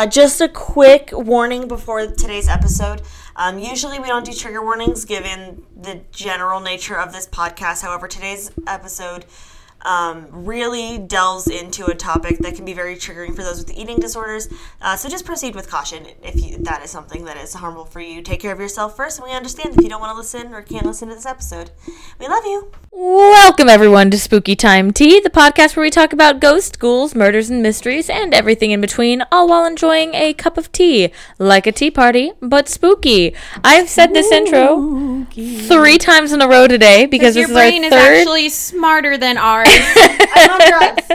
Uh, 0.00 0.06
just 0.06 0.40
a 0.40 0.48
quick 0.48 1.10
warning 1.12 1.68
before 1.68 2.06
today's 2.06 2.48
episode. 2.48 3.02
Um, 3.36 3.58
usually 3.58 3.98
we 3.98 4.06
don't 4.06 4.24
do 4.24 4.32
trigger 4.32 4.62
warnings 4.62 5.04
given 5.04 5.62
the 5.76 6.00
general 6.10 6.58
nature 6.58 6.98
of 6.98 7.12
this 7.12 7.26
podcast. 7.26 7.82
However, 7.82 8.08
today's 8.08 8.50
episode 8.66 9.26
um, 9.82 10.26
really 10.30 10.98
delves 10.98 11.48
into 11.48 11.86
a 11.86 11.94
topic 11.94 12.38
that 12.38 12.54
can 12.54 12.64
be 12.64 12.72
very 12.72 12.96
triggering 12.96 13.34
for 13.34 13.42
those 13.42 13.58
with 13.58 13.76
eating 13.76 13.98
disorders. 13.98 14.48
Uh, 14.80 14.96
so 14.96 15.08
just 15.08 15.24
proceed 15.24 15.54
with 15.54 15.68
caution 15.68 16.06
if 16.22 16.36
you, 16.42 16.58
that 16.58 16.82
is 16.82 16.90
something 16.90 17.24
that 17.24 17.36
is 17.36 17.54
harmful 17.54 17.84
for 17.84 18.00
you. 18.00 18.22
Take 18.22 18.40
care 18.40 18.52
of 18.52 18.60
yourself 18.60 18.96
first, 18.96 19.18
and 19.18 19.28
we 19.28 19.34
understand 19.34 19.76
if 19.76 19.82
you 19.82 19.88
don't 19.88 20.00
want 20.00 20.12
to 20.12 20.18
listen 20.18 20.52
or 20.54 20.62
can't 20.62 20.86
listen 20.86 21.08
to 21.08 21.14
this 21.14 21.26
episode. 21.26 21.70
We 22.18 22.28
love 22.28 22.44
you. 22.44 22.70
Welcome, 22.92 23.68
everyone, 23.68 24.10
to 24.10 24.18
Spooky 24.18 24.56
Time 24.56 24.92
Tea, 24.92 25.20
the 25.20 25.30
podcast 25.30 25.76
where 25.76 25.84
we 25.84 25.90
talk 25.90 26.12
about 26.12 26.40
ghosts, 26.40 26.76
ghouls, 26.76 27.14
murders, 27.14 27.48
and 27.48 27.62
mysteries, 27.62 28.10
and 28.10 28.34
everything 28.34 28.72
in 28.72 28.80
between, 28.80 29.22
all 29.32 29.48
while 29.48 29.64
enjoying 29.64 30.14
a 30.14 30.34
cup 30.34 30.58
of 30.58 30.70
tea. 30.72 31.12
Like 31.38 31.66
a 31.66 31.72
tea 31.72 31.90
party, 31.90 32.32
but 32.40 32.68
spooky. 32.68 33.34
I've 33.64 33.88
said 33.88 34.12
this 34.12 34.30
intro 34.30 35.26
three 35.32 35.98
times 35.98 36.32
in 36.32 36.42
a 36.42 36.48
row 36.48 36.66
today 36.66 37.06
because 37.06 37.36
Your 37.36 37.46
this 37.46 37.50
is 37.50 37.56
our 37.56 37.62
brain 37.62 37.84
is 37.84 37.92
actually 37.92 38.48
smarter 38.48 39.16
than 39.16 39.38
ours. 39.38 39.69
I'm 40.32 40.50
on 40.50 40.68
drugs. 40.68 41.06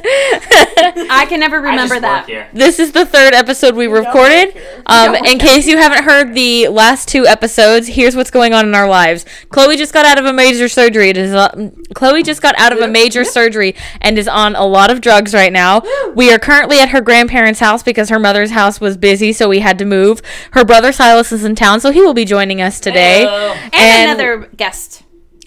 I 1.09 1.25
can 1.27 1.39
never 1.39 1.57
I 1.57 1.69
remember 1.71 1.95
just 1.95 2.01
that. 2.01 2.21
work 2.21 2.29
here. 2.29 2.49
This 2.53 2.79
is 2.79 2.91
the 2.91 3.05
third 3.05 3.33
episode 3.33 3.75
we 3.75 3.87
recorded. 3.87 4.55
Um, 4.85 5.15
in 5.15 5.39
case 5.39 5.67
you 5.67 5.77
haven't 5.77 6.03
heard 6.03 6.33
the 6.33 6.67
last 6.67 7.07
two 7.07 7.25
episodes, 7.25 7.87
here's 7.87 8.15
what's 8.15 8.31
going 8.31 8.53
on 8.53 8.67
in 8.67 8.75
our 8.75 8.87
lives. 8.87 9.25
Chloe 9.49 9.77
just 9.77 9.93
got 9.93 10.05
out 10.05 10.19
of 10.19 10.25
a 10.25 10.33
major 10.33 10.67
surgery. 10.67 11.09
It 11.09 11.17
is, 11.17 11.33
uh, 11.33 11.69
Chloe 11.93 12.23
just 12.23 12.41
got 12.41 12.57
out 12.59 12.71
of 12.71 12.79
a 12.79 12.87
major 12.87 13.23
surgery 13.23 13.75
and 14.01 14.17
is 14.17 14.27
on 14.27 14.55
a 14.55 14.65
lot 14.65 14.91
of 14.91 15.01
drugs 15.01 15.33
right 15.33 15.51
now. 15.53 15.81
We 16.15 16.31
are 16.31 16.39
currently 16.39 16.79
at 16.79 16.89
her 16.89 17.01
grandparents' 17.01 17.59
house 17.59 17.83
because 17.83 18.09
her 18.09 18.19
mother's 18.19 18.51
house 18.51 18.79
was 18.81 18.97
busy, 18.97 19.33
so 19.33 19.49
we 19.49 19.59
had 19.59 19.79
to 19.79 19.85
move. 19.85 20.21
Her 20.51 20.63
brother 20.65 20.91
Silas 20.91 21.31
is 21.31 21.43
in 21.43 21.55
town, 21.55 21.79
so 21.79 21.91
he 21.91 22.01
will 22.01 22.13
be 22.13 22.25
joining 22.25 22.61
us 22.61 22.79
today. 22.79 23.25
And, 23.25 23.73
And- 23.73 24.11
another 24.11 24.49
guest. 24.55 25.03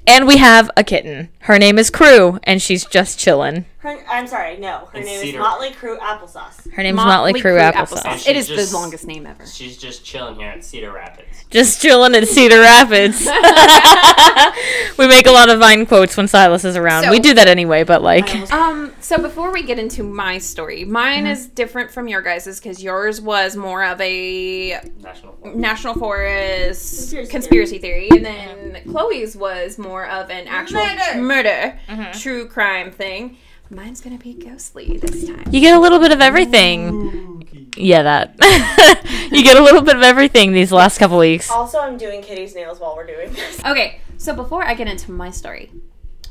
And 0.09 0.27
we 0.27 0.39
have 0.39 0.71
a 0.77 0.83
kitten. 0.83 1.29
Her 1.41 1.59
name 1.59 1.79
is 1.79 1.91
Crew, 1.91 2.41
and 2.45 2.63
she's 2.63 2.85
just 2.87 3.19
chilling. 3.19 3.67
Her, 3.81 3.97
I'm 4.09 4.27
sorry, 4.27 4.57
no. 4.57 4.89
Her 4.91 4.97
And 4.99 5.05
name 5.05 5.21
Cedar. 5.21 5.39
is 5.39 5.41
Motley 5.43 5.71
Crew 5.71 5.99
Applesauce. 5.99 6.73
Her 6.73 6.83
name's 6.83 6.97
Motley, 6.97 7.39
Crew 7.41 7.59
applesauce. 7.59 8.03
applesauce. 8.03 8.29
It 8.29 8.35
is 8.37 8.49
Just- 8.49 8.73
the 8.73 8.77
longest 8.77 9.07
name 9.07 9.27
ever. 9.27 9.47
She's 9.47 9.77
just 9.77 10.05
chilling 10.05 10.37
here 10.37 10.49
at 10.49 10.65
Cedar 10.65 10.91
Rapids. 10.93 11.45
Just 11.51 11.81
chilling 11.81 12.15
at 12.15 12.27
Cedar 12.27 12.59
Rapids. 12.61 13.21
we 14.99 15.07
make 15.07 15.27
a 15.27 15.31
lot 15.31 15.49
of 15.49 15.59
Vine 15.61 15.87
quotes 15.87 16.17
when 16.17 16.27
Silas 16.27 16.65
is 16.65 16.75
around. 16.77 17.05
So- 17.05 17.11
we 17.11 17.21
do 17.21 17.35
that 17.35 17.47
anyway, 17.47 17.85
but 17.85 18.03
like, 18.03 18.29
Um, 18.53 18.93
so 19.01 19.17
before 19.19 19.53
we 19.53 19.63
get 19.63 19.79
into 19.79 20.03
my 20.03 20.39
story, 20.39 20.85
mine 20.85 21.19
Mm-hmm. 21.25 21.27
is 21.33 21.47
different 21.47 21.91
from 21.91 22.09
your 22.09 22.21
guys's 22.23 22.59
because 22.61 22.83
yours 22.83 23.21
was 23.21 23.57
more 23.57 23.85
of 23.85 24.01
a 24.01 24.81
National 25.01 25.33
Forest. 25.35 25.57
national 25.59 25.95
forest 25.95 27.11
Conspiracy 27.11 27.31
conspiracy, 27.31 27.79
theory, 27.79 28.09
and 28.11 28.25
then 28.25 28.58
Chloe's 28.91 29.37
was 29.37 29.79
more 29.79 30.07
of 30.07 30.31
an 30.31 30.47
actual 30.49 30.85
Murder. 30.85 31.21
murder, 31.23 31.81
Mm-hmm. 31.89 32.19
true 32.19 32.49
crime 32.49 32.91
thing. 32.91 33.37
Mine's 33.71 34.01
gonna 34.01 34.17
be 34.19 34.33
ghostly 34.35 34.97
this 34.97 35.27
time. 35.27 35.45
you 35.51 35.61
get 35.61 35.77
a 35.77 35.81
little 35.81 35.99
bit 35.99 36.11
of 36.13 36.21
everything. 36.21 37.69
Yeah, 37.77 38.03
that. 38.03 38.35
you 39.31 39.43
get 39.45 39.57
a 39.59 39.63
little 39.63 39.83
bit 39.83 39.95
of 39.97 40.03
everything 40.03 40.53
these 40.53 40.73
last 40.73 40.99
couple 40.99 41.19
weeks. 41.19 41.51
Also, 41.51 41.79
I'm 41.79 41.97
doing 41.99 42.23
Kittie's 42.23 42.55
nails 42.55 42.81
while 42.81 42.97
we're 42.97 43.07
doing 43.07 43.33
this. 43.33 43.61
Okay, 43.67 44.01
so 44.17 44.35
before 44.35 44.65
I 44.65 44.73
get 44.75 44.89
into 44.89 45.13
my 45.13 45.31
story, 45.31 45.71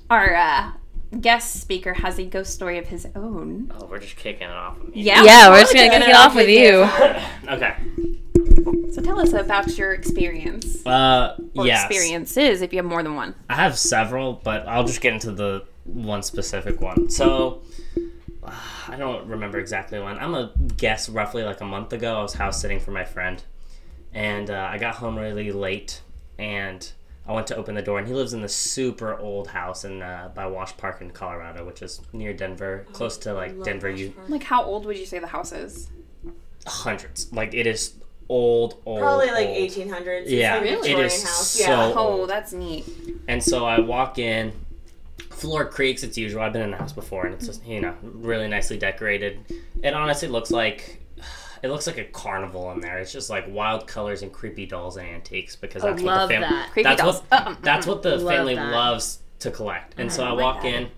our 0.10 0.36
uh, 0.36 0.72
guest 1.22 1.62
speaker 1.62 1.94
has 1.94 2.18
a 2.20 2.26
ghost 2.26 2.54
story 2.56 2.80
of 2.80 2.88
his 2.88 3.06
own. 3.16 3.72
Oh, 3.80 3.86
we're 3.86 4.00
just 4.00 4.16
kicking 4.18 4.48
it 4.48 4.52
off. 4.52 4.80
With 4.80 4.96
me. 4.96 5.04
Yeah, 5.04 5.24
Yeah, 5.24 5.50
we're 5.50 5.62
totally 5.62 5.62
just 5.62 5.74
gonna 5.76 5.90
doing 5.90 6.02
kick 6.02 6.10
it 6.10 6.16
off 6.16 6.36
with 6.36 6.50
you. 6.50 7.54
Okay. 7.54 7.76
So 8.94 9.02
tell 9.02 9.20
us 9.20 9.34
about 9.34 9.78
your 9.78 9.94
experience 9.94 10.86
Uh, 10.86 11.36
or 11.56 11.66
yes. 11.66 11.86
experiences 11.86 12.62
if 12.62 12.74
you 12.74 12.78
have 12.78 12.86
more 12.86 13.04
than 13.04 13.16
one. 13.16 13.36
I 13.50 13.56
have 13.56 13.78
several, 13.78 14.34
but 14.44 14.68
I'll 14.68 14.84
just 14.86 15.02
get 15.02 15.14
into 15.14 15.32
the 15.32 15.64
one 15.86 16.22
specific 16.24 16.82
one. 16.82 17.10
So, 17.10 17.62
uh, 18.44 18.52
I 18.90 18.96
don't 18.98 19.28
remember 19.28 19.58
exactly 19.60 20.00
when. 20.00 20.18
I'm 20.18 20.32
gonna 20.32 20.52
guess 20.78 21.08
roughly 21.10 21.44
like 21.44 21.62
a 21.62 21.66
month 21.66 21.94
ago. 21.94 22.20
I 22.20 22.22
was 22.22 22.34
house 22.34 22.62
sitting 22.62 22.80
for 22.80 22.92
my 22.92 23.06
friend, 23.06 23.42
and 24.14 24.50
uh, 24.50 24.68
I 24.72 24.78
got 24.78 24.96
home 24.96 25.18
really 25.18 25.52
late, 25.52 26.02
and 26.38 26.90
I 27.26 27.34
went 27.34 27.48
to 27.48 27.56
open 27.56 27.76
the 27.76 27.82
door, 27.82 28.00
and 28.00 28.08
he 28.08 28.14
lives 28.14 28.34
in 28.34 28.42
this 28.42 28.56
super 28.56 29.18
old 29.18 29.48
house 29.50 29.86
in 29.86 30.02
uh, 30.02 30.32
by 30.34 30.46
Wash 30.48 30.76
Park 30.78 31.02
in 31.02 31.12
Colorado, 31.12 31.66
which 31.66 31.82
is 31.82 32.02
near 32.14 32.34
Denver, 32.34 32.86
close 32.94 33.18
to 33.20 33.34
like 33.34 33.64
Denver. 33.64 33.90
You 33.90 34.14
Like, 34.28 34.44
how 34.44 34.64
old 34.64 34.86
would 34.86 34.98
you 34.98 35.06
say 35.06 35.20
the 35.20 35.28
house 35.28 35.52
is? 35.52 35.90
hundreds, 36.66 37.32
like 37.32 37.54
it 37.54 37.66
is 37.66 37.94
old, 38.30 38.82
old, 38.86 39.00
Probably 39.00 39.28
like 39.32 39.48
old. 39.48 39.58
1800s. 39.58 40.24
Yeah, 40.28 40.56
like 40.56 40.64
a 40.64 40.68
it 40.68 40.72
Victorian 40.82 41.06
is 41.06 41.24
house. 41.24 41.48
so 41.52 41.64
yeah. 41.64 41.94
Oh, 41.96 42.20
old. 42.22 42.30
that's 42.30 42.54
neat. 42.54 42.86
And 43.28 43.42
so 43.44 43.66
I 43.66 43.80
walk 43.80 44.20
in, 44.20 44.52
floor 45.32 45.66
creaks 45.66 46.04
as 46.04 46.18
usual. 46.18 46.42
I've 46.42 46.54
been 46.54 46.62
in 46.64 46.72
the 46.72 46.78
house 46.78 46.94
before, 46.94 47.26
and 47.26 47.34
it's 47.36 47.46
just 47.46 47.66
you 47.66 47.82
know 47.82 47.96
really 48.02 48.48
nicely 48.48 48.78
decorated. 48.78 49.40
It 49.84 49.94
honestly 49.94 50.28
looks 50.28 50.52
like 50.52 51.02
it 51.64 51.70
looks 51.70 51.88
like 51.88 51.98
a 51.98 52.06
carnival 52.06 52.72
in 52.72 52.82
there. 52.82 53.00
It's 53.00 53.12
just 53.12 53.30
like 53.30 53.46
wild 53.48 53.88
colors 53.88 54.22
and 54.22 54.32
creepy 54.32 54.66
dolls 54.66 54.98
and 54.98 55.08
antiques 55.08 55.56
because 55.56 55.82
that's 55.84 56.02
what 56.02 56.06
love 56.18 56.30
the 56.30 56.36
family 56.36 56.50
that. 56.50 56.72
That's 56.84 57.02
dolls. 57.02 57.22
what 57.30 57.42
Uh, 57.42 57.50
um, 57.50 57.58
that's 57.62 57.88
what 57.88 58.02
the 58.04 58.18
Love 58.18 58.28
family 58.36 58.56
that. 58.56 58.72
loves 58.72 59.20
to 59.40 59.52
collect. 59.52 59.96
And 60.00 60.12
so 60.12 60.24
I 60.24 60.32
like 60.32 60.44
walk 60.44 60.62
that. 60.64 60.74
in. 60.74 60.90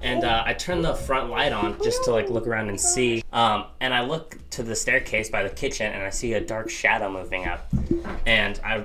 And 0.00 0.22
uh, 0.22 0.44
I 0.46 0.54
turn 0.54 0.80
the 0.80 0.94
front 0.94 1.28
light 1.28 1.52
on 1.52 1.76
just 1.82 2.04
to 2.04 2.12
like 2.12 2.30
look 2.30 2.46
around 2.46 2.68
and 2.68 2.80
see. 2.80 3.24
Um, 3.32 3.64
and 3.80 3.92
I 3.92 4.04
look 4.04 4.38
to 4.50 4.62
the 4.62 4.76
staircase 4.76 5.28
by 5.28 5.42
the 5.42 5.50
kitchen, 5.50 5.92
and 5.92 6.02
I 6.04 6.10
see 6.10 6.34
a 6.34 6.40
dark 6.40 6.70
shadow 6.70 7.10
moving 7.10 7.46
up. 7.46 7.68
And 8.24 8.60
I 8.64 8.84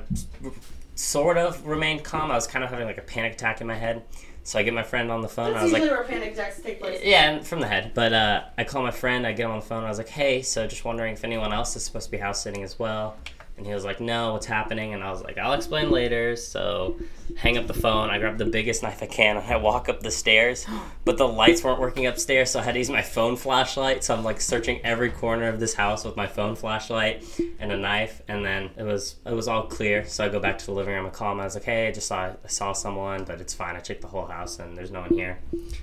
sort 0.95 1.37
of 1.37 1.65
remained 1.67 2.03
calm. 2.03 2.31
I 2.31 2.35
was 2.35 2.47
kind 2.47 2.63
of 2.63 2.71
having 2.71 2.85
like 2.87 2.97
a 2.97 3.01
panic 3.03 3.33
attack 3.33 3.61
in 3.61 3.67
my 3.67 3.75
head. 3.75 4.03
So 4.45 4.59
I 4.59 4.63
get 4.63 4.73
my 4.73 4.83
friend 4.83 5.09
on 5.09 5.21
the 5.21 5.29
phone. 5.29 5.47
and 5.49 5.55
I 5.55 5.59
That's 5.61 5.71
was 5.71 5.79
usually 5.81 5.89
like, 5.97 6.09
where 6.09 6.19
panic 6.19 6.33
attacks 6.33 6.61
take 6.61 6.81
place. 6.81 6.99
yeah, 7.01 7.29
and 7.31 7.47
from 7.47 7.61
the 7.61 7.67
head. 7.67 7.91
But 7.93 8.11
uh, 8.11 8.43
I 8.57 8.65
call 8.65 8.81
my 8.81 8.91
friend. 8.91 9.25
I 9.25 9.31
get 9.31 9.45
him 9.45 9.51
on 9.51 9.59
the 9.59 9.65
phone. 9.65 9.83
I 9.85 9.89
was 9.89 9.99
like, 9.99 10.09
hey, 10.09 10.41
so 10.41 10.67
just 10.67 10.83
wondering 10.83 11.13
if 11.13 11.23
anyone 11.23 11.53
else 11.53 11.75
is 11.77 11.85
supposed 11.85 12.05
to 12.07 12.11
be 12.11 12.17
house 12.17 12.41
sitting 12.43 12.61
as 12.63 12.77
well. 12.77 13.15
And 13.55 13.67
he 13.67 13.73
was 13.73 13.85
like, 13.85 14.01
no, 14.01 14.33
what's 14.33 14.47
happening? 14.47 14.93
And 14.93 15.03
I 15.03 15.11
was 15.11 15.21
like, 15.21 15.37
I'll 15.37 15.53
explain 15.53 15.91
later. 15.91 16.35
So 16.35 16.97
hang 17.37 17.57
up 17.57 17.67
the 17.67 17.73
phone. 17.73 18.09
I 18.09 18.17
grab 18.17 18.37
the 18.37 18.45
biggest 18.45 18.81
knife 18.81 19.01
I 19.03 19.05
can 19.05 19.37
and 19.37 19.45
I 19.45 19.57
walk 19.57 19.89
up 19.89 20.01
the 20.01 20.11
stairs. 20.11 20.65
But 21.05 21.17
the 21.17 21.27
lights 21.27 21.63
weren't 21.63 21.79
working 21.79 22.07
upstairs, 22.07 22.49
so 22.51 22.59
I 22.59 22.63
had 22.63 22.73
to 22.73 22.79
use 22.79 22.89
my 22.89 23.01
phone 23.01 23.35
flashlight. 23.35 24.03
So 24.03 24.15
I'm 24.15 24.23
like 24.23 24.41
searching 24.41 24.81
every 24.83 25.09
corner 25.11 25.47
of 25.47 25.59
this 25.59 25.75
house 25.75 26.03
with 26.03 26.15
my 26.15 26.27
phone 26.27 26.55
flashlight 26.55 27.23
and 27.59 27.71
a 27.71 27.77
knife. 27.77 28.21
And 28.27 28.43
then 28.43 28.71
it 28.75 28.83
was 28.83 29.15
it 29.25 29.33
was 29.33 29.47
all 29.47 29.63
clear. 29.63 30.05
So 30.05 30.25
I 30.25 30.29
go 30.29 30.39
back 30.39 30.57
to 30.59 30.65
the 30.65 30.71
living 30.71 30.93
room. 30.93 31.05
I 31.05 31.09
call 31.09 31.31
him. 31.31 31.39
I 31.39 31.45
was 31.45 31.55
like, 31.55 31.63
hey, 31.63 31.87
I 31.87 31.91
just 31.91 32.07
saw 32.07 32.31
I 32.43 32.47
saw 32.47 32.73
someone, 32.73 33.23
but 33.23 33.39
it's 33.39 33.53
fine. 33.53 33.75
I 33.75 33.79
checked 33.79 34.01
the 34.01 34.07
whole 34.07 34.25
house 34.25 34.59
and 34.59 34.75
there's 34.75 34.91
no 34.91 35.01
one 35.01 35.13
here. 35.13 35.39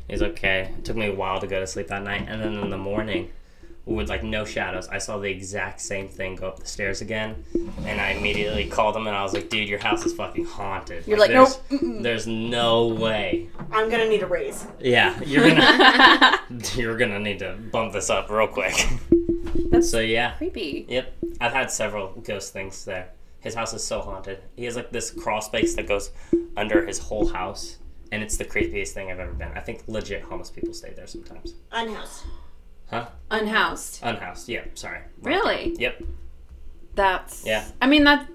He's 0.08 0.22
okay. 0.22 0.74
It 0.76 0.84
took 0.84 0.96
me 0.96 1.06
a 1.06 1.14
while 1.14 1.40
to 1.40 1.46
go 1.46 1.60
to 1.60 1.66
sleep 1.66 1.86
that 1.88 2.02
night. 2.02 2.26
And 2.28 2.40
then 2.40 2.54
in 2.54 2.70
the 2.70 2.78
morning, 2.78 3.30
with 3.86 4.08
like 4.08 4.22
no 4.22 4.44
shadows, 4.44 4.88
I 4.88 4.98
saw 4.98 5.18
the 5.18 5.30
exact 5.30 5.80
same 5.80 6.08
thing 6.08 6.36
go 6.36 6.48
up 6.48 6.58
the 6.60 6.66
stairs 6.66 7.00
again. 7.00 7.44
And 7.84 8.00
I 8.00 8.10
immediately 8.10 8.66
called 8.66 8.96
him 8.96 9.06
and 9.06 9.16
I 9.16 9.22
was 9.22 9.32
like, 9.32 9.48
dude, 9.48 9.68
your 9.68 9.78
house 9.78 10.04
is 10.06 10.12
fucking 10.12 10.44
haunted. 10.44 11.06
You're 11.06 11.18
like, 11.18 11.30
there's, 11.30 11.58
nope, 11.70 11.80
mm-mm." 11.80 12.02
There's 12.02 12.26
no 12.26 12.88
way. 12.88 13.48
I'm 13.72 13.90
gonna 13.90 14.08
need 14.08 14.22
a 14.22 14.26
raise. 14.26 14.66
Yeah, 14.78 15.18
you're 15.22 15.48
gonna 15.48 16.40
you're 16.74 16.96
gonna 16.96 17.18
need 17.18 17.40
to 17.40 17.54
bump 17.72 17.92
this 17.92 18.10
up 18.10 18.30
real 18.30 18.48
quick. 18.48 18.74
That's 19.70 19.90
so 19.90 20.00
yeah. 20.00 20.32
creepy. 20.32 20.86
Yep. 20.88 21.14
I've 21.40 21.52
had 21.52 21.70
several 21.70 22.12
ghost 22.22 22.52
things 22.52 22.84
there. 22.84 23.10
His 23.40 23.54
house 23.54 23.72
is 23.72 23.82
so 23.82 24.00
haunted. 24.00 24.42
He 24.56 24.64
has 24.64 24.76
like 24.76 24.90
this 24.90 25.10
crawl 25.10 25.40
space 25.40 25.74
that 25.76 25.88
goes 25.88 26.10
under 26.56 26.84
his 26.86 26.98
whole 26.98 27.28
house. 27.28 27.78
And 28.12 28.22
it's 28.22 28.36
the 28.36 28.44
creepiest 28.44 28.88
thing 28.88 29.10
I've 29.10 29.20
ever 29.20 29.32
been. 29.32 29.52
I 29.54 29.60
think 29.60 29.84
legit 29.86 30.22
homeless 30.22 30.50
people 30.50 30.74
stay 30.74 30.92
there 30.94 31.06
sometimes. 31.06 31.54
Unhoused. 31.70 32.24
Huh? 32.90 33.06
Unhoused. 33.30 34.00
Unhoused. 34.02 34.48
Yeah, 34.48 34.64
sorry. 34.74 35.00
Really? 35.22 35.76
Yep. 35.78 36.02
That's. 36.94 37.46
Yeah. 37.46 37.64
I 37.80 37.86
mean, 37.86 38.04
that. 38.04 38.26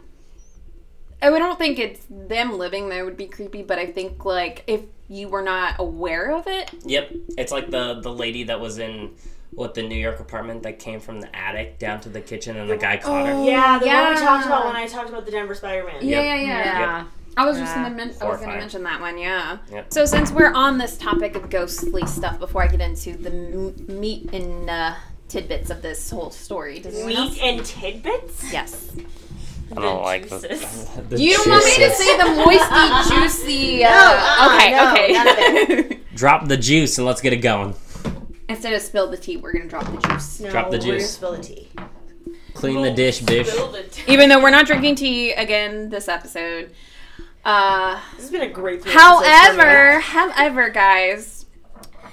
I 1.22 1.30
would- 1.30 1.40
don't 1.40 1.58
think 1.58 1.80
it's 1.80 2.06
them 2.10 2.58
living 2.58 2.90
there 2.90 3.04
would 3.06 3.18
be 3.18 3.26
creepy, 3.28 3.64
but 3.64 3.80
I 3.80 3.88
think, 3.88 4.24
like, 4.26 4.64
if 4.68 4.82
you 5.10 5.28
were 5.28 5.42
not 5.42 5.76
aware 5.80 6.32
of 6.36 6.48
it. 6.48 6.72
Yep. 6.84 7.12
It's 7.38 7.52
like 7.52 7.70
the 7.70 7.96
the 8.02 8.12
lady 8.12 8.44
that 8.46 8.60
was 8.60 8.80
in 8.80 9.12
what 9.52 9.74
the 9.74 9.84
New 9.84 9.96
York 9.96 10.20
apartment 10.20 10.64
that 10.64 10.80
came 10.80 11.00
from 11.00 11.22
the 11.22 11.34
attic 11.36 11.78
down 11.80 12.02
to 12.02 12.10
the 12.10 12.20
kitchen 12.22 12.58
and 12.58 12.70
the 12.70 12.76
guy 12.78 12.98
caught 12.98 13.26
her. 13.28 13.34
Oh, 13.34 13.46
yeah, 13.46 13.78
the 13.80 13.86
one 13.88 14.14
we 14.16 14.20
talked 14.20 14.46
about 14.46 14.66
when 14.66 14.76
I 14.76 14.88
talked 14.88 15.10
about 15.10 15.26
the 15.26 15.32
Denver 15.32 15.56
Spider-Man. 15.56 15.98
Yeah, 16.02 16.22
Yep. 16.22 16.24
yeah, 16.24 16.36
yeah. 16.42 16.80
Yeah. 16.80 17.06
I 17.38 17.46
was 17.46 17.58
just 17.58 17.76
Yeah. 17.76 17.84
gonna 17.84 17.96
men- 17.96 18.08
I 18.08 18.10
was 18.10 18.18
gonna 18.18 18.28
Horrifying. 18.38 18.60
mention 18.60 18.84
that 18.84 19.02
one, 19.02 19.18
yeah. 19.18 19.58
Yep. 19.72 19.94
So 19.94 20.06
since 20.06 20.32
we're 20.32 20.54
on 20.54 20.78
this 20.78 20.98
topic 20.98 21.36
of 21.36 21.50
ghostly 21.50 22.06
stuff, 22.08 22.40
before 22.40 22.64
I 22.64 22.68
get 22.68 22.80
into 22.82 23.14
the 23.18 23.30
m- 23.30 23.76
meat 24.00 24.30
and 24.34 24.70
uh, 24.70 24.94
tidbits 25.28 25.70
of 25.70 25.82
this 25.82 26.10
whole 26.10 26.32
story, 26.32 26.80
does 26.80 26.96
anyone 26.96 27.14
else? 27.24 27.32
Meat 27.34 27.42
and 27.44 27.66
tidbits. 27.66 28.54
Yes. 28.54 28.92
I 29.76 29.82
don't 29.82 30.04
like 30.04 30.30
the, 30.30 30.40
juices. 30.48 30.88
the 31.10 31.20
You 31.20 31.34
don't 31.38 31.50
want 31.50 31.66
me 31.66 31.72
to 31.76 31.78
juices. 31.90 31.98
say 31.98 32.18
the 32.18 32.26
moisty, 32.46 33.16
juicy. 33.50 33.84
Uh, 33.84 33.90
uh-uh, 33.92 34.54
okay, 34.54 34.72
no, 34.72 34.92
okay. 34.92 35.14
none 35.14 35.92
of 35.92 35.98
Drop 36.16 36.48
the 36.48 36.56
juice 36.56 36.98
and 36.98 37.06
let's 37.08 37.20
get 37.20 37.34
it 37.34 37.38
going. 37.38 37.76
Instead 38.48 38.74
of 38.74 38.82
spill 38.82 39.10
the 39.10 39.18
tea, 39.18 39.38
we're 39.38 39.52
gonna 39.52 39.66
drop 39.68 39.86
the 39.86 40.08
juice. 40.08 40.40
No, 40.40 40.52
Drop 40.52 40.70
the 40.70 40.78
We're 40.78 40.84
gonna 40.84 40.94
juice. 41.00 41.10
spill 41.12 41.32
the 41.34 41.44
tea. 41.44 41.68
Clean 42.54 42.82
the 42.82 42.92
dish, 42.92 43.22
bitch. 43.22 44.08
Even 44.08 44.30
though 44.30 44.42
we're 44.42 44.52
not 44.52 44.66
drinking 44.68 44.96
tea 44.96 45.34
again 45.34 45.90
this 45.90 46.08
episode. 46.08 46.72
Uh, 47.46 48.00
This 48.16 48.24
has 48.26 48.32
been 48.32 48.42
a 48.42 48.50
great. 48.50 48.82
three 48.82 48.92
episodes 48.92 49.20
for 49.20 49.22
me. 49.24 49.28
however, 49.30 50.00
however, 50.00 50.70
guys, 50.70 51.46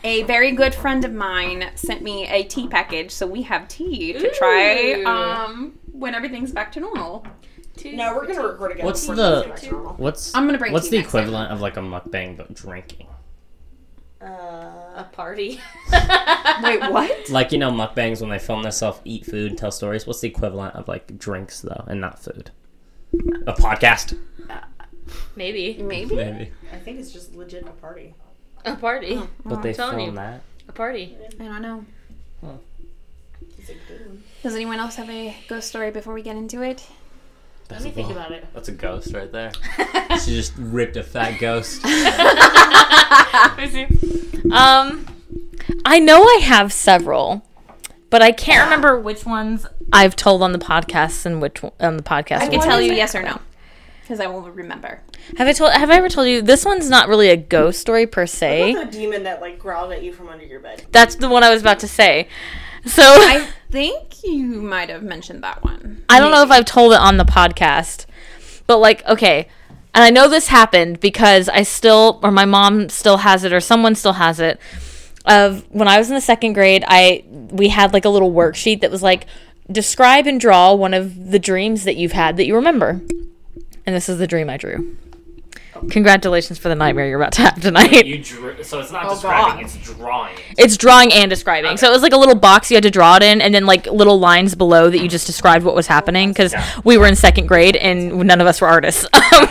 a 0.04 0.22
very 0.24 0.52
good 0.52 0.74
friend 0.74 1.04
of 1.04 1.12
mine 1.12 1.70
sent 1.74 2.02
me 2.02 2.26
a 2.28 2.42
tea 2.44 2.68
package, 2.68 3.10
so 3.10 3.26
we 3.26 3.42
have 3.42 3.66
tea 3.68 4.12
to 4.12 4.30
try 4.34 5.02
um, 5.04 5.78
when 5.92 6.14
everything's 6.14 6.52
back 6.52 6.70
to 6.72 6.80
normal. 6.80 7.26
No, 7.84 8.14
we're 8.14 8.26
gonna 8.26 8.46
record 8.46 8.72
again. 8.72 8.84
What's 8.84 9.00
before 9.00 9.14
the- 9.16 9.42
things 9.42 9.46
get 9.46 9.54
back 9.54 9.60
to 9.62 9.70
normal. 9.70 9.94
What's 9.94 10.34
I'm 10.34 10.44
gonna 10.46 10.58
bring 10.58 10.72
what's 10.74 10.90
the 10.90 10.98
next 10.98 11.12
time. 11.12 11.20
equivalent 11.22 11.50
of 11.52 11.60
like 11.62 11.76
a 11.78 11.80
mukbang 11.80 12.36
but 12.36 12.52
drinking? 12.52 13.06
Uh, 14.20 14.26
A 14.96 15.08
party. 15.10 15.58
Wait, 16.62 16.80
what? 16.92 17.30
Like 17.30 17.50
you 17.50 17.58
know 17.58 17.70
mukbangs 17.72 18.20
when 18.20 18.28
they 18.30 18.38
film 18.38 18.62
themselves 18.62 19.00
eat 19.06 19.24
food 19.24 19.50
and 19.52 19.58
tell 19.58 19.70
stories. 19.72 20.06
What's 20.06 20.20
the 20.20 20.28
equivalent 20.28 20.74
of 20.76 20.86
like 20.86 21.18
drinks 21.18 21.60
though 21.62 21.84
and 21.88 22.00
not 22.00 22.22
food? 22.22 22.50
A 23.46 23.52
podcast. 23.54 24.16
Maybe. 25.36 25.78
Maybe. 25.82 26.14
Maybe. 26.14 26.52
I 26.72 26.76
think 26.76 26.98
it's 27.00 27.12
just 27.12 27.34
legit 27.34 27.64
a 27.66 27.70
party. 27.70 28.14
A 28.64 28.76
party. 28.76 29.20
But 29.44 29.62
they 29.62 29.72
telling 29.72 29.96
film 29.96 30.08
you. 30.10 30.14
that. 30.16 30.42
A 30.68 30.72
party. 30.72 31.16
I 31.40 31.44
don't 31.44 31.62
know. 31.62 31.84
It's 33.58 33.70
a 33.70 33.74
good 33.88 34.06
one. 34.06 34.22
Does 34.42 34.54
anyone 34.54 34.78
else 34.80 34.96
have 34.96 35.08
a 35.10 35.36
ghost 35.48 35.68
story 35.68 35.90
before 35.90 36.14
we 36.14 36.22
get 36.22 36.36
into 36.36 36.62
it? 36.62 36.84
That's 37.68 37.84
Let 37.84 37.96
me 37.96 38.02
think 38.02 38.08
a- 38.10 38.12
about 38.12 38.32
it. 38.32 38.44
That's 38.54 38.68
a 38.68 38.72
ghost 38.72 39.12
right 39.14 39.30
there. 39.30 39.52
she 40.24 40.32
just 40.34 40.52
ripped 40.58 40.96
a 40.96 41.02
fat 41.02 41.38
ghost. 41.38 41.82
Um, 44.52 45.06
I 45.84 45.98
know 45.98 46.22
I 46.24 46.40
have 46.42 46.72
several, 46.72 47.42
but 48.10 48.20
I 48.22 48.32
can't 48.32 48.64
remember 48.64 49.00
which 49.00 49.24
ones 49.24 49.66
I've 49.92 50.16
told 50.16 50.42
on 50.42 50.52
the 50.52 50.58
podcast 50.58 51.24
and 51.24 51.40
which 51.40 51.62
one- 51.62 51.72
on 51.80 51.96
the 51.96 52.02
podcast. 52.02 52.38
I 52.40 52.48
can 52.48 52.60
tell 52.60 52.80
you 52.80 52.92
yes 52.92 53.14
or 53.14 53.22
no, 53.22 53.40
because 54.12 54.26
I 54.26 54.30
won't 54.30 54.54
remember. 54.54 55.00
Have 55.38 55.48
I 55.48 55.52
told? 55.54 55.72
Have 55.72 55.90
I 55.90 55.96
ever 55.96 56.10
told 56.10 56.28
you 56.28 56.42
this 56.42 56.66
one's 56.66 56.90
not 56.90 57.08
really 57.08 57.30
a 57.30 57.36
ghost 57.36 57.80
story 57.80 58.06
per 58.06 58.26
se? 58.26 58.74
What's 58.74 58.92
the 58.92 58.98
demon 58.98 59.22
that 59.22 59.40
like 59.40 59.58
growled 59.58 59.90
at 59.90 60.02
you 60.02 60.12
from 60.12 60.28
under 60.28 60.44
your 60.44 60.60
bed? 60.60 60.84
That's 60.92 61.14
the 61.14 61.30
one 61.30 61.42
I 61.42 61.50
was 61.50 61.62
about 61.62 61.78
to 61.80 61.88
say. 61.88 62.28
So 62.84 63.02
I 63.02 63.48
think 63.70 64.22
you 64.22 64.60
might 64.60 64.90
have 64.90 65.02
mentioned 65.02 65.42
that 65.44 65.64
one. 65.64 66.04
I 66.10 66.20
don't 66.20 66.30
know 66.30 66.42
if 66.42 66.50
I've 66.50 66.66
told 66.66 66.92
it 66.92 66.98
on 66.98 67.16
the 67.16 67.24
podcast, 67.24 68.04
but 68.66 68.78
like, 68.78 69.02
okay. 69.06 69.48
And 69.94 70.04
I 70.04 70.10
know 70.10 70.28
this 70.28 70.48
happened 70.48 71.00
because 71.00 71.48
I 71.48 71.62
still, 71.62 72.20
or 72.22 72.30
my 72.30 72.44
mom 72.44 72.90
still 72.90 73.18
has 73.18 73.44
it, 73.44 73.52
or 73.52 73.60
someone 73.60 73.94
still 73.94 74.14
has 74.14 74.40
it. 74.40 74.60
Of 75.24 75.64
when 75.70 75.88
I 75.88 75.96
was 75.96 76.10
in 76.10 76.14
the 76.16 76.20
second 76.20 76.52
grade, 76.52 76.84
I 76.86 77.24
we 77.30 77.68
had 77.68 77.94
like 77.94 78.04
a 78.04 78.10
little 78.10 78.32
worksheet 78.32 78.82
that 78.82 78.90
was 78.90 79.02
like, 79.02 79.26
describe 79.70 80.26
and 80.26 80.38
draw 80.38 80.74
one 80.74 80.92
of 80.92 81.30
the 81.30 81.38
dreams 81.38 81.84
that 81.84 81.96
you've 81.96 82.12
had 82.12 82.36
that 82.36 82.44
you 82.44 82.54
remember. 82.54 83.00
And 83.86 83.94
this 83.94 84.08
is 84.08 84.18
the 84.18 84.26
dream 84.26 84.48
I 84.50 84.56
drew. 84.56 84.96
Congratulations 85.90 86.58
for 86.58 86.68
the 86.68 86.74
nightmare 86.74 87.08
you're 87.08 87.20
about 87.20 87.32
to 87.32 87.42
have 87.42 87.60
tonight. 87.60 88.06
You 88.06 88.22
drew, 88.22 88.62
so 88.62 88.78
it's 88.78 88.92
not 88.92 89.06
Oh, 89.06 89.10
describing; 89.14 89.64
God. 89.66 89.74
it's 89.76 89.76
drawing. 89.96 90.36
It's 90.58 90.76
drawing 90.76 91.12
and 91.12 91.28
describing. 91.30 91.76
So 91.78 91.88
it 91.88 91.90
was 91.92 92.02
like 92.02 92.12
a 92.12 92.16
little 92.18 92.34
box 92.36 92.70
you 92.70 92.76
had 92.76 92.82
to 92.84 92.90
draw 92.90 93.16
it 93.16 93.22
in, 93.22 93.40
and 93.40 93.52
then 93.54 93.66
like 93.66 93.86
little 93.86 94.20
lines 94.20 94.54
below 94.54 94.90
that 94.90 94.98
you 94.98 95.08
just 95.08 95.26
described 95.26 95.64
what 95.64 95.74
was 95.74 95.86
happening 95.88 96.28
because 96.30 96.52
Yeah. 96.52 96.64
we 96.84 96.98
were 96.98 97.06
in 97.06 97.16
second 97.16 97.46
grade 97.46 97.74
and 97.76 98.14
none 98.26 98.40
of 98.40 98.46
us 98.46 98.60
were 98.60 98.68
artists. 98.68 99.04
Um, 99.12 99.48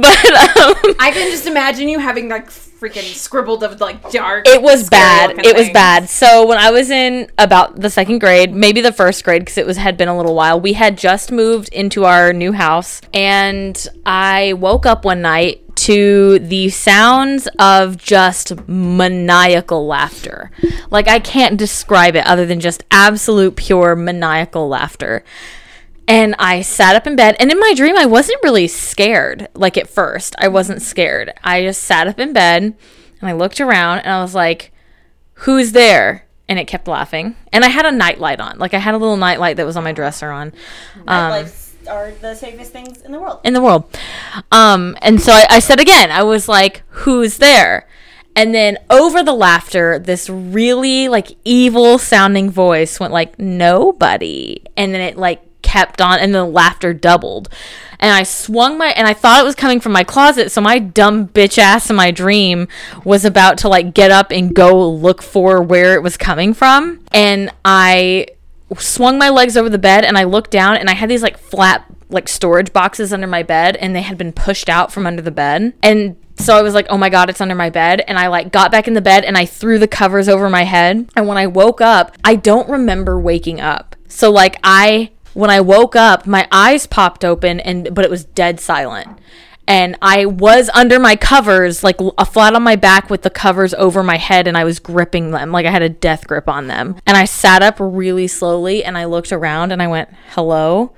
but 0.00 0.32
um, 0.34 0.94
I 0.98 1.10
can 1.12 1.30
just 1.30 1.46
imagine 1.46 1.88
you 1.88 1.98
having 1.98 2.28
like 2.28 2.50
freaking 2.80 3.14
scribbled 3.14 3.62
of 3.62 3.80
like 3.80 4.10
dark. 4.10 4.48
it 4.48 4.62
was 4.62 4.88
bad. 4.88 5.44
It 5.44 5.54
was 5.54 5.68
bad. 5.70 6.08
So 6.08 6.46
when 6.46 6.58
I 6.58 6.70
was 6.70 6.90
in 6.90 7.30
about 7.36 7.80
the 7.80 7.90
second 7.90 8.20
grade, 8.20 8.54
maybe 8.54 8.80
the 8.80 8.92
first 8.92 9.22
grade, 9.22 9.42
because 9.42 9.58
it 9.58 9.66
was 9.66 9.76
had 9.76 9.96
been 9.96 10.08
a 10.08 10.16
little 10.16 10.34
while, 10.34 10.60
we 10.60 10.72
had 10.72 10.96
just 10.96 11.30
moved 11.30 11.68
into 11.68 12.04
our 12.04 12.32
new 12.32 12.52
house, 12.52 13.02
and 13.12 13.86
I 14.06 14.54
woke 14.54 14.86
up 14.86 15.04
one 15.04 15.20
night 15.20 15.62
to 15.76 16.38
the 16.40 16.68
sounds 16.68 17.48
of 17.58 17.96
just 17.96 18.66
maniacal 18.68 19.86
laughter. 19.86 20.50
Like 20.90 21.08
I 21.08 21.18
can't 21.20 21.56
describe 21.56 22.16
it 22.16 22.26
other 22.26 22.44
than 22.46 22.60
just 22.60 22.84
absolute 22.90 23.56
pure 23.56 23.96
maniacal 23.96 24.68
laughter. 24.68 25.24
And 26.10 26.34
I 26.40 26.62
sat 26.62 26.96
up 26.96 27.06
in 27.06 27.14
bed, 27.14 27.36
and 27.38 27.52
in 27.52 27.60
my 27.60 27.72
dream, 27.72 27.96
I 27.96 28.04
wasn't 28.04 28.42
really 28.42 28.66
scared. 28.66 29.48
Like 29.54 29.76
at 29.76 29.88
first, 29.88 30.34
I 30.38 30.48
wasn't 30.48 30.82
scared. 30.82 31.32
I 31.44 31.62
just 31.62 31.84
sat 31.84 32.08
up 32.08 32.18
in 32.18 32.32
bed 32.32 32.62
and 33.20 33.30
I 33.30 33.32
looked 33.32 33.60
around 33.60 34.00
and 34.00 34.12
I 34.12 34.20
was 34.20 34.34
like, 34.34 34.72
Who's 35.34 35.70
there? 35.70 36.26
And 36.48 36.58
it 36.58 36.66
kept 36.66 36.88
laughing. 36.88 37.36
And 37.52 37.64
I 37.64 37.68
had 37.68 37.86
a 37.86 37.92
nightlight 37.92 38.40
on. 38.40 38.58
Like 38.58 38.74
I 38.74 38.78
had 38.78 38.94
a 38.94 38.98
little 38.98 39.16
nightlight 39.16 39.56
that 39.58 39.64
was 39.64 39.76
on 39.76 39.84
my 39.84 39.92
dresser 39.92 40.32
on. 40.32 40.52
Um, 41.06 41.46
are 41.88 42.10
the 42.20 42.34
safest 42.34 42.72
things 42.72 43.02
in 43.02 43.12
the 43.12 43.20
world. 43.20 43.40
in 43.44 43.52
the 43.52 43.62
world. 43.62 43.96
Um, 44.50 44.96
and 45.02 45.20
so 45.20 45.32
I, 45.32 45.46
I 45.48 45.58
said 45.60 45.78
again, 45.78 46.10
I 46.10 46.24
was 46.24 46.48
like, 46.48 46.82
who's 46.88 47.36
there? 47.36 47.86
And 48.34 48.52
then 48.52 48.78
over 48.90 49.22
the 49.22 49.32
laughter, 49.32 50.00
this 50.00 50.28
really 50.28 51.08
like 51.08 51.36
evil 51.44 51.98
sounding 51.98 52.50
voice 52.50 52.98
went 52.98 53.12
like, 53.12 53.38
nobody. 53.38 54.64
And 54.76 54.92
then 54.92 55.02
it 55.02 55.16
like 55.16 55.42
kept 55.70 56.00
on 56.00 56.18
and 56.18 56.34
the 56.34 56.44
laughter 56.44 56.92
doubled. 56.92 57.48
And 58.00 58.12
I 58.12 58.24
swung 58.24 58.76
my, 58.76 58.88
and 58.88 59.06
I 59.06 59.14
thought 59.14 59.40
it 59.40 59.44
was 59.44 59.54
coming 59.54 59.78
from 59.78 59.92
my 59.92 60.02
closet. 60.02 60.50
So 60.50 60.60
my 60.60 60.80
dumb 60.80 61.28
bitch 61.28 61.58
ass 61.58 61.88
in 61.88 61.94
my 61.94 62.10
dream 62.10 62.66
was 63.04 63.24
about 63.24 63.56
to 63.58 63.68
like 63.68 63.94
get 63.94 64.10
up 64.10 64.32
and 64.32 64.52
go 64.52 64.90
look 64.90 65.22
for 65.22 65.62
where 65.62 65.94
it 65.94 66.02
was 66.02 66.16
coming 66.16 66.54
from. 66.54 67.04
And 67.12 67.52
I 67.64 68.26
swung 68.78 69.16
my 69.16 69.28
legs 69.28 69.56
over 69.56 69.68
the 69.68 69.78
bed 69.78 70.04
and 70.04 70.18
I 70.18 70.24
looked 70.24 70.50
down 70.50 70.76
and 70.76 70.90
I 70.90 70.94
had 70.94 71.08
these 71.08 71.22
like 71.22 71.38
flat 71.38 71.84
like 72.08 72.28
storage 72.28 72.72
boxes 72.72 73.12
under 73.12 73.28
my 73.28 73.44
bed 73.44 73.76
and 73.76 73.94
they 73.94 74.02
had 74.02 74.18
been 74.18 74.32
pushed 74.32 74.68
out 74.68 74.90
from 74.90 75.06
under 75.06 75.22
the 75.22 75.30
bed. 75.30 75.74
And 75.84 76.16
so 76.36 76.56
I 76.56 76.62
was 76.62 76.74
like, 76.74 76.86
"Oh 76.90 76.98
my 76.98 77.10
god, 77.10 77.30
it's 77.30 77.40
under 77.40 77.54
my 77.54 77.70
bed." 77.70 78.02
And 78.08 78.18
I 78.18 78.26
like 78.26 78.50
got 78.50 78.72
back 78.72 78.88
in 78.88 78.94
the 78.94 79.00
bed 79.00 79.24
and 79.24 79.36
I 79.38 79.46
threw 79.46 79.78
the 79.78 79.86
covers 79.86 80.28
over 80.28 80.50
my 80.50 80.64
head. 80.64 81.08
And 81.14 81.28
when 81.28 81.38
I 81.38 81.46
woke 81.46 81.80
up, 81.80 82.16
I 82.24 82.34
don't 82.34 82.68
remember 82.68 83.20
waking 83.20 83.60
up. 83.60 83.94
So 84.08 84.32
like 84.32 84.58
I 84.64 85.10
when 85.34 85.50
I 85.50 85.60
woke 85.60 85.96
up, 85.96 86.26
my 86.26 86.48
eyes 86.50 86.86
popped 86.86 87.24
open 87.24 87.60
and 87.60 87.94
but 87.94 88.04
it 88.04 88.10
was 88.10 88.24
dead 88.24 88.60
silent 88.60 89.18
and 89.70 89.96
I 90.02 90.26
was 90.26 90.68
under 90.74 90.98
my 90.98 91.14
covers, 91.14 91.84
like 91.84 92.00
a 92.18 92.24
flat 92.24 92.56
on 92.56 92.62
my 92.64 92.74
back 92.74 93.08
with 93.08 93.22
the 93.22 93.30
covers 93.30 93.72
over 93.74 94.02
my 94.02 94.16
head, 94.16 94.48
and 94.48 94.58
I 94.58 94.64
was 94.64 94.80
gripping 94.80 95.30
them, 95.30 95.52
like 95.52 95.64
I 95.64 95.70
had 95.70 95.80
a 95.80 95.88
death 95.88 96.26
grip 96.26 96.48
on 96.48 96.66
them. 96.66 96.96
And 97.06 97.16
I 97.16 97.24
sat 97.24 97.62
up 97.62 97.76
really 97.78 98.26
slowly, 98.26 98.82
and 98.82 98.98
I 98.98 99.04
looked 99.04 99.30
around, 99.30 99.70
and 99.70 99.80
I 99.80 99.86
went, 99.86 100.08
"Hello," 100.30 100.92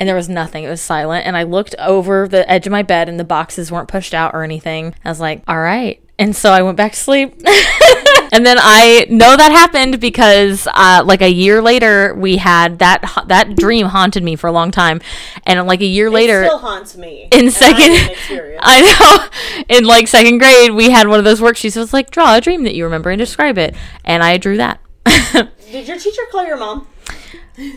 and 0.00 0.08
there 0.08 0.16
was 0.16 0.28
nothing. 0.28 0.64
It 0.64 0.68
was 0.68 0.80
silent. 0.80 1.24
And 1.24 1.36
I 1.36 1.44
looked 1.44 1.76
over 1.78 2.26
the 2.26 2.50
edge 2.50 2.66
of 2.66 2.72
my 2.72 2.82
bed, 2.82 3.08
and 3.08 3.20
the 3.20 3.24
boxes 3.24 3.70
weren't 3.70 3.88
pushed 3.88 4.12
out 4.12 4.34
or 4.34 4.42
anything. 4.42 4.92
I 5.04 5.08
was 5.08 5.20
like, 5.20 5.44
"All 5.46 5.60
right." 5.60 6.02
And 6.18 6.34
so 6.34 6.50
I 6.50 6.62
went 6.62 6.76
back 6.76 6.92
to 6.92 6.98
sleep. 6.98 7.40
and 8.32 8.44
then 8.46 8.56
I 8.60 9.06
know 9.10 9.36
that 9.36 9.50
happened 9.52 10.00
because, 10.00 10.66
uh, 10.72 11.02
like 11.04 11.22
a 11.22 11.30
year 11.30 11.60
later, 11.62 12.14
we 12.14 12.36
had 12.36 12.78
that 12.78 13.24
that 13.26 13.56
dream 13.56 13.86
haunted 13.86 14.22
me 14.22 14.36
for 14.36 14.46
a 14.46 14.52
long 14.52 14.70
time, 14.70 15.00
and 15.44 15.66
like 15.66 15.80
a 15.80 15.86
year 15.86 16.10
later, 16.10 16.42
it 16.42 16.46
still 16.46 16.58
haunts 16.58 16.96
me. 16.96 17.28
in 17.32 17.50
second. 17.50 18.16
I 18.62 18.80
know 18.82 19.64
in 19.68 19.84
like 19.84 20.06
second 20.06 20.38
grade 20.38 20.72
we 20.72 20.90
had 20.90 21.08
one 21.08 21.18
of 21.18 21.24
those 21.24 21.40
worksheets 21.40 21.76
it 21.76 21.80
was 21.80 21.92
like 21.92 22.10
draw 22.10 22.36
a 22.36 22.40
dream 22.40 22.64
that 22.64 22.74
you 22.74 22.84
remember 22.84 23.10
and 23.10 23.18
describe 23.18 23.56
it 23.58 23.74
and 24.04 24.22
I 24.22 24.36
drew 24.36 24.58
that 24.58 24.80
Did 25.72 25.88
your 25.88 25.98
teacher 25.98 26.22
call 26.30 26.44
your 26.46 26.58
mom? 26.58 26.86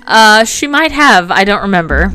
uh 0.05 0.43
she 0.43 0.67
might 0.67 0.91
have 0.91 1.31
I 1.31 1.43
don't 1.45 1.61
remember 1.61 2.13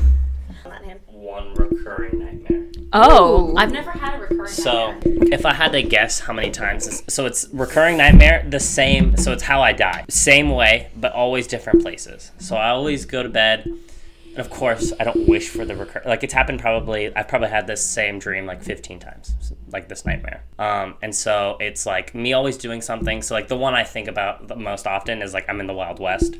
oh 2.92 3.54
I've 3.57 3.73
never 3.73 3.90
had 3.90 4.14
a 4.14 4.18
recurring 4.21 4.47
So, 4.49 4.95
if 5.04 5.45
I 5.45 5.54
had 5.54 5.73
to 5.73 5.83
guess 5.83 6.21
how 6.21 6.33
many 6.33 6.50
times, 6.50 6.87
this, 6.87 7.02
so 7.09 7.26
it's 7.26 7.49
recurring 7.52 7.97
nightmare, 7.97 8.45
the 8.49 8.61
same, 8.61 9.16
so 9.16 9.33
it's 9.33 9.42
how 9.42 9.62
I 9.62 9.73
die. 9.73 10.04
Same 10.09 10.50
way, 10.50 10.90
but 10.97 11.12
always 11.12 11.47
different 11.47 11.83
places. 11.83 12.33
So 12.38 12.57
I 12.57 12.71
always 12.71 13.04
go 13.04 13.23
to 13.23 13.28
bed, 13.28 13.66
and 13.66 14.38
of 14.38 14.50
course, 14.50 14.92
I 15.00 15.04
don't 15.04 15.28
wish 15.28 15.49
for 15.49 15.64
the 15.64 15.75
recur. 15.76 16.02
Like, 16.07 16.23
it's 16.23 16.33
happened 16.33 16.61
probably, 16.61 17.14
I've 17.14 17.28
probably 17.28 17.49
had 17.49 17.66
this 17.66 17.85
same 17.85 18.18
dream 18.18 18.47
like 18.47 18.62
15 18.62 19.00
times, 19.00 19.35
like 19.73 19.88
this 19.88 20.04
nightmare. 20.07 20.45
Um, 20.59 20.95
and 21.02 21.14
so 21.14 21.57
it's 21.61 21.87
like 21.87 22.14
me 22.14 22.33
always 22.33 22.57
doing 22.57 22.80
something. 22.80 23.23
So, 23.23 23.35
like, 23.35 23.49
the 23.49 23.57
one 23.57 23.75
I 23.75 23.85
think 23.85 24.09
about 24.09 24.49
the 24.49 24.57
most 24.57 24.87
often 24.87 25.23
is 25.23 25.35
like 25.35 25.49
I'm 25.49 25.61
in 25.61 25.66
the 25.66 25.75
Wild 25.75 25.99
West, 25.99 26.37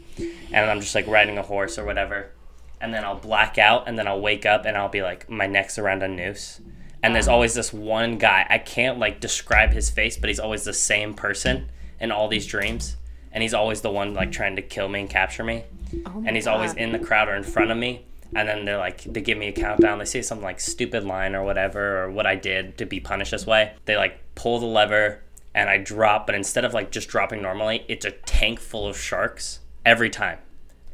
and 0.53 0.71
I'm 0.71 0.81
just 0.81 0.95
like 0.95 1.07
riding 1.07 1.39
a 1.39 1.43
horse 1.43 1.79
or 1.79 1.85
whatever. 1.85 2.31
And 2.81 2.95
then 2.95 3.05
I'll 3.05 3.19
black 3.19 3.59
out, 3.59 3.85
and 3.87 3.99
then 3.99 4.07
I'll 4.07 4.21
wake 4.21 4.47
up, 4.47 4.65
and 4.65 4.77
I'll 4.77 4.89
be 4.89 5.03
like, 5.03 5.29
my 5.29 5.47
neck's 5.47 5.79
around 5.79 6.03
a 6.03 6.09
noose. 6.09 6.61
And 7.03 7.15
there's 7.15 7.29
always 7.29 7.55
this 7.55 7.73
one 7.73 8.19
guy 8.19 8.45
i 8.51 8.59
can't 8.59 8.99
like 8.99 9.21
describe 9.21 9.71
his 9.71 9.89
face 9.89 10.17
but 10.17 10.29
he's 10.29 10.41
always 10.41 10.65
the 10.65 10.73
same 10.73 11.15
person 11.15 11.69
in 12.01 12.11
all 12.11 12.29
these 12.29 12.47
dreams. 12.47 12.97
And 13.33 13.43
he's 13.43 13.55
always 13.55 13.83
the 13.83 13.91
one 13.91 14.15
like 14.15 14.33
trying 14.33 14.57
to 14.57 14.63
kill 14.63 14.89
me 14.89 15.01
and 15.01 15.11
capture 15.11 15.45
me. 15.45 15.65
Oh 16.07 16.25
and 16.27 16.35
he's 16.35 16.47
always 16.47 16.75
in 16.75 16.93
the 16.93 16.99
crowd 16.99 17.29
or 17.29 17.35
in 17.35 17.45
front 17.45 17.71
of 17.71 17.77
me. 17.77 18.05
And 18.35 18.49
then 18.49 18.65
they're 18.65 18.79
like 18.79 19.03
they 19.05 19.21
give 19.21 19.39
me 19.39 19.49
a 19.49 19.53
countdown. 19.53 19.99
They 19.99 20.05
say 20.05 20.23
some 20.23 20.43
like 20.43 20.61
stupid 20.61 21.05
line 21.05 21.35
or 21.35 21.45
whatever 21.45 22.03
or 22.03 22.11
what 22.11 22.27
i 22.27 22.35
did 22.35 22.79
to 22.79 22.87
be 22.87 23.01
punished 23.01 23.31
this 23.31 23.47
way. 23.47 23.75
They 23.85 23.97
like 23.97 24.19
pull 24.35 24.59
the 24.59 24.67
lever 24.67 25.21
and 25.55 25.69
i 25.69 25.77
drop 25.77 26.27
but 26.27 26.35
instead 26.35 26.65
of 26.65 26.75
like 26.75 26.91
just 26.91 27.09
dropping 27.09 27.43
normally 27.43 27.85
it's 27.89 28.05
a 28.05 28.11
tank 28.11 28.61
full 28.61 28.87
of 28.87 28.97
sharks 28.97 29.61
every 29.85 30.11
time 30.11 30.39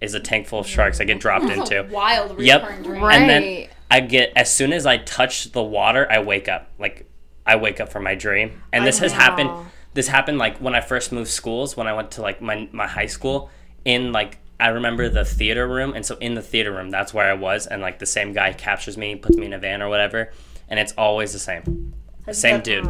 is 0.00 0.14
a 0.14 0.20
tank 0.20 0.46
full 0.46 0.60
of 0.60 0.66
sharks 0.66 1.00
I 1.00 1.04
get 1.04 1.20
dropped 1.20 1.50
into. 1.50 1.86
Wild 1.90 2.40
Yep. 2.40 2.62
recurring 2.62 2.82
dream. 2.82 3.04
And 3.04 3.28
then 3.30 3.68
I 3.90 4.00
get 4.00 4.32
as 4.36 4.52
soon 4.52 4.72
as 4.72 4.86
I 4.86 4.98
touch 4.98 5.52
the 5.52 5.62
water, 5.62 6.06
I 6.10 6.18
wake 6.20 6.48
up. 6.48 6.70
Like 6.78 7.08
I 7.46 7.56
wake 7.56 7.80
up 7.80 7.90
from 7.90 8.04
my 8.04 8.14
dream. 8.14 8.62
And 8.72 8.86
this 8.86 8.98
has 8.98 9.12
happened 9.12 9.50
this 9.94 10.08
happened 10.08 10.38
like 10.38 10.58
when 10.58 10.74
I 10.74 10.80
first 10.80 11.12
moved 11.12 11.30
schools, 11.30 11.76
when 11.76 11.86
I 11.86 11.92
went 11.92 12.10
to 12.12 12.22
like 12.22 12.40
my 12.42 12.68
my 12.72 12.86
high 12.86 13.06
school 13.06 13.50
in 13.84 14.12
like 14.12 14.38
I 14.58 14.68
remember 14.68 15.08
the 15.08 15.24
theater 15.24 15.66
room 15.66 15.94
and 15.94 16.04
so 16.06 16.16
in 16.18 16.34
the 16.34 16.42
theater 16.42 16.72
room 16.72 16.90
that's 16.90 17.12
where 17.12 17.28
I 17.30 17.34
was 17.34 17.66
and 17.66 17.82
like 17.82 17.98
the 17.98 18.06
same 18.06 18.32
guy 18.32 18.52
captures 18.52 18.96
me, 18.96 19.14
puts 19.16 19.36
me 19.36 19.46
in 19.46 19.52
a 19.52 19.58
van 19.58 19.82
or 19.82 19.88
whatever, 19.88 20.32
and 20.68 20.78
it's 20.80 20.92
always 20.98 21.32
the 21.32 21.38
same. 21.38 21.92
Same 22.32 22.60
dude. 22.60 22.88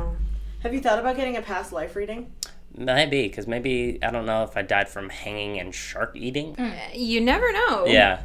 Have 0.63 0.73
you 0.73 0.81
thought 0.81 0.99
about 0.99 1.17
getting 1.17 1.37
a 1.37 1.43
past 1.43 1.73
life 1.73 1.97
reading? 1.97 2.33
Maybe 2.77 3.29
cuz 3.29 3.47
maybe 3.47 3.99
I 4.03 4.11
don't 4.11 4.27
know 4.27 4.43
if 4.43 4.57
I 4.57 4.63
died 4.63 4.89
from 4.89 5.09
hanging 5.09 5.61
and 5.61 5.75
shark 5.75 6.13
eating. 6.15 6.55
Hmm. 6.55 6.71
You 6.93 7.21
never 7.21 7.53
know. 7.53 7.87
Yeah. 7.87 8.21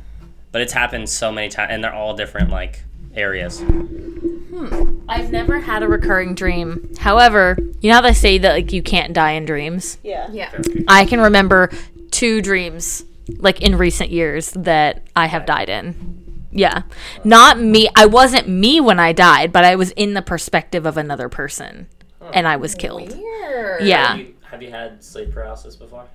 But 0.51 0.62
it's 0.62 0.74
happened 0.74 1.10
so 1.10 1.32
many 1.32 1.50
times 1.50 1.70
and 1.72 1.84
they're 1.84 1.94
all 1.94 2.15
different 2.15 2.50
like 2.50 2.84
areas. 3.15 3.60
Hmm. 3.60 5.00
I've 5.08 5.32
never 5.32 5.60
had 5.60 5.84
a 5.84 5.88
recurring 5.88 6.36
dream. 6.36 6.94
However, 6.98 7.58
you 7.82 7.89
know 7.89 7.96
how 7.96 8.01
they 8.01 8.13
say 8.13 8.38
that 8.39 8.53
like 8.53 8.74
you 8.74 8.82
can't 8.82 9.13
die 9.13 9.32
in 9.32 9.46
dreams. 9.46 9.98
Yeah. 10.03 10.27
Yeah. 10.32 10.51
I 10.88 11.06
can 11.06 11.20
remember 11.20 11.70
two 12.12 12.41
dreams 12.41 13.06
like 13.38 13.62
in 13.62 13.77
recent 13.77 14.10
years 14.10 14.51
that 14.51 15.03
I 15.15 15.27
have 15.27 15.46
died 15.46 15.70
in. 15.70 16.48
Yeah. 16.51 16.84
Not 17.24 17.60
me. 17.60 17.89
I 17.96 18.08
wasn't 18.08 18.50
me 18.50 18.82
when 18.82 19.00
I 19.00 19.13
died, 19.13 19.53
but 19.53 19.63
I 19.63 19.75
was 19.75 19.91
in 19.91 20.15
the 20.15 20.22
perspective 20.22 20.86
of 20.86 20.98
another 20.98 21.29
person 21.29 21.88
and 22.34 22.48
I 22.48 22.58
was 22.58 22.75
killed. 22.75 23.15
Weird. 23.15 23.84
Yeah. 23.84 24.08
Have 24.08 24.20
you, 24.20 24.34
have 24.50 24.63
you 24.63 24.72
had 24.72 25.03
sleep 25.03 25.32
paralysis 25.32 25.75
before? 25.75 26.06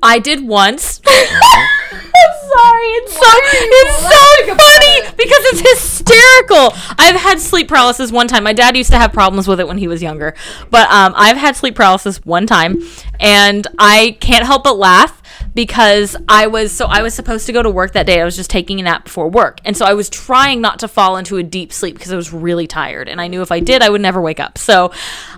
I 0.00 0.20
did 0.20 0.46
once. 0.46 1.00
I'm 1.06 1.18
sorry. 1.90 2.86
It's 3.00 3.12
so 3.12 3.20
it's 3.26 3.98
so 3.98 4.54
funny 4.54 5.14
because 5.16 5.44
it's 5.52 5.82
hysterical. 5.82 6.72
I've 6.98 7.16
had 7.16 7.40
sleep 7.40 7.66
paralysis 7.66 8.12
one 8.12 8.28
time. 8.28 8.44
My 8.44 8.52
dad 8.52 8.76
used 8.76 8.90
to 8.90 8.98
have 8.98 9.12
problems 9.12 9.48
with 9.48 9.58
it 9.58 9.66
when 9.66 9.78
he 9.78 9.88
was 9.88 10.02
younger, 10.02 10.34
but 10.70 10.88
um, 10.90 11.14
I've 11.16 11.36
had 11.36 11.56
sleep 11.56 11.74
paralysis 11.74 12.24
one 12.24 12.46
time, 12.46 12.80
and 13.18 13.66
I 13.78 14.18
can't 14.20 14.44
help 14.44 14.62
but 14.62 14.78
laugh 14.78 15.20
because 15.54 16.16
I 16.28 16.46
was 16.46 16.72
so 16.72 16.86
I 16.86 17.02
was 17.02 17.14
supposed 17.14 17.46
to 17.46 17.52
go 17.52 17.62
to 17.62 17.70
work 17.70 17.92
that 17.92 18.06
day. 18.06 18.20
I 18.20 18.24
was 18.24 18.36
just 18.36 18.50
taking 18.50 18.80
a 18.80 18.82
nap 18.82 19.04
before 19.04 19.28
work, 19.28 19.60
and 19.64 19.76
so 19.76 19.84
I 19.84 19.94
was 19.94 20.08
trying 20.08 20.60
not 20.60 20.78
to 20.80 20.88
fall 20.88 21.16
into 21.16 21.36
a 21.36 21.42
deep 21.42 21.72
sleep 21.72 21.94
because 21.94 22.12
I 22.12 22.16
was 22.16 22.32
really 22.32 22.66
tired, 22.66 23.08
and 23.08 23.20
I 23.20 23.28
knew 23.28 23.42
if 23.42 23.52
I 23.52 23.60
did, 23.60 23.82
I 23.82 23.90
would 23.90 24.00
never 24.00 24.20
wake 24.20 24.40
up. 24.40 24.58
So 24.58 24.92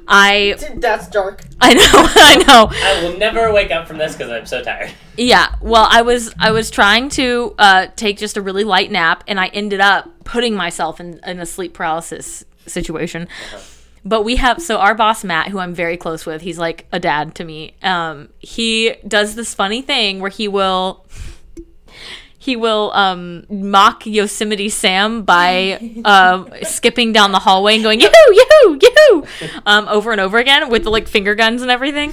I 0.09 0.57
That's 0.77 1.09
dark. 1.09 1.43
I 1.61 1.75
know 1.75 1.83
I 1.93 2.45
know. 2.47 2.69
I 2.71 3.03
will 3.03 3.19
never 3.19 3.53
wake 3.53 3.71
up 3.71 3.89
from 3.89 3.99
this 3.99 4.15
because 4.15 4.31
I'm 4.31 4.47
so 4.47 4.63
tired. 4.63 4.93
Yeah, 5.19 5.55
well, 5.63 5.89
I 5.91 6.03
was 6.03 6.31
I 6.39 6.51
was 6.51 6.71
trying 6.71 7.09
to 7.11 7.55
uh, 7.59 7.87
take 7.97 8.19
just 8.19 8.37
a 8.37 8.43
really 8.43 8.65
light 8.65 8.91
nap, 8.91 9.25
and 9.27 9.41
I 9.41 9.47
ended 9.47 9.81
up 9.81 10.11
putting 10.25 10.55
myself 10.55 11.01
in, 11.01 11.21
in 11.27 11.41
a 11.41 11.47
sleep 11.47 11.73
paralysis 11.73 12.45
situation. 12.67 13.27
But 14.07 14.23
we 14.23 14.37
have 14.37 14.63
so 14.63 14.79
our 14.79 14.95
boss 14.95 15.25
Matt, 15.25 15.49
who 15.49 15.59
I'm 15.59 15.75
very 15.75 15.97
close 15.97 16.25
with, 16.25 16.41
he's 16.41 16.59
like 16.59 16.87
a 16.93 17.01
dad 17.01 17.35
to 17.35 17.45
me. 17.45 17.75
Um, 17.83 18.29
he 18.39 18.95
does 19.07 19.35
this 19.35 19.53
funny 19.53 19.83
thing 19.83 20.21
where 20.21 20.31
he 20.31 20.47
will 20.47 21.05
he 22.39 22.55
will 22.55 22.93
um, 22.95 23.45
mock 23.51 24.07
Yosemite 24.07 24.69
Sam 24.69 25.23
by 25.23 25.81
um, 26.05 26.49
skipping 26.63 27.13
down 27.13 27.33
the 27.33 27.41
hallway 27.41 27.75
and 27.75 27.83
going 27.83 28.01
yoo 28.01 28.09
yoo 28.31 28.79
yoo 28.81 29.27
um, 29.67 29.89
over 29.89 30.13
and 30.13 30.21
over 30.21 30.39
again 30.39 30.69
with 30.69 30.85
the 30.85 30.91
like 30.91 31.09
finger 31.09 31.35
guns 31.35 31.63
and 31.63 31.73
everything. 31.73 32.13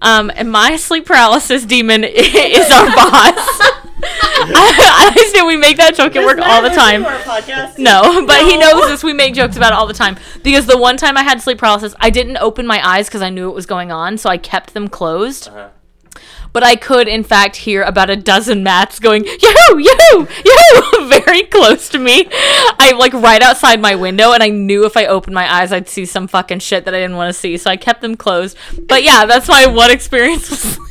Um, 0.00 0.30
and 0.32 0.52
my 0.52 0.76
sleep 0.76 1.06
paralysis 1.06 1.64
demon 1.64 2.04
is 2.06 2.70
our 2.70 2.86
boss. 2.94 3.60
I, 4.54 5.02
I 5.02 5.06
understand 5.08 5.46
we 5.46 5.56
make 5.56 5.76
that 5.78 5.94
joke 5.94 6.16
at 6.16 6.24
work 6.24 6.38
all 6.38 6.62
the 6.62 6.70
time. 6.70 7.04
Our 7.04 7.18
podcast. 7.18 7.78
No, 7.78 8.26
but 8.26 8.46
he 8.46 8.56
knows 8.56 8.88
this. 8.88 9.02
We 9.02 9.12
make 9.12 9.34
jokes 9.34 9.56
about 9.56 9.72
it 9.72 9.76
all 9.76 9.86
the 9.86 9.94
time. 9.94 10.16
Because 10.42 10.66
the 10.66 10.78
one 10.78 10.96
time 10.96 11.16
I 11.16 11.22
had 11.22 11.40
sleep 11.40 11.58
paralysis, 11.58 11.94
I 12.00 12.10
didn't 12.10 12.36
open 12.38 12.66
my 12.66 12.86
eyes 12.86 13.08
because 13.08 13.22
I 13.22 13.30
knew 13.30 13.48
it 13.48 13.54
was 13.54 13.66
going 13.66 13.90
on, 13.90 14.18
so 14.18 14.30
I 14.30 14.38
kept 14.38 14.74
them 14.74 14.88
closed. 14.88 15.48
Uh-huh. 15.48 15.70
But 16.52 16.62
I 16.62 16.74
could, 16.74 17.06
in 17.06 17.22
fact, 17.22 17.56
hear 17.56 17.82
about 17.82 18.08
a 18.08 18.16
dozen 18.16 18.62
Matts 18.62 18.98
going, 18.98 19.26
yoo, 19.26 19.78
yoo, 19.78 20.26
yoo, 20.44 21.08
very 21.08 21.42
close 21.42 21.90
to 21.90 21.98
me. 21.98 22.26
I 22.30 22.94
like 22.98 23.12
right 23.12 23.42
outside 23.42 23.78
my 23.78 23.94
window, 23.94 24.32
and 24.32 24.42
I 24.42 24.48
knew 24.48 24.86
if 24.86 24.96
I 24.96 25.04
opened 25.04 25.34
my 25.34 25.52
eyes, 25.52 25.70
I'd 25.70 25.86
see 25.86 26.06
some 26.06 26.26
fucking 26.26 26.60
shit 26.60 26.86
that 26.86 26.94
I 26.94 26.98
didn't 27.00 27.16
want 27.16 27.28
to 27.28 27.38
see, 27.38 27.58
so 27.58 27.70
I 27.70 27.76
kept 27.76 28.00
them 28.00 28.16
closed. 28.16 28.56
But 28.88 29.02
yeah, 29.02 29.26
that's 29.26 29.48
my 29.48 29.66
one 29.66 29.90
experience 29.90 30.48
with 30.48 30.60
sleep 30.60 30.76
paralysis. 30.76 30.85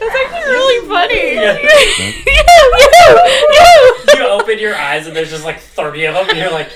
That's 0.00 0.14
actually 0.14 0.52
really 0.52 0.88
funny. 0.94 1.34
yoo, 1.34 1.52
yoo, 2.96 3.18
yoo. 3.54 4.18
You 4.18 4.28
open 4.28 4.58
your 4.58 4.74
eyes 4.74 5.06
and 5.06 5.14
there's 5.16 5.30
just 5.30 5.44
like 5.44 5.60
30 5.60 6.06
of 6.06 6.14
them, 6.14 6.28
and 6.30 6.38
you're 6.38 6.50
like, 6.50 6.70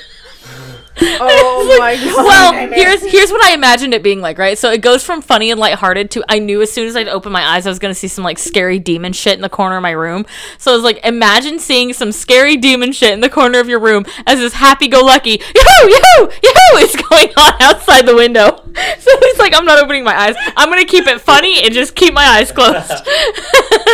Oh 1.05 1.77
my 1.79 1.97
god. 1.97 2.25
well, 2.25 2.69
here's 2.73 3.03
here's 3.03 3.31
what 3.31 3.45
I 3.45 3.53
imagined 3.53 3.95
it 3.95 4.03
being 4.03 4.21
like, 4.21 4.39
right? 4.39 4.57
So 4.57 4.71
it 4.71 4.81
goes 4.81 5.05
from 5.05 5.23
funny 5.23 5.51
and 5.51 5.59
lighthearted 5.59 6.11
to 6.13 6.25
I 6.29 6.39
knew 6.39 6.63
as 6.63 6.73
soon 6.73 6.87
as 6.87 6.97
I'd 6.97 7.09
open 7.09 7.33
my 7.33 7.45
eyes 7.45 7.67
I 7.67 7.71
was 7.71 7.79
gonna 7.79 7.95
see 7.95 8.09
some 8.09 8.25
like 8.25 8.39
scary 8.39 8.79
demon 8.79 9.13
shit 9.13 9.35
in 9.35 9.41
the 9.41 9.49
corner 9.49 9.77
of 9.77 9.83
my 9.83 9.91
room. 9.91 10.27
So 10.59 10.73
I 10.73 10.75
was 10.75 10.85
like, 10.85 11.05
imagine 11.05 11.59
seeing 11.59 11.93
some 11.93 12.13
scary 12.13 12.57
demon 12.57 12.93
shit 12.93 13.13
in 13.13 13.21
the 13.21 13.31
corner 13.31 13.59
of 13.59 13.69
your 13.69 13.81
room 13.81 14.05
as 14.27 14.39
this 14.39 14.55
happy-go-lucky 14.55 15.31
yoo 15.55 15.89
yoo 15.89 16.29
yoo 16.43 16.79
is 16.79 16.97
going 17.11 17.29
on 17.37 17.55
outside 17.61 18.07
the 18.07 18.15
window. 18.15 18.59
So 19.03 19.11
it's 19.13 19.39
like 19.39 19.55
I'm 19.55 19.65
not 19.65 19.83
opening 19.83 20.05
my 20.05 20.17
eyes. 20.17 20.35
I'm 20.57 20.69
gonna 20.69 20.85
keep 20.85 21.07
it 21.07 21.21
funny 21.21 21.63
and 21.65 21.75
just 21.75 21.95
keep 21.95 22.15
my 22.15 22.25
eyes 22.25 22.53
closed 22.53 22.89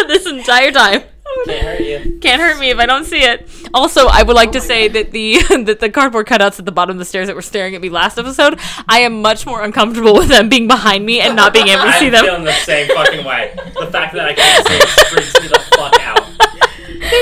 this 0.06 0.26
entire 0.26 0.70
time. 0.70 1.02
Can't 1.46 1.66
hurt 1.66 1.80
you. 1.80 2.18
Can't 2.20 2.40
hurt 2.40 2.58
me 2.58 2.70
if 2.70 2.78
I 2.78 2.86
don't 2.86 3.04
see 3.04 3.22
it. 3.22 3.48
Also, 3.74 4.06
I 4.06 4.22
would 4.22 4.36
like 4.36 4.52
to 4.52 4.60
say 4.60 4.88
that 4.88 5.12
the 5.12 5.42
that 5.64 5.80
the 5.80 5.90
cardboard 5.90 6.26
cutouts 6.26 6.58
at 6.58 6.64
the 6.64 6.72
bottom 6.72 6.96
of 6.96 6.98
the 6.98 7.04
stairs 7.04 7.26
that 7.28 7.36
were 7.36 7.42
staring 7.42 7.74
at 7.74 7.80
me 7.80 7.88
last 7.88 8.18
episode, 8.18 8.58
I 8.88 9.00
am 9.00 9.22
much 9.22 9.46
more 9.46 9.62
uncomfortable 9.62 10.14
with 10.14 10.28
them 10.28 10.48
being 10.48 10.66
behind 10.66 11.04
me 11.04 11.20
and 11.20 11.36
not 11.36 11.52
being 11.52 11.68
able 11.68 11.84
to 11.84 11.92
see 11.98 12.10
them. 12.10 12.24
I'm 12.24 12.30
feeling 12.30 12.44
the 12.44 12.52
same 12.52 12.88
fucking 12.88 13.24
way. 13.24 13.54
The 13.78 13.86
fact 13.90 14.14
that 14.14 14.26
I 14.26 14.34
can't 14.34 14.66
see 14.66 14.74
it 14.74 14.88
freaks 15.08 15.40
me 15.40 15.48
the 15.48 15.60
fuck 15.76 15.98
out. 16.00 16.17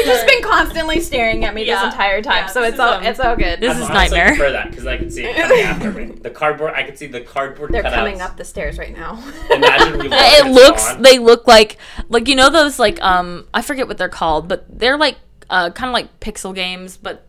They've 0.07 0.15
just 0.15 0.27
been 0.27 0.43
constantly 0.43 1.01
staring 1.01 1.45
at 1.45 1.55
me 1.55 1.65
Yeah. 1.67 1.83
this 1.85 1.93
entire 1.93 2.23
time, 2.23 2.45
Yeah, 2.45 2.47
so 2.47 2.63
it's 2.63 2.79
all 2.79 2.95
um, 2.95 3.03
it's 3.05 3.21
all 3.21 3.37
good. 3.37 3.61
this 3.61 3.75
I'm 3.77 3.83
is 3.83 3.91
honestly 3.91 3.95
nightmare. 4.19 4.37
prefer 4.37 4.53
that 4.53 4.71
because 4.71 4.87
I 4.87 4.97
can 4.97 5.11
see 5.11 5.25
it 5.25 5.37
coming 5.37 5.61
after 5.65 5.93
me. 5.93 6.05
The 6.07 6.31
cardboard, 6.31 6.75
I 6.75 6.83
can 6.85 6.97
see 6.97 7.07
the 7.07 7.21
cardboard 7.21 7.73
They're 7.73 7.83
cutouts. 7.83 7.95
coming 7.95 8.21
up 8.21 8.37
the 8.37 8.45
stairs 8.45 8.79
right 8.79 8.97
now. 8.97 9.23
Imagine 9.51 9.99
we 9.99 10.09
It 10.13 10.47
looks 10.47 10.83
spawn. 10.83 11.03
they 11.03 11.19
look 11.19 11.47
like 11.47 11.77
like 12.09 12.29
you 12.29 12.37
know 12.37 12.51
those 12.51 12.79
like 12.79 13.01
um 13.03 13.47
I 13.53 13.63
forget 13.63 13.89
what 13.89 13.99
they're 13.99 14.09
called, 14.09 14.49
but 14.49 14.65
they're 14.69 14.97
like 14.99 15.17
uh 15.51 15.71
kind 15.71 15.89
of 15.89 15.93
like 15.95 16.21
pixel 16.21 16.55
games, 16.55 16.97
but 16.97 17.27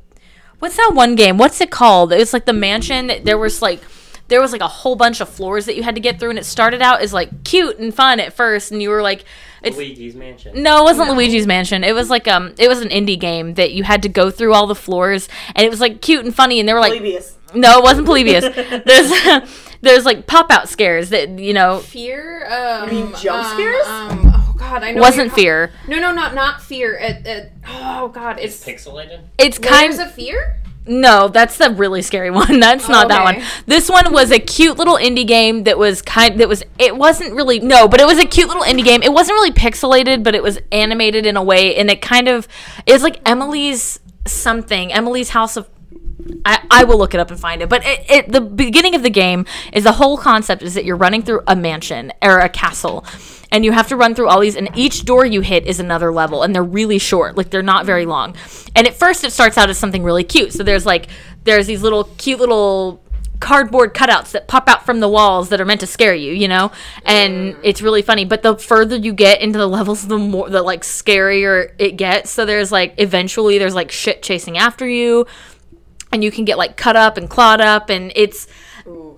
what's 0.60 0.78
that 0.78 0.92
one 0.94 1.16
game? 1.16 1.38
What's 1.38 1.62
it 1.62 1.72
called? 1.72 2.12
It's 2.14 2.34
like 2.34 2.46
the 2.46 2.54
mansion. 2.54 3.12
There 3.24 3.38
was 3.38 3.62
like 3.62 3.82
there 4.28 4.42
was 4.42 4.52
like 4.52 4.62
a 4.62 4.68
whole 4.68 4.96
bunch 4.96 5.22
of 5.22 5.30
floors 5.30 5.66
that 5.66 5.76
you 5.76 5.84
had 5.84 5.96
to 5.96 6.02
get 6.02 6.20
through 6.20 6.32
and 6.32 6.40
it 6.40 6.46
started 6.46 6.82
out 6.82 7.02
as 7.02 7.14
like 7.14 7.44
cute 7.44 7.78
and 7.80 7.94
fun 7.94 8.20
at 8.20 8.34
first 8.34 8.72
and 8.72 8.82
you 8.82 8.90
were 8.90 9.02
like 9.02 9.24
it's 9.64 9.78
Luigi's 9.78 10.16
Mansion. 10.16 10.62
No, 10.62 10.82
it 10.82 10.84
wasn't 10.84 11.10
Luigi's 11.10 11.48
Mansion. 11.48 11.84
It 11.84 11.94
was 11.94 12.10
like 12.10 12.28
um, 12.28 12.54
it 12.58 12.68
was 12.68 12.82
an 12.82 12.90
indie 12.90 13.20
game 13.20 13.56
that 13.56 13.74
you 13.74 13.84
had 13.84 14.04
to 14.04 14.10
go 14.10 14.30
through 14.30 14.54
all 14.54 14.68
the 14.68 14.76
floors, 14.76 15.28
and 15.56 15.66
it 15.66 15.70
was 15.70 15.82
like 15.82 16.02
cute 16.02 16.24
and 16.24 16.34
funny. 16.34 16.60
And 16.60 16.70
they 16.70 16.74
were 16.74 16.80
like, 16.80 16.94
Polybius. 16.94 17.38
no, 17.54 17.80
it 17.80 17.84
wasn't 17.84 18.08
Polybius. 18.08 18.44
there's 18.86 19.78
there's 19.82 20.06
like 20.06 20.28
pop 20.28 20.52
out 20.52 20.70
scares 20.70 21.10
that 21.10 21.30
you 21.40 21.54
know 21.54 21.80
Fear. 21.80 22.48
Um, 22.50 22.90
You 22.90 23.04
mean 23.06 23.16
jump 23.16 23.46
um, 23.46 23.54
scares? 23.56 23.88
Um, 23.88 24.32
oh 24.34 24.56
god, 24.58 24.84
I 24.84 24.92
know. 24.92 25.02
what 25.02 25.10
wasn't 25.10 25.34
fear. 25.34 25.72
No, 25.88 26.00
no, 26.00 26.12
not 26.12 26.36
not 26.36 26.62
fear. 26.62 26.94
It, 26.94 27.26
it, 27.26 27.52
oh 27.68 28.10
god, 28.10 28.40
it's, 28.40 28.64
Pixelated. 28.64 29.22
It's 29.38 29.58
kind 29.58 29.94
layers 29.94 30.00
of 30.00 30.14
fear. 30.14 30.58
No, 30.88 31.28
that's 31.28 31.58
the 31.58 31.70
really 31.72 32.02
scary 32.02 32.32
one. 32.44 32.60
That's 32.60 32.88
not 32.90 33.08
that 33.10 33.28
Okay. 33.28 33.40
one. 33.40 33.48
This 33.66 33.90
one 33.90 34.12
was 34.14 34.32
a 34.32 34.40
cute 34.40 34.78
little 34.78 34.96
indie 34.96 35.28
game 35.28 35.64
that 35.66 35.78
was 35.78 36.02
kind 36.02 36.40
that 36.40 36.48
was 36.50 36.64
it 36.80 36.96
wasn't 36.96 37.34
really 37.34 37.60
no, 37.60 37.88
but 37.88 38.00
it 38.00 38.08
was 38.08 38.18
a 38.20 38.26
cute 38.26 38.48
little 38.48 38.64
indie 38.64 38.84
game. 38.84 39.04
It 39.04 39.12
wasn't 39.14 39.36
really 39.36 39.52
pixelated, 39.52 40.24
but 40.24 40.36
it 40.36 40.44
was 40.44 40.60
animated 40.72 41.26
in 41.26 41.38
a 41.38 41.44
way, 41.44 41.76
and 41.76 41.90
it 41.90 42.02
kind 42.02 42.28
of 42.28 42.48
it's 42.86 43.04
like 43.04 43.20
Emily's 43.26 44.00
something. 44.26 44.92
Emily's 44.94 45.30
House 45.30 45.58
of 45.58 45.70
I, 46.46 46.66
I 46.70 46.84
will 46.84 46.98
look 46.98 47.14
it 47.14 47.20
up 47.20 47.32
and 47.32 47.40
find 47.40 47.62
it. 47.62 47.70
But 47.70 47.86
it, 47.86 48.06
it, 48.10 48.32
the 48.32 48.42
beginning 48.42 48.96
of 48.96 49.04
the 49.04 49.10
game 49.10 49.46
is 49.72 49.84
the 49.86 49.94
whole 49.94 50.18
concept 50.18 50.62
is 50.62 50.74
that 50.74 50.84
you're 50.84 50.98
running 50.98 51.22
through 51.22 51.42
a 51.48 51.56
mansion 51.56 52.12
or 52.22 52.40
a 52.40 52.50
castle, 52.50 53.06
and 53.52 53.64
you 53.64 53.72
have 53.72 53.88
to 53.88 53.96
run 53.96 54.16
through 54.16 54.28
all 54.28 54.40
these. 54.40 54.56
And 54.56 54.70
each 54.76 55.06
door 55.06 55.26
you 55.26 55.42
hit 55.42 55.66
is 55.66 55.80
another 55.80 56.12
level, 56.12 56.44
and 56.44 56.54
they're 56.54 56.64
really 56.64 57.00
short, 57.00 57.38
like 57.38 57.50
they're 57.50 57.62
not 57.62 57.86
very 57.86 58.06
long. 58.06 58.36
And 58.76 58.88
at 58.88 58.94
first, 58.94 59.24
it 59.24 59.32
starts 59.32 59.58
out 59.58 59.70
as 59.70 59.78
something 59.78 60.04
really 60.04 60.24
cute. 60.24 60.54
So 60.54 60.64
there's 60.64 60.86
like 60.86 61.08
there's 61.44 61.68
these 61.68 61.82
little 61.82 62.06
cute 62.18 62.40
little 62.40 63.02
cardboard 63.40 63.94
cutouts 63.94 64.32
that 64.32 64.48
pop 64.48 64.68
out 64.68 64.86
from 64.86 65.00
the 65.00 65.08
walls 65.08 65.50
that 65.50 65.62
are 65.62 65.66
meant 65.66 65.80
to 65.82 65.88
scare 65.88 66.16
you, 66.16 66.34
you 66.34 66.48
know? 66.48 66.72
And 67.06 67.56
it's 67.64 67.82
really 67.82 68.02
funny. 68.02 68.26
But 68.26 68.42
the 68.42 68.58
further 68.58 68.96
you 68.96 69.14
get 69.14 69.42
into 69.42 69.60
the 69.60 69.68
levels, 69.68 70.08
the 70.08 70.18
more 70.18 70.50
the 70.50 70.62
like 70.62 70.82
scarier 70.82 71.72
it 71.78 71.98
gets. 71.98 72.32
So 72.32 72.46
there's 72.46 72.72
like 72.72 72.96
eventually 72.98 73.58
there's 73.58 73.76
like 73.76 73.92
shit 73.92 74.24
chasing 74.24 74.58
after 74.58 74.88
you 74.88 75.28
and 76.12 76.24
you 76.24 76.32
can 76.32 76.46
get 76.46 76.58
like 76.58 76.78
cut 76.78 76.96
up 76.96 77.18
and 77.18 77.30
clawed 77.30 77.62
up 77.62 77.90
and 77.90 78.12
it's 78.16 78.48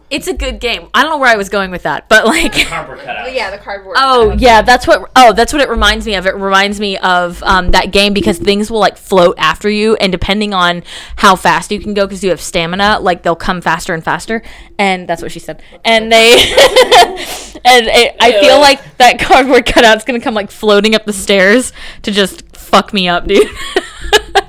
It's 0.10 0.28
a 0.28 0.34
good 0.34 0.60
game. 0.60 0.90
I 0.94 1.04
don't 1.04 1.12
know 1.12 1.18
where 1.20 1.30
I 1.30 1.36
was 1.36 1.50
going 1.50 1.70
with 1.70 1.84
that, 1.84 2.10
but 2.10 2.26
like. 2.26 2.54
Cardboard 2.68 3.00
cutout. 3.00 3.32
Yeah, 3.32 3.52
the 3.52 3.60
cardboard. 3.60 3.96
Oh 4.00 4.32
cutouts. 4.34 4.42
yeah, 4.42 4.62
that's 4.64 4.88
what. 4.88 5.12
Oh, 5.16 5.34
that's 5.34 5.54
what 5.54 5.62
it 5.62 5.70
reminds 5.70 6.06
me 6.06 6.16
of. 6.16 6.26
It 6.26 6.36
reminds 6.36 6.80
me 6.80 6.98
of 6.98 7.44
um, 7.44 7.72
that 7.72 7.92
game 7.92 8.14
because 8.14 8.40
things 8.40 8.72
will 8.72 8.80
like 8.80 8.98
float 8.98 9.36
after 9.38 9.70
you, 9.70 9.96
and 9.98 10.12
depending 10.12 10.54
on 10.54 10.84
how 11.18 11.36
fast 11.36 11.72
you 11.72 11.80
can 11.80 11.94
go, 11.94 12.08
because 12.08 12.24
you 12.24 12.32
have 12.32 12.42
stamina, 12.42 13.00
like 13.00 13.22
they'll 13.22 13.36
come 13.36 13.62
faster 13.62 13.94
and 13.94 14.04
faster. 14.04 14.42
And 14.80 15.08
that's 15.08 15.22
what 15.22 15.32
she 15.32 15.40
said. 15.40 15.62
And 15.86 16.12
they, 16.12 16.32
and 16.32 17.88
it, 17.88 18.16
I 18.20 18.40
feel 18.40 18.60
like 18.60 18.98
that 18.98 19.20
cardboard 19.20 19.66
cutout's 19.66 20.06
gonna 20.06 20.20
come 20.20 20.34
like 20.34 20.50
floating 20.50 20.96
up 20.96 21.06
the 21.06 21.14
stairs 21.14 21.72
to 22.02 22.12
just 22.12 22.56
fuck 22.56 22.94
me 22.94 23.08
up, 23.08 23.28
dude. 23.28 23.48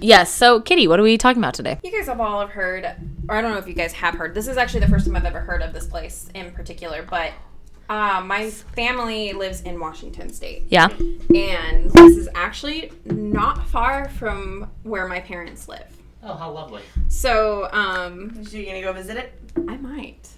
yes. 0.00 0.32
So, 0.32 0.60
Kittie, 0.60 0.86
what 0.88 0.98
are 1.00 1.02
we 1.02 1.18
talking 1.18 1.42
about 1.42 1.54
today? 1.54 1.78
You 1.82 1.90
guys 1.92 2.06
have 2.06 2.20
all 2.20 2.40
have 2.40 2.50
heard, 2.50 2.84
or 3.28 3.36
I 3.36 3.40
don't 3.40 3.52
know 3.52 3.58
if 3.58 3.66
you 3.68 3.74
guys 3.74 3.92
have 3.94 4.14
heard. 4.14 4.34
This 4.34 4.48
is 4.48 4.56
actually 4.56 4.80
the 4.80 4.88
first 4.88 5.06
time 5.06 5.16
I've 5.16 5.24
ever 5.24 5.40
heard 5.40 5.62
of 5.62 5.72
this 5.72 5.86
place 5.86 6.28
in 6.34 6.50
particular, 6.52 7.06
but 7.08 7.32
uh, 7.88 8.22
my 8.24 8.50
family 8.50 9.32
lives 9.32 9.62
in 9.62 9.80
Washington 9.80 10.30
State, 10.32 10.64
Yeah. 10.68 10.88
and 10.88 11.90
this 11.90 12.16
is 12.16 12.28
actually 12.34 12.92
not 13.06 13.66
far 13.68 14.08
from 14.10 14.70
where 14.82 15.08
my 15.08 15.20
parents 15.20 15.68
live. 15.68 15.86
Oh, 16.22 16.34
how 16.34 16.50
lovely. 16.50 16.82
So, 17.08 17.68
um, 17.72 18.44
So 18.44 18.56
you 18.58 18.66
gonna 18.66 18.82
go 18.82 18.92
visit 18.92 19.16
it? 19.16 19.32
I 19.68 19.76
might. 19.76 20.28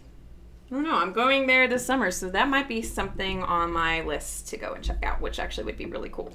I 0.70 0.74
don't 0.74 0.84
know. 0.84 0.94
I'm 0.94 1.12
going 1.12 1.48
there 1.48 1.66
this 1.66 1.84
summer, 1.84 2.12
so 2.12 2.28
that 2.30 2.48
might 2.48 2.68
be 2.68 2.82
something 2.82 3.42
on 3.42 3.72
my 3.72 4.02
list 4.02 4.46
to 4.50 4.56
go 4.56 4.74
and 4.74 4.84
check 4.84 5.02
out, 5.04 5.20
which 5.20 5.40
actually 5.40 5.64
would 5.64 5.76
be 5.78 5.86
really 5.86 6.10
cool. 6.10 6.32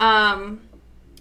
Um, 0.00 0.62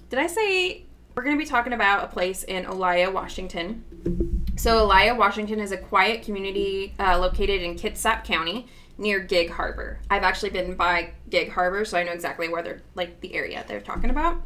did 0.09 0.17
I 0.17 0.25
say 0.25 0.85
we're 1.19 1.25
going 1.25 1.37
to 1.37 1.43
be 1.43 1.49
talking 1.49 1.73
about 1.73 2.05
a 2.05 2.07
place 2.07 2.43
in 2.43 2.63
Olaya, 2.63 3.11
Washington? 3.11 4.45
So, 4.55 4.87
Olaya, 4.87 5.17
Washington 5.17 5.59
is 5.59 5.73
a 5.73 5.77
quiet 5.77 6.23
community 6.23 6.93
uh, 6.97 7.19
located 7.19 7.61
in 7.61 7.75
Kitsap 7.75 8.23
County 8.23 8.67
near 8.97 9.19
Gig 9.19 9.49
Harbor. 9.49 9.99
I've 10.09 10.23
actually 10.23 10.51
been 10.51 10.75
by 10.75 11.11
Gig 11.29 11.51
Harbor, 11.51 11.83
so 11.83 11.97
I 11.97 12.03
know 12.03 12.13
exactly 12.13 12.47
where 12.47 12.63
they're 12.63 12.81
like 12.95 13.19
the 13.19 13.35
area 13.35 13.65
they're 13.67 13.81
talking 13.81 14.09
about. 14.09 14.41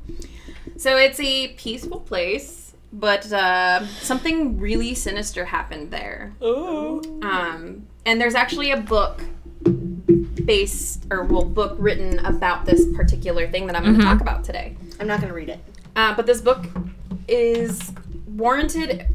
So, 0.75 0.97
it's 0.97 1.19
a 1.19 1.49
peaceful 1.49 1.99
place, 1.99 2.73
but 2.91 3.31
uh, 3.31 3.85
something 3.99 4.57
really 4.57 4.95
sinister 4.95 5.45
happened 5.45 5.91
there. 5.91 6.33
Ooh. 6.41 7.03
Um, 7.21 7.85
and 8.03 8.19
there's 8.19 8.33
actually 8.33 8.71
a 8.71 8.77
book 8.77 9.21
based, 10.43 11.05
or 11.11 11.23
well, 11.23 11.45
book 11.45 11.75
written 11.77 12.17
about 12.25 12.65
this 12.65 12.83
particular 12.95 13.47
thing 13.47 13.67
that 13.67 13.75
I'm 13.75 13.83
going 13.83 13.97
to 13.97 14.01
talk 14.01 14.21
about 14.21 14.43
today. 14.43 14.75
I'm 14.99 15.07
not 15.07 15.21
gonna 15.21 15.33
read 15.33 15.49
it. 15.49 15.59
Uh, 15.95 16.15
but 16.15 16.25
this 16.25 16.41
book 16.41 16.65
is 17.27 17.91
warranted. 18.27 19.07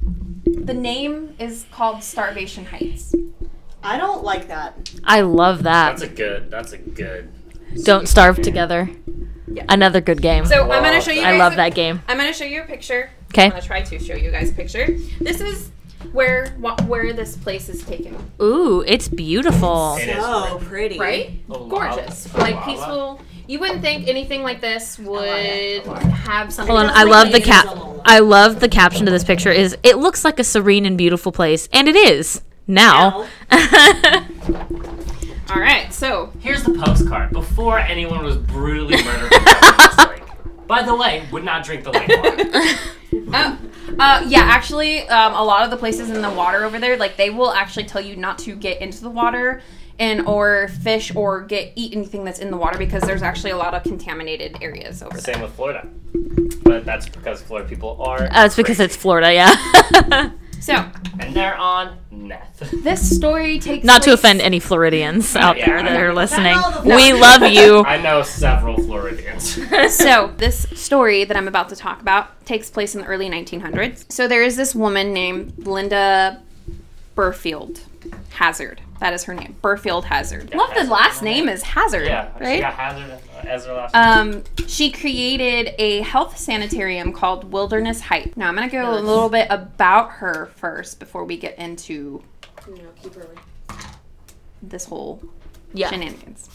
The 0.45 0.75
name 0.75 1.35
is 1.39 1.67
called 1.71 2.03
Starvation 2.03 2.65
Heights. 2.67 3.15
I 3.83 3.97
don't 3.99 4.25
like 4.25 4.49
that. 4.49 4.93
I 5.05 5.21
love 5.23 5.63
that. 5.65 5.99
That's 5.99 6.03
a 6.03 6.09
good. 6.15 6.51
That's 6.51 6.73
a 6.73 6.79
good. 6.79 7.31
Don't 7.85 8.09
starve 8.09 8.41
together. 8.43 8.91
Yeah. 9.47 9.65
Another 9.69 10.01
good 10.01 10.21
game. 10.23 10.47
So 10.47 10.63
I'm 10.71 10.83
going 10.83 10.95
to 10.95 11.01
show 11.01 11.11
you. 11.13 11.21
I 11.23 11.33
guys 11.33 11.39
love 11.39 11.53
a- 11.55 11.57
that 11.57 11.75
game. 11.75 12.03
I'm 12.09 12.17
going 12.17 12.31
to 12.31 12.37
show 12.37 12.45
you 12.45 12.63
a 12.63 12.67
picture. 12.67 13.11
Okay. 13.33 13.45
I'm 13.45 13.51
going 13.51 13.63
to 13.63 13.67
try 13.67 13.83
to 13.83 13.99
show 13.99 14.15
you 14.15 14.31
guys 14.31 14.51
a 14.51 14.55
picture. 14.55 14.87
This 15.21 15.41
is 15.41 15.71
where 16.13 16.55
wha- 16.59 16.81
where 16.87 17.13
this 17.13 17.37
place 17.37 17.69
is 17.69 17.83
taken. 17.85 18.17
Ooh, 18.41 18.83
it's 18.87 19.09
beautiful. 19.09 19.97
It 19.97 20.09
is. 20.09 20.17
Oh, 20.19 20.61
pretty. 20.65 20.99
right? 20.99 21.47
Gorgeous, 21.49 22.33
like 22.35 22.63
peaceful. 22.65 23.21
You 23.49 23.59
wouldn't 23.61 23.81
think 23.81 24.07
anything 24.09 24.43
like 24.43 24.61
this 24.61 24.99
would 24.99 25.27
have 25.27 26.53
something. 26.53 26.77
Hold 26.77 26.91
on, 26.91 26.95
I 26.95 27.05
love 27.05 27.33
the 27.33 27.41
cap. 27.41 27.67
I 28.05 28.19
love 28.19 28.61
the 28.61 28.69
caption 28.69 29.07
to 29.07 29.11
this 29.11 29.25
picture. 29.25 29.51
Is 29.51 29.75
it 29.83 29.97
looks 29.97 30.23
like 30.23 30.39
a 30.39 30.45
serene 30.45 30.85
and 30.85 30.99
beautiful 30.99 31.33
place, 31.33 31.67
and 31.73 31.89
it 31.89 31.97
is 31.97 32.43
now. 32.67 33.27
All 35.51 35.63
right, 35.63 35.91
so 35.95 36.31
Here's 36.41 36.63
the 36.63 36.75
postcard. 36.75 37.31
Before 37.31 37.79
anyone 37.79 38.23
was 38.23 38.37
brutally 38.37 39.03
murdered 39.05 39.33
in 39.33 39.45
Devil's 39.45 39.99
Lake. 39.99 40.23
By 40.67 40.83
the 40.83 40.95
way, 40.95 41.27
would 41.33 41.45
not 41.45 41.65
drink 41.65 41.85
the 41.85 41.93
lake 41.93 42.09
water. 42.09 43.33
uh, 43.33 43.57
uh, 43.99 44.27
yeah, 44.29 44.41
actually, 44.41 45.09
um, 45.09 45.33
a 45.33 45.43
lot 45.43 45.65
of 45.65 45.71
the 45.71 45.79
places 45.79 46.11
in 46.11 46.21
the 46.21 46.31
water 46.31 46.65
over 46.65 46.79
there, 46.79 46.99
like 46.99 47.17
they 47.17 47.31
will 47.31 47.51
actually 47.51 47.85
tell 47.85 48.03
you 48.03 48.15
not 48.15 48.37
to 48.41 48.55
get 48.55 48.83
into 48.83 49.01
the 49.01 49.09
water 49.09 49.63
and 49.99 50.27
or 50.27 50.69
fish 50.83 51.15
or 51.15 51.43
get 51.43 51.73
eat 51.77 51.95
anything 51.95 52.25
that's 52.25 52.39
in 52.39 52.51
the 52.51 52.57
water 52.57 52.79
because 52.79 53.03
there's 53.03 53.23
actually 53.23 53.51
a 53.51 53.57
lot 53.57 53.75
of 53.75 53.83
contaminated 53.83 54.57
areas 54.61 55.03
over 55.03 55.19
there. 55.21 55.35
Same 55.35 55.43
with 55.43 55.53
Florida. 55.55 55.87
But 56.63 56.85
that's 56.85 57.09
because 57.09 57.43
Florida 57.43 57.69
people 57.69 58.01
are. 58.03 58.23
Uh, 58.23 58.47
it's 58.47 58.57
because 58.57 58.79
it's 58.81 58.97
Florida, 58.97 59.33
yeah. 59.33 60.31
So 60.61 60.75
And 61.21 61.35
they're 61.35 61.57
on 61.57 61.99
meth. 62.11 62.69
this 62.83 63.17
story 63.17 63.61
takes 63.61 63.85
Not 63.85 64.03
to 64.03 64.13
offend 64.13 64.41
any 64.41 64.59
Floridians 64.59 65.37
out 65.37 65.57
Yeah, 65.57 65.67
there 65.67 65.83
that 65.85 65.93
know. 65.93 66.01
are 66.07 66.13
listening. 66.13 66.55
Not 66.57 66.75
all 66.77 66.83
the 66.83 66.95
We 66.97 67.13
love 67.13 67.43
you. 67.45 67.85
I 67.87 67.97
know 67.97 68.23
several 68.25 68.77
Floridians. 68.77 69.57
so 69.95 70.35
this 70.37 70.67
story 70.75 71.23
that 71.25 71.37
I'm 71.37 71.47
about 71.47 71.69
to 71.69 71.77
talk 71.77 72.01
about 72.01 72.45
takes 72.45 72.71
place 72.71 72.97
in 72.97 73.03
the 73.03 73.07
early 73.07 73.31
1900s. 73.31 74.11
So 74.11 74.27
there 74.27 74.43
is 74.43 74.57
this 74.57 74.75
woman 74.75 75.13
named 75.13 75.57
Linda 75.65 76.43
Burfield 77.17 77.81
Hazzard. 78.31 78.81
That 79.01 79.13
is 79.13 79.25
her 79.25 79.35
name, 79.35 79.57
Burfield 79.63 80.05
Hazzard. 80.05 80.53
Love 80.55 80.75
the 80.75 80.85
last 80.85 81.23
name 81.23 81.49
is 81.49 81.63
Hazzard, 81.63 82.07
yeah, 82.07 82.37
she 82.39 82.45
right? 82.45 82.61
got 82.61 82.75
Hazzard 82.75 83.21
as 83.47 83.65
her 83.67 83.73
last 83.75 83.95
name. 83.95 84.35
Um, 84.37 84.45
she 84.67 84.91
created 84.91 85.75
a 85.79 86.01
health 86.03 86.37
sanitarium 86.37 87.13
called 87.13 87.53
Wilderness 87.53 88.01
Heights. 88.01 88.37
Now 88.37 88.49
I'm 88.49 88.55
gonna 88.57 88.69
go 88.69 88.93
a 88.95 89.01
little 89.01 89.29
bit 89.29 89.47
about 89.51 90.11
her 90.13 90.47
first 90.57 90.99
before 90.99 91.25
we 91.25 91.37
get 91.37 91.57
into 91.59 92.23
No, 92.69 92.75
keep 93.01 93.15
her. 93.15 93.29
this 94.63 94.85
whole 94.87 95.23
Yeah. 95.73 95.91
shenanigans. 95.91 96.49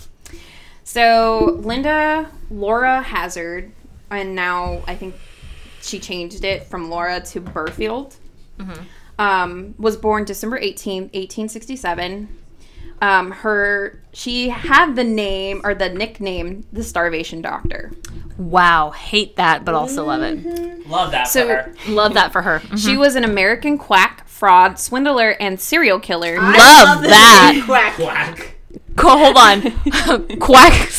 So 0.83 1.57
Linda 1.61 2.29
Laura 2.51 3.01
Hazzard, 3.01 3.71
and 4.11 4.35
now 4.35 4.81
I 4.85 4.95
think 4.95 5.15
she 5.81 5.97
changed 5.99 6.43
it 6.43 6.65
from 6.67 6.89
Laura 6.89 7.21
to 7.21 7.39
Burfield. 7.41 8.15
Um, 9.19 9.75
was 9.77 9.95
born 9.95 10.25
December 10.25 10.59
18th, 10.59 11.13
1867. 11.13 12.39
Um, 13.01 13.31
her 13.31 14.01
she 14.13 14.49
had 14.49 14.95
the 14.95 15.03
name 15.03 15.61
or 15.63 15.75
the 15.75 15.89
nickname 15.89 16.65
the 16.71 16.83
Starvation 16.83 17.41
Doctor. 17.41 17.91
Wow, 18.37 18.91
hate 18.91 19.35
that, 19.35 19.65
but 19.65 19.75
also 19.75 20.05
love 20.05 20.21
it. 20.21 20.87
Love 20.87 21.11
that 21.11 21.27
so- 21.27 21.45
for 21.47 21.53
her. 21.55 21.73
Love 21.87 22.13
that 22.15 22.31
for 22.31 22.41
her. 22.43 22.59
Mhm. 22.59 22.79
She 22.85 22.97
was 22.97 23.15
an 23.15 23.23
American 23.23 23.77
quack, 23.77 24.27
fraud, 24.27 24.79
swindler, 24.79 25.31
and 25.39 25.59
serial 25.59 25.99
killer. 25.99 26.39
Love 26.41 27.01
this 27.01 27.11
that. 27.11 27.61
Quack. 27.65 27.95
Quack. 27.95 28.55
Co- 28.95 29.17
hold 29.17 29.37
on. 29.37 29.61
Quack, 30.39 30.89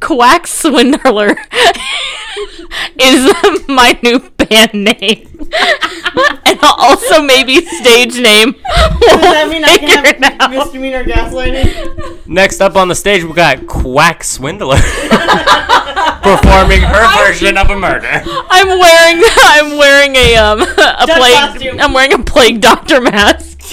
Quack 0.00 0.46
Swindler 0.46 1.36
is 3.00 3.66
my 3.68 3.98
new 4.02 4.18
band 4.30 4.72
name. 4.84 5.27
and 6.46 6.58
also 6.62 7.22
maybe 7.22 7.64
stage 7.66 8.18
name. 8.20 8.52
Does 8.52 9.20
that 9.20 9.48
mean 9.50 9.64
I 9.64 9.78
can 9.78 10.22
have 10.22 10.40
out. 10.40 10.50
misdemeanor 10.50 11.04
gaslighting? 11.04 12.26
Next 12.26 12.60
up 12.60 12.76
on 12.76 12.88
the 12.88 12.94
stage, 12.94 13.24
we 13.24 13.32
got 13.32 13.66
Quack 13.66 14.22
Swindler 14.24 14.76
performing 16.22 16.80
her 16.82 17.26
version 17.26 17.56
of 17.56 17.70
a 17.70 17.78
murder. 17.78 18.22
I'm 18.50 18.68
wearing 18.68 19.22
I'm 19.36 19.78
wearing 19.78 20.16
a 20.16 20.36
um 20.36 20.60
a 20.62 21.06
plague 21.06 21.34
costume. 21.34 21.80
I'm 21.80 21.92
wearing 21.92 22.12
a 22.12 22.22
plague 22.22 22.60
doctor 22.60 23.00
mask 23.00 23.62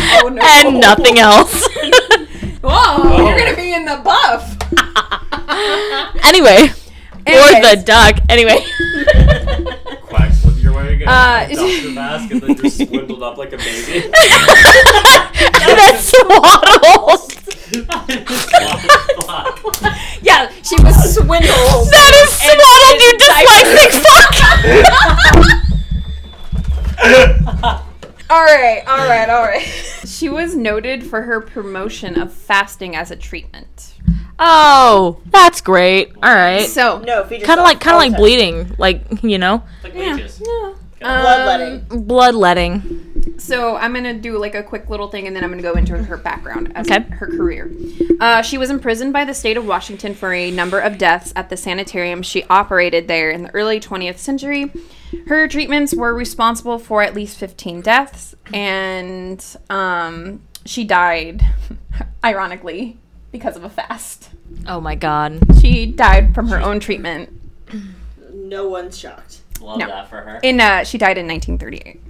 Oh 0.00 0.28
no! 0.28 0.42
and 0.42 0.80
nothing 0.80 1.18
else. 1.18 1.66
Whoa! 2.62 3.26
You're 3.26 3.38
gonna 3.38 3.56
be 3.56 3.72
in 3.72 3.84
the 3.84 4.00
buff. 4.04 4.56
anyway, 6.24 6.68
or 7.26 7.76
the 7.76 7.82
duck. 7.84 8.18
Anyway. 8.28 8.64
Uh, 11.08 11.46
doctor 11.48 11.90
mask 11.90 12.30
and 12.30 12.40
then 12.42 12.56
you're 12.56 12.70
swindled 12.70 13.22
up 13.22 13.38
like 13.38 13.52
a 13.54 13.56
baby. 13.56 14.08
That's 15.66 16.08
swaddled. 16.10 17.32
Yeah, 20.20 20.50
she 20.62 20.76
was 20.82 21.14
swindled. 21.14 21.88
That 21.90 22.12
is 22.14 22.30
swaddled, 22.36 23.00
you 23.00 23.12
dyslexic 23.18 23.92
fuck! 24.04 24.34
all 28.30 28.44
right, 28.44 28.82
all 28.86 29.08
right, 29.08 29.30
all 29.30 29.42
right. 29.44 29.66
She 30.06 30.28
was 30.28 30.54
noted 30.54 31.04
for 31.04 31.22
her 31.22 31.40
promotion 31.40 32.20
of 32.20 32.32
fasting 32.34 32.94
as 32.96 33.10
a 33.10 33.16
treatment. 33.16 33.94
Oh, 34.38 35.20
that's 35.26 35.60
great. 35.60 36.12
All 36.22 36.34
right. 36.34 36.66
So, 36.68 37.00
No, 37.00 37.24
feed 37.24 37.42
Kind 37.42 37.58
of 37.60 37.64
like, 37.64 37.80
kind 37.80 37.94
of 37.94 37.98
like 37.98 38.16
bleeding, 38.16 38.74
like 38.78 39.22
you 39.22 39.38
know, 39.38 39.62
like 39.82 39.94
yeah, 39.94 40.14
leeches. 40.14 40.42
Yeah. 41.00 41.20
Bloodletting. 41.22 42.04
bloodletting. 42.06 43.34
So 43.38 43.76
I'm 43.76 43.94
gonna 43.94 44.14
do 44.14 44.36
like 44.38 44.54
a 44.54 44.62
quick 44.62 44.90
little 44.90 45.08
thing, 45.08 45.26
and 45.26 45.34
then 45.36 45.44
I'm 45.44 45.50
gonna 45.50 45.62
go 45.62 45.74
into 45.74 45.96
her 45.96 46.16
background 46.16 46.72
as 46.74 46.90
Okay. 46.90 47.04
her 47.10 47.26
career. 47.26 47.70
Uh, 48.20 48.42
she 48.42 48.58
was 48.58 48.68
imprisoned 48.70 49.12
by 49.12 49.24
the 49.24 49.34
state 49.34 49.56
of 49.56 49.66
Washington 49.66 50.14
for 50.14 50.32
a 50.32 50.50
number 50.50 50.78
of 50.80 50.98
deaths 50.98 51.32
at 51.36 51.48
the 51.50 51.56
sanitarium 51.56 52.22
she 52.22 52.44
operated 52.50 53.06
there 53.08 53.30
in 53.30 53.44
the 53.44 53.54
early 53.54 53.78
20th 53.80 54.18
century. 54.18 54.72
Her 55.28 55.46
treatments 55.48 55.94
were 55.94 56.12
responsible 56.14 56.78
for 56.78 57.02
at 57.02 57.14
least 57.14 57.38
15 57.38 57.80
deaths, 57.80 58.34
and 58.52 59.44
um, 59.70 60.42
she 60.64 60.84
died, 60.84 61.42
ironically, 62.24 62.98
because 63.32 63.56
of 63.56 63.62
a 63.64 63.70
fast. 63.70 64.30
Oh 64.66 64.80
my 64.80 64.94
god. 64.94 65.38
She 65.60 65.86
died 65.86 66.34
from 66.34 66.48
her 66.48 66.58
own 66.60 66.80
treatment. 66.80 67.30
No 68.32 68.68
one's 68.68 68.98
shocked. 68.98 69.40
Love 69.60 69.78
No. 69.78 69.86
that 69.88 70.08
for 70.08 70.16
her. 70.20 70.40
In 70.42 70.60
uh, 70.60 70.84
she 70.84 70.98
died 70.98 71.18
in 71.18 71.26
1938. 71.26 72.00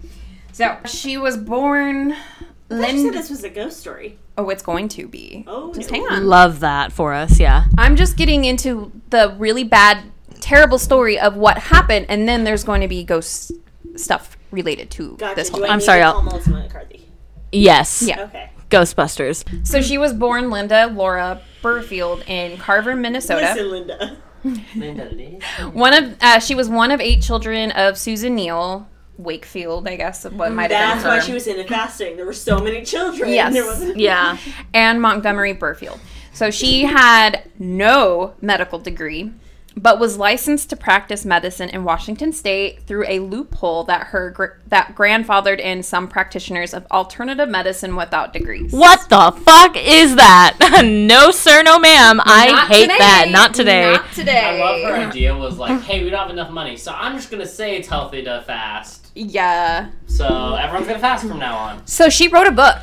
So 0.53 0.77
she 0.87 1.17
was 1.17 1.37
born. 1.37 2.13
I 2.13 2.17
thought 2.17 2.79
Lynn- 2.81 3.05
said 3.05 3.15
this 3.15 3.31
was 3.31 3.45
a 3.45 3.49
ghost 3.51 3.79
story. 3.81 4.19
oh, 4.37 4.51
it's 4.51 4.63
going 4.63 4.89
to 4.91 5.09
be. 5.09 5.45
Oh, 5.47 5.73
just 5.73 5.91
hang 5.91 6.03
on. 6.03 6.27
Love 6.27 6.61
that 6.61 6.93
for 6.93 7.15
us, 7.15 7.41
yeah. 7.41 7.65
I'm 7.79 7.97
just 7.97 8.17
getting 8.17 8.45
into 8.45 8.93
the 9.11 9.35
really 9.39 9.65
bad, 9.65 10.05
terrible 10.41 10.79
story 10.79 11.19
of 11.19 11.37
what 11.37 11.57
happened, 11.59 12.07
and 12.09 12.29
then 12.29 12.45
there's 12.45 12.65
going 12.65 12.81
to 12.83 12.89
be 12.89 13.05
ghost 13.05 13.53
stuff 13.97 14.37
related 14.51 14.91
to 14.93 15.17
Gotcha. 15.17 15.35
this 15.37 15.49
whole 15.49 15.61
Do 15.61 15.65
I 15.65 15.67
thing. 15.69 15.73
I'm 15.73 15.79
need 15.79 15.85
sorry, 15.85 16.01
to 16.01 16.05
I'll- 16.07 16.13
call 16.15 16.23
Melissa 16.25 16.51
McCarthy? 16.51 17.09
Yes. 17.53 18.03
Yeah. 18.03 18.23
Okay. 18.25 18.51
Ghostbusters. 18.71 19.67
So 19.67 19.81
she 19.81 19.97
was 19.97 20.13
born 20.13 20.51
Linda 20.51 20.89
Laura 20.93 21.41
Burfield 21.63 22.29
in 22.29 22.59
Carver, 22.59 22.95
Minnesota. 22.95 23.41
Listen, 23.55 23.71
Linda. 23.71 24.17
One 25.73 25.95
of 25.95 26.17
uh, 26.21 26.39
she 26.39 26.55
was 26.55 26.69
one 26.69 26.91
of 26.91 27.01
eight 27.01 27.23
children 27.23 27.71
of 27.73 27.99
Susan 27.99 28.35
Neal 28.35 28.89
Wakefield, 29.17 29.89
I 29.89 29.97
guess 29.97 30.25
what 30.25 30.53
might 30.53 30.71
have 30.71 31.01
That's 31.01 31.03
been 31.03 31.13
why 31.13 31.21
she 31.21 31.33
was 31.33 31.47
in 31.47 31.59
and 31.59 31.69
fasting. 31.69 32.17
There 32.17 32.25
were 32.27 32.33
so 32.33 32.61
many 32.61 32.85
children. 32.85 33.31
Yes. 33.31 33.53
There 33.53 33.97
Yeah. 33.97 34.39
and 34.73 35.03
Montgomery 35.03 35.55
Burfield. 35.55 35.99
So 36.33 36.51
she 36.53 36.85
had 36.85 37.43
no 37.59 38.35
medical 38.41 38.79
degree, 38.79 39.33
but 39.79 39.99
was 39.99 40.19
licensed 40.19 40.71
to 40.71 40.77
practice 40.77 41.25
medicine 41.25 41.69
in 41.69 41.85
Washington 41.85 42.33
State 42.33 42.83
through 42.83 43.05
a 43.07 43.21
loophole 43.21 43.85
that 43.85 44.09
her 44.09 44.31
gr- 44.31 44.59
that 44.67 44.95
grandfathered 44.95 45.61
in 45.61 45.83
some 45.83 46.09
practitioners 46.09 46.75
of 46.75 46.85
alternative 46.91 47.49
medicine 47.49 47.95
without 47.95 48.33
degrees. 48.33 48.73
What 48.73 49.09
the 49.09 49.33
fuck 49.45 49.77
is 49.77 50.17
that? 50.17 50.83
no 50.85 51.31
sir, 51.31 51.63
no 51.63 51.79
ma'am. 51.79 52.21
I 52.25 52.67
hate 52.69 52.83
today. 52.83 52.99
that. 52.99 53.29
Not 53.31 53.55
today. 53.55 53.93
Not 53.93 54.13
today. 54.13 54.41
I 54.41 54.59
love 54.59 54.83
her 54.83 55.09
idea 55.09 55.37
was 55.37 55.59
like, 55.59 55.81
hey, 55.83 56.03
we 56.03 56.11
don't 56.11 56.21
have 56.21 56.31
enough 56.31 56.51
money, 56.51 56.77
so 56.77 56.93
I'm 56.93 57.17
just 57.17 57.31
gonna 57.31 57.47
say 57.47 57.77
it's 57.77 57.89
healthy 57.89 58.23
to 58.25 58.43
fast. 58.47 59.09
Yeah. 59.15 59.91
So 60.07 60.55
everyone's 60.55 60.89
gonna 60.89 60.99
fast 60.99 61.27
from 61.27 61.39
now 61.39 61.57
on. 61.57 61.87
So 61.87 62.09
she 62.09 62.29
wrote 62.29 62.47
a 62.47 62.53
book. 62.53 62.79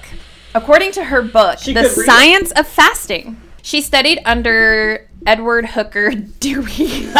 According 0.53 0.93
to 0.93 1.03
her 1.03 1.21
book, 1.21 1.60
She 1.60 1.73
The 1.73 1.81
could 1.81 1.97
read 1.97 2.05
Science 2.05 2.51
of 2.51 2.65
Fasting. 2.65 3.41
She 3.62 3.81
studied 3.81 4.21
under 4.25 5.04
Edward 5.25 5.65
Hooker 5.67 6.11
Dewey. 6.11 7.07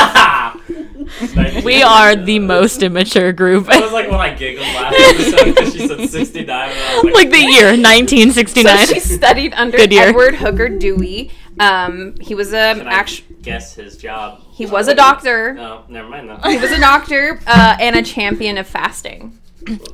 We 1.64 1.84
are 1.84 2.16
the 2.16 2.40
most 2.40 2.82
immature 2.82 3.32
group. 3.32 3.68
That 3.68 3.82
was 3.82 3.92
like 3.92 4.10
when 4.10 4.20
I 4.20 4.34
giggled 4.34 4.66
last 4.66 4.96
episode 4.98 5.46
because 5.56 5.74
she 5.74 5.88
said 5.88 6.10
69. 6.10 6.50
And 6.50 6.52
I 6.52 6.96
was 6.96 7.04
like, 7.06 7.14
like 7.14 7.30
the 7.30 7.38
year 7.38 7.68
1969. 7.68 8.64
So 8.64 8.70
1969. 8.72 8.88
she 8.88 9.00
studied 9.00 9.54
under 9.54 9.78
Good 9.78 9.92
year. 9.94 10.04
Edward 10.10 10.36
Hooker 10.36 10.68
Dewey. 10.70 11.32
Um, 11.60 12.16
he 12.20 12.34
was 12.34 12.54
a 12.54 12.84
actual. 12.88 13.26
guess 13.44 13.76
his 13.76 13.98
job? 13.98 14.42
He 14.52 14.66
was 14.66 14.88
a 14.88 14.96
doctor. 14.96 15.54
No, 15.54 15.84
never 15.90 16.10
mind 16.10 16.28
though. 16.30 16.50
He 16.50 16.58
was 16.58 16.72
a 16.72 16.80
doctor 16.80 17.40
uh, 17.46 17.78
and 17.80 17.96
a 17.96 18.02
champion 18.02 18.58
of 18.58 18.66
fasting. 18.68 19.40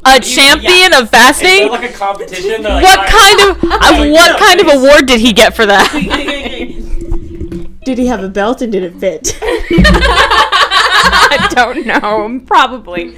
a 0.05 0.19
champion 0.21 0.93
of 0.93 1.09
fasting? 1.09 1.67
like 1.67 1.89
a 1.89 1.93
competition? 1.93 2.63
Like, 2.63 2.83
What 2.83 3.09
kind 3.09 3.41
of 3.41 3.63
uh, 3.69 4.07
what 4.11 4.39
kind 4.39 4.61
of 4.61 4.67
award 4.77 5.07
did 5.07 5.19
he 5.19 5.33
get 5.33 5.55
for 5.55 5.65
that? 5.65 5.91
Did 7.83 7.97
he 7.97 8.05
have 8.07 8.23
a 8.23 8.29
belt 8.29 8.61
and 8.61 8.71
did 8.71 8.83
it 8.83 8.95
fit? 8.99 9.37
I 10.53 11.47
don't 11.55 11.85
know. 11.85 12.39
Probably. 12.45 13.15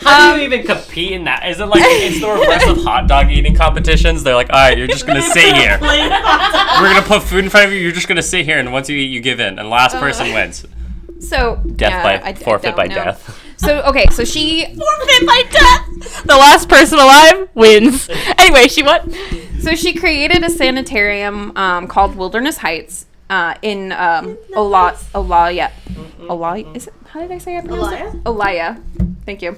How 0.00 0.34
do 0.34 0.40
you 0.40 0.46
even 0.46 0.64
compete 0.66 1.12
in 1.12 1.24
that? 1.24 1.46
Is 1.46 1.60
it 1.60 1.66
like 1.66 1.82
it's 1.84 2.20
the 2.20 2.28
reverse 2.28 2.66
of 2.66 2.78
hot 2.84 3.06
dog 3.06 3.30
eating 3.30 3.54
competitions? 3.54 4.22
They're 4.22 4.34
like, 4.34 4.48
all 4.50 4.56
right, 4.56 4.78
you're 4.78 4.86
just 4.86 5.06
gonna 5.06 5.20
sit 5.22 5.54
here. 5.54 5.78
We're 5.80 5.88
gonna 6.94 7.02
put 7.02 7.22
food 7.22 7.44
in 7.44 7.50
front 7.50 7.66
of 7.66 7.72
you. 7.72 7.80
You're 7.80 7.92
just 7.92 8.08
gonna 8.08 8.22
sit 8.22 8.46
here, 8.46 8.58
and 8.58 8.72
once 8.72 8.88
you 8.88 8.96
eat, 8.96 9.10
you 9.10 9.20
give 9.20 9.40
in, 9.40 9.58
and 9.58 9.68
last 9.68 9.96
person 9.96 10.32
wins. 10.32 10.64
So 11.20 11.56
Death 11.56 11.90
yeah, 11.90 12.02
by 12.02 12.18
I- 12.18 12.28
I 12.30 12.34
forfeit 12.34 12.68
don't 12.68 12.76
by 12.76 12.86
know. 12.86 12.94
death. 12.94 13.44
So 13.58 13.82
okay, 13.82 14.06
so 14.12 14.24
she 14.24 14.64
Forfeit 14.74 15.26
by 15.26 15.42
death. 15.50 16.22
The 16.24 16.36
last 16.36 16.68
person 16.68 16.98
alive 16.98 17.48
wins. 17.54 18.08
Anyway, 18.38 18.68
she 18.68 18.82
what? 18.82 19.04
so 19.60 19.74
she 19.74 19.92
created 19.94 20.44
a 20.44 20.50
sanitarium 20.50 21.54
um, 21.56 21.88
called 21.88 22.14
Wilderness 22.16 22.58
Heights 22.58 23.04
uh, 23.30 23.54
in 23.62 23.92
um, 23.92 24.36
Ola 24.54 24.92
Olaya. 25.14 25.70
Olaya 26.20 26.76
is 26.76 26.86
it? 26.88 26.94
How 27.08 27.20
did 27.20 27.32
I 27.32 27.38
say 27.38 27.56
it? 27.56 27.64
Olaya? 27.64 28.22
Olaya. 28.22 28.82
Thank 29.24 29.42
you. 29.42 29.50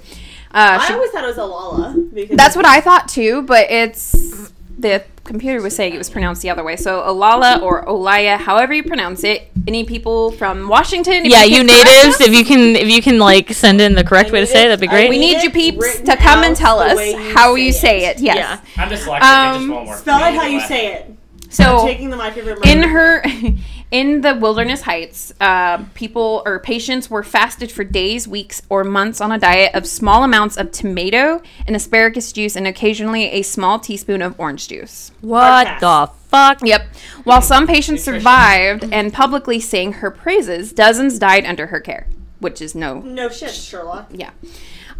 Uh, 0.52 0.78
I 0.80 0.86
she- 0.86 0.94
always 0.94 1.10
thought 1.10 1.24
it 1.24 1.28
was 1.28 1.38
a 1.38 1.44
Lala. 1.44 1.94
Because 2.12 2.36
That's 2.36 2.56
what 2.56 2.66
I 2.66 2.80
thought 2.80 3.08
too, 3.08 3.42
but 3.42 3.70
it's 3.70 4.52
the 4.78 5.04
computer 5.24 5.60
was 5.62 5.76
saying 5.76 5.94
it 5.94 5.98
was 5.98 6.10
pronounced 6.10 6.42
the 6.42 6.50
other 6.50 6.64
way. 6.64 6.74
So 6.74 7.02
Olala 7.02 7.62
or 7.62 7.84
Olaya, 7.84 8.36
however 8.38 8.72
you 8.72 8.82
pronounce 8.82 9.22
it. 9.24 9.50
Any 9.68 9.84
people 9.84 10.32
from 10.32 10.68
Washington? 10.68 11.24
Yeah, 11.26 11.44
you 11.44 11.62
natives, 11.62 12.16
us, 12.16 12.20
if 12.22 12.32
you 12.34 12.44
can 12.44 12.74
if 12.74 12.88
you 12.88 13.02
can 13.02 13.18
like 13.18 13.52
send 13.52 13.80
in 13.80 13.94
the 13.94 14.02
correct 14.02 14.32
way 14.32 14.40
to 14.40 14.46
say 14.46 14.64
it, 14.64 14.68
that'd 14.68 14.80
be 14.80 14.88
I 14.88 14.90
great. 14.90 15.10
we 15.10 15.18
need 15.18 15.34
need 15.34 15.42
you 15.44 15.50
peeps 15.50 16.00
to 16.00 16.16
come 16.16 16.42
and 16.42 16.56
tell 16.56 16.78
us 16.80 16.98
you 16.98 17.18
how 17.34 17.54
say 17.54 17.62
you 17.66 17.72
say 17.72 18.04
it. 18.06 18.20
Yes. 18.20 18.36
Yeah. 18.36 18.82
I'm 18.82 18.88
dyslexic. 18.88 19.18
it 19.18 19.22
Um, 19.22 19.60
just 19.60 19.70
won't 19.70 19.88
work. 19.88 19.98
Spell 19.98 20.16
it 20.18 20.34
how 20.34 20.42
you 20.44 20.56
anyway. 20.60 20.64
say 20.66 20.94
it. 20.94 21.14
So 21.52 21.84
Taking 21.84 22.10
the 22.10 22.16
microphone. 22.16 22.66
in 22.66 22.82
her 22.84 23.22
in 23.90 24.20
the 24.20 24.36
wilderness 24.36 24.82
heights 24.82 25.32
uh, 25.40 25.78
people 25.94 26.42
or 26.46 26.60
patients 26.60 27.10
were 27.10 27.24
fasted 27.24 27.72
for 27.72 27.82
days 27.82 28.28
weeks 28.28 28.62
or 28.68 28.84
months 28.84 29.20
on 29.20 29.32
a 29.32 29.38
diet 29.38 29.74
of 29.74 29.84
small 29.84 30.22
amounts 30.22 30.56
of 30.56 30.70
tomato 30.70 31.42
and 31.66 31.74
asparagus 31.74 32.32
juice 32.32 32.54
and 32.54 32.68
occasionally 32.68 33.24
a 33.32 33.42
small 33.42 33.80
teaspoon 33.80 34.22
of 34.22 34.38
orange 34.38 34.68
juice 34.68 35.10
What 35.22 35.66
Podcast. 35.66 35.80
the 35.80 36.12
fuck? 36.28 36.58
yep 36.64 36.86
while 37.24 37.42
some 37.42 37.66
patients 37.66 38.06
Nutrition. 38.06 38.20
survived 38.20 38.84
and 38.92 39.12
publicly 39.12 39.58
sang 39.58 39.94
her 39.94 40.10
praises 40.12 40.72
dozens 40.72 41.18
died 41.18 41.44
under 41.44 41.66
her 41.66 41.80
care 41.80 42.06
which 42.38 42.62
is 42.62 42.74
no 42.76 43.00
No 43.00 43.28
shit, 43.28 43.50
Sherlock. 43.50 44.06
yeah. 44.14 44.30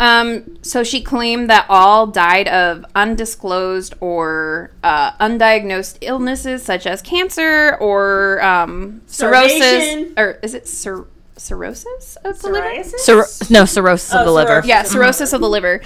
Um, 0.01 0.57
so 0.63 0.83
she 0.83 1.03
claimed 1.03 1.51
that 1.51 1.67
all 1.69 2.07
died 2.07 2.49
of 2.49 2.87
undisclosed 2.95 3.93
or 4.01 4.71
uh, 4.83 5.13
undiagnosed 5.19 5.99
illnesses 6.01 6.65
such 6.65 6.87
as 6.87 7.03
cancer 7.03 7.77
or 7.79 8.43
um, 8.43 9.03
cirrhosis. 9.07 10.13
Or 10.17 10.39
is 10.43 10.55
it 10.55 10.67
cir- 10.67 11.07
cirrhosis 11.37 12.17
of 12.25 12.41
the 12.41 12.49
liver? 12.49 12.83
Cir- 12.83 13.27
no 13.51 13.67
cirrhosis 13.67 14.13
of 14.15 14.23
Oh, 14.23 14.25
the 14.25 14.33
liver. 14.33 14.49
cirrhosis. 14.49 14.69
Yeah, 14.69 14.83
cirrhosis 14.85 15.33
of 15.35 15.43
the 15.43 15.49
liver. 15.51 15.83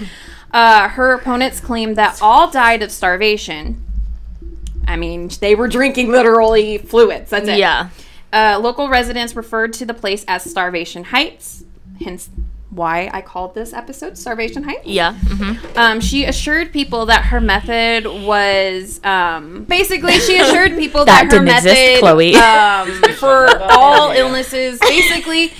Uh, 0.53 0.88
her 0.90 1.12
opponents 1.14 1.59
claimed 1.59 1.96
that 1.96 2.22
all 2.22 2.48
died 2.48 2.85
of 2.85 2.92
starvation. 2.92 3.85
I 4.87 4.94
mean, 4.96 5.29
they 5.40 5.57
were 5.57 5.66
drinking 5.66 6.12
literally 6.12 6.79
fluids. 6.79 7.31
That's 7.31 7.48
it. 7.48 7.59
Yeah. 7.59 7.88
Uh, 8.33 8.61
local 8.62 8.88
residents 8.88 9.35
referred 9.35 9.72
to 9.72 9.85
the 9.87 9.94
place 9.94 10.24
as 10.29 10.44
Starvation 10.48 11.05
Heights, 11.05 11.64
hence 12.00 12.29
why 12.74 13.08
I 13.12 13.20
called 13.20 13.54
this 13.54 13.72
episode 13.72 14.18
Starvation 14.18 14.62
Heights. 14.64 14.87
Yeah. 14.87 15.14
mhm. 15.14 15.76
Um, 15.76 16.00
she 16.00 16.24
assured 16.24 16.72
people 16.72 17.06
that 17.06 17.26
her 17.26 17.40
method 17.40 18.06
was 18.06 19.00
um, 19.04 19.64
basically 19.64 20.18
she 20.20 20.38
assured 20.38 20.72
people 20.76 21.04
That 21.04 21.28
that, 21.30 21.37
her 21.38 21.44
didn't 21.44 21.56
exist, 21.56 21.74
method 21.74 22.00
Chloe. 22.00 22.34
um, 22.37 23.12
for 23.14 23.48
all 23.72 24.10
illnesses 24.10 24.78
basically 24.80 25.52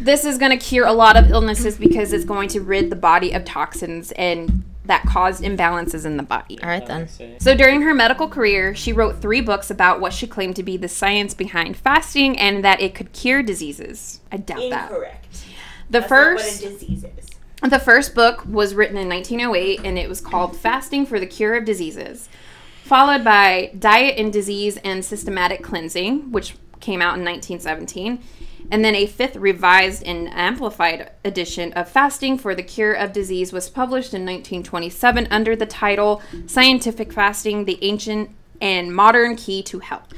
this 0.00 0.24
is 0.24 0.38
going 0.38 0.50
to 0.50 0.56
cure 0.64 0.86
a 0.86 0.92
lot 0.92 1.16
of 1.16 1.30
illnesses 1.30 1.78
because 1.78 2.12
it's 2.12 2.24
going 2.24 2.48
to 2.50 2.60
rid 2.60 2.90
the 2.90 2.96
body 2.96 3.32
of 3.32 3.44
toxins 3.44 4.10
and 4.12 4.64
that 4.84 5.04
caused 5.04 5.44
imbalances 5.44 6.04
in 6.04 6.16
the 6.16 6.24
body. 6.24 6.60
All 6.60 6.68
right 6.68 6.84
then. 6.84 7.08
So 7.38 7.54
during 7.54 7.82
her 7.82 7.94
medical 7.94 8.26
career, 8.26 8.74
she 8.74 8.92
wrote 8.92 9.22
three 9.22 9.40
books 9.40 9.70
about 9.70 10.00
what 10.00 10.12
she 10.12 10.26
claimed 10.26 10.56
to 10.56 10.64
be 10.64 10.76
the 10.76 10.88
science 10.88 11.34
behind 11.34 11.76
fasting 11.76 12.36
and 12.36 12.64
that 12.64 12.80
it 12.80 12.92
could 12.92 13.12
cure 13.12 13.44
diseases. 13.44 14.18
I 14.32 14.38
doubt 14.38 14.58
that. 14.70 14.90
Incorrect. 14.90 15.44
The 15.92 16.00
That's 16.00 16.08
first 16.08 16.62
not 16.62 16.70
what 16.70 16.72
a 16.72 16.78
disease 16.78 17.04
is. 17.04 17.70
the 17.70 17.78
first 17.78 18.14
book 18.14 18.46
was 18.46 18.74
written 18.74 18.96
in 18.96 19.10
1908 19.10 19.80
and 19.84 19.98
it 19.98 20.08
was 20.08 20.22
called 20.22 20.56
Fasting 20.56 21.04
for 21.04 21.20
the 21.20 21.26
Cure 21.26 21.54
of 21.54 21.66
Diseases, 21.66 22.30
followed 22.82 23.22
by 23.22 23.72
Diet 23.78 24.18
and 24.18 24.32
Disease 24.32 24.78
and 24.78 25.04
Systematic 25.04 25.62
Cleansing, 25.62 26.32
which 26.32 26.56
came 26.80 27.02
out 27.02 27.18
in 27.18 27.26
1917, 27.26 28.22
and 28.70 28.82
then 28.82 28.94
a 28.94 29.04
fifth 29.04 29.36
revised 29.36 30.02
and 30.04 30.30
amplified 30.32 31.12
edition 31.26 31.74
of 31.74 31.90
Fasting 31.90 32.38
for 32.38 32.54
the 32.54 32.62
Cure 32.62 32.94
of 32.94 33.12
Disease 33.12 33.52
was 33.52 33.68
published 33.68 34.14
in 34.14 34.22
1927 34.22 35.28
under 35.30 35.54
the 35.54 35.66
title 35.66 36.22
Scientific 36.46 37.12
Fasting: 37.12 37.66
The 37.66 37.78
Ancient 37.84 38.30
and 38.62 38.96
Modern 38.96 39.36
Key 39.36 39.62
to 39.64 39.80
Health. 39.80 40.08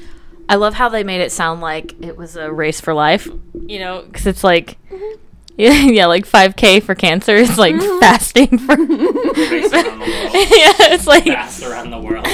I 0.48 0.54
love 0.54 0.74
how 0.74 0.88
they 0.88 1.02
made 1.02 1.20
it 1.20 1.32
sound 1.32 1.60
like 1.60 2.00
it 2.00 2.16
was 2.16 2.37
a 2.37 2.52
race 2.52 2.80
for 2.80 2.94
life. 2.94 3.28
You 3.66 3.80
know, 3.80 4.02
because 4.02 4.28
it's 4.28 4.44
like 4.44 4.78
mm-hmm. 4.88 5.20
Yeah, 5.56 5.72
yeah, 5.84 6.06
like 6.06 6.26
5K 6.26 6.82
for 6.82 6.94
cancer 6.94 7.34
is 7.34 7.58
like 7.58 7.74
mm-hmm. 7.74 8.00
fasting 8.00 8.58
for. 8.58 8.76
Race 8.76 9.72
around 9.72 10.00
the 10.00 10.06
world. 10.06 10.32
yeah, 10.34 10.94
it's 10.94 11.06
like 11.06 11.24
Fast 11.24 11.62
around 11.62 11.90
the 11.90 11.98
world. 11.98 12.24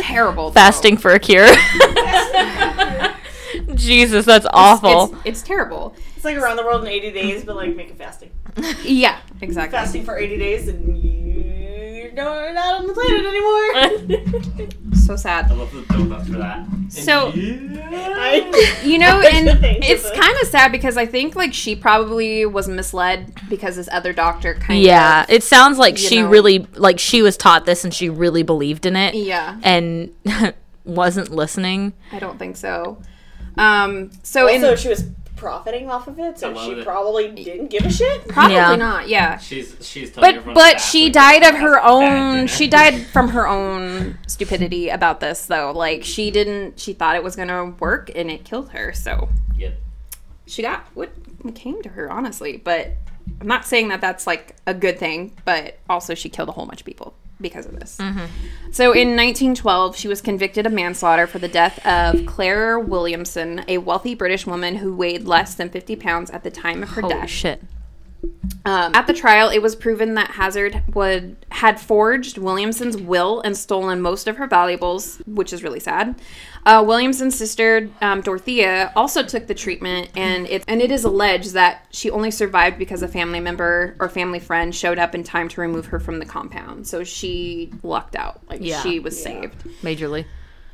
Terrible. 0.00 0.50
though. 0.50 0.54
fasting 0.54 0.96
for 0.96 1.12
a 1.12 1.18
cure. 1.18 1.48
Jesus, 3.74 4.24
that's 4.24 4.46
awful. 4.52 5.14
It's, 5.16 5.22
it's 5.24 5.42
terrible. 5.42 5.94
It's 6.16 6.24
like 6.24 6.36
around 6.36 6.56
the 6.56 6.64
world 6.64 6.82
in 6.82 6.88
80 6.88 7.10
days, 7.12 7.44
but 7.44 7.56
like 7.56 7.74
make 7.74 7.90
it 7.90 7.98
fasting. 7.98 8.30
Yeah, 8.82 9.18
exactly. 9.40 9.76
Fasting 9.76 10.04
for 10.04 10.16
80 10.16 10.38
days 10.38 10.68
and 10.68 10.96
you're 12.14 12.24
no- 12.24 12.52
not 12.52 12.80
on 12.80 12.86
the 12.86 12.94
planet 12.94 13.26
anymore. 13.26 14.68
So 14.94 15.16
sad. 15.16 15.50
I 15.50 15.54
love 15.54 15.72
the 15.72 15.80
build 15.92 16.12
up 16.12 16.24
for 16.26 16.32
that. 16.38 16.64
So- 16.88 17.32
I, 17.34 18.80
You 18.84 18.98
know, 18.98 19.20
and 19.32 19.48
it's 19.82 20.08
kind 20.10 20.36
of 20.40 20.46
sad 20.48 20.70
because 20.70 20.96
I 20.96 21.06
think 21.06 21.34
like 21.34 21.52
she 21.52 21.74
probably 21.74 22.46
was 22.46 22.68
misled 22.68 23.34
because 23.48 23.76
this 23.76 23.88
other 23.90 24.12
doctor 24.12 24.54
kind 24.54 24.78
of 24.78 24.86
Yeah, 24.86 25.26
it 25.28 25.42
sounds 25.42 25.78
like 25.78 25.98
she 25.98 26.20
know. 26.22 26.28
really 26.28 26.60
like 26.74 27.00
she 27.00 27.20
was 27.22 27.36
taught 27.36 27.66
this 27.66 27.82
and 27.84 27.92
she 27.92 28.08
really 28.10 28.42
believed 28.44 28.86
in 28.86 28.94
it 28.94 29.14
yeah. 29.14 29.58
and 29.64 30.12
wasn't 30.84 31.30
listening. 31.30 31.92
I 32.12 32.18
don't 32.20 32.38
think 32.38 32.56
so. 32.56 33.02
Um. 33.56 34.10
So 34.22 34.46
in 34.48 34.76
she 34.76 34.88
was 34.88 35.04
profiting 35.42 35.90
off 35.90 36.06
of 36.06 36.18
it, 36.20 36.38
so 36.38 36.54
she 36.64 36.70
it. 36.72 36.84
probably 36.84 37.28
didn't 37.32 37.66
give 37.68 37.84
a 37.84 37.90
shit. 37.90 38.28
probably 38.28 38.54
Yeah. 38.54 38.76
not. 38.76 39.08
Yeah. 39.08 39.38
She's 39.38 39.76
she's 39.80 40.12
telling 40.12 40.36
But 40.44 40.54
but 40.54 40.80
she 40.80 41.10
died 41.10 41.42
of 41.42 41.56
her 41.56 41.82
own. 41.84 42.46
She 42.46 42.68
died 42.68 43.04
from 43.08 43.28
her 43.30 43.46
own 43.48 44.18
stupidity 44.28 44.88
about 44.88 45.18
this 45.20 45.46
though. 45.46 45.72
Like 45.72 46.04
she 46.04 46.30
didn't. 46.30 46.78
She 46.78 46.92
thought 46.92 47.16
it 47.16 47.24
was 47.24 47.34
gonna 47.36 47.66
work 47.80 48.10
and 48.14 48.30
it 48.30 48.44
killed 48.44 48.70
her. 48.70 48.92
So 48.92 49.28
Yep. 49.56 49.74
she 50.46 50.62
got 50.62 50.86
what 50.94 51.10
came 51.56 51.82
to 51.82 51.88
her 51.90 52.10
honestly. 52.10 52.56
But 52.56 52.92
I'm 53.40 53.48
not 53.48 53.64
saying 53.66 53.88
that 53.88 54.00
that's 54.00 54.26
like 54.26 54.54
a 54.66 54.74
good 54.74 54.98
thing. 54.98 55.32
But 55.44 55.78
also 55.90 56.14
she 56.14 56.28
killed 56.28 56.48
a 56.48 56.52
whole 56.52 56.66
bunch 56.66 56.80
of 56.80 56.86
people 56.86 57.14
because 57.40 57.66
of 57.66 57.78
this. 57.78 57.92
So 58.70 58.92
in 58.92 59.16
1912, 59.16 59.96
she 59.96 60.08
was 60.08 60.20
convicted 60.20 60.66
of 60.66 60.72
manslaughter 60.72 61.26
for 61.26 61.38
the 61.38 61.48
death 61.48 61.84
of 61.84 62.24
Claire 62.26 62.78
Williamson, 62.78 63.64
a 63.68 63.78
wealthy 63.78 64.14
British 64.14 64.46
woman 64.46 64.76
who 64.76 64.94
weighed 64.94 65.24
less 65.24 65.54
than 65.54 65.68
50 65.68 65.96
pounds 65.96 66.30
at 66.30 66.42
the 66.44 66.50
time 66.50 66.82
of 66.82 66.90
her 66.90 67.02
Holy 67.02 67.14
death. 67.14 67.30
shit. 67.30 67.62
Um, 68.64 68.94
at 68.94 69.08
the 69.08 69.12
trial, 69.12 69.48
it 69.48 69.58
was 69.58 69.74
proven 69.74 70.14
that 70.14 70.32
Hazzard 70.32 70.82
would 70.94 71.36
had 71.50 71.80
forged 71.80 72.38
Williamson's 72.38 72.96
will 72.96 73.40
and 73.40 73.56
stolen 73.56 74.00
most 74.00 74.28
of 74.28 74.36
her 74.36 74.46
valuables, 74.46 75.16
which 75.26 75.52
is 75.52 75.64
really 75.64 75.80
sad. 75.80 76.14
Uh, 76.64 76.84
Williamson's 76.86 77.36
sister 77.36 77.90
um, 78.00 78.20
Dorothea 78.20 78.92
also 78.94 79.22
took 79.24 79.48
the 79.48 79.54
treatment, 79.54 80.10
and 80.16 80.46
it 80.46 80.64
and 80.68 80.80
it 80.80 80.92
is 80.92 81.04
alleged 81.04 81.54
that 81.54 81.86
she 81.90 82.08
only 82.10 82.30
survived 82.30 82.78
because 82.78 83.02
a 83.02 83.08
family 83.08 83.40
member 83.40 83.96
or 83.98 84.08
family 84.08 84.38
friend 84.38 84.74
showed 84.74 84.98
up 84.98 85.14
in 85.14 85.24
time 85.24 85.48
to 85.48 85.60
remove 85.60 85.86
her 85.86 85.98
from 85.98 86.20
the 86.20 86.26
compound. 86.26 86.86
So 86.86 87.02
she 87.02 87.72
lucked 87.82 88.14
out, 88.14 88.42
like 88.48 88.60
Yeah. 88.62 88.80
she 88.82 89.00
was 89.00 89.20
saved. 89.20 89.64
Majorly. 89.82 90.24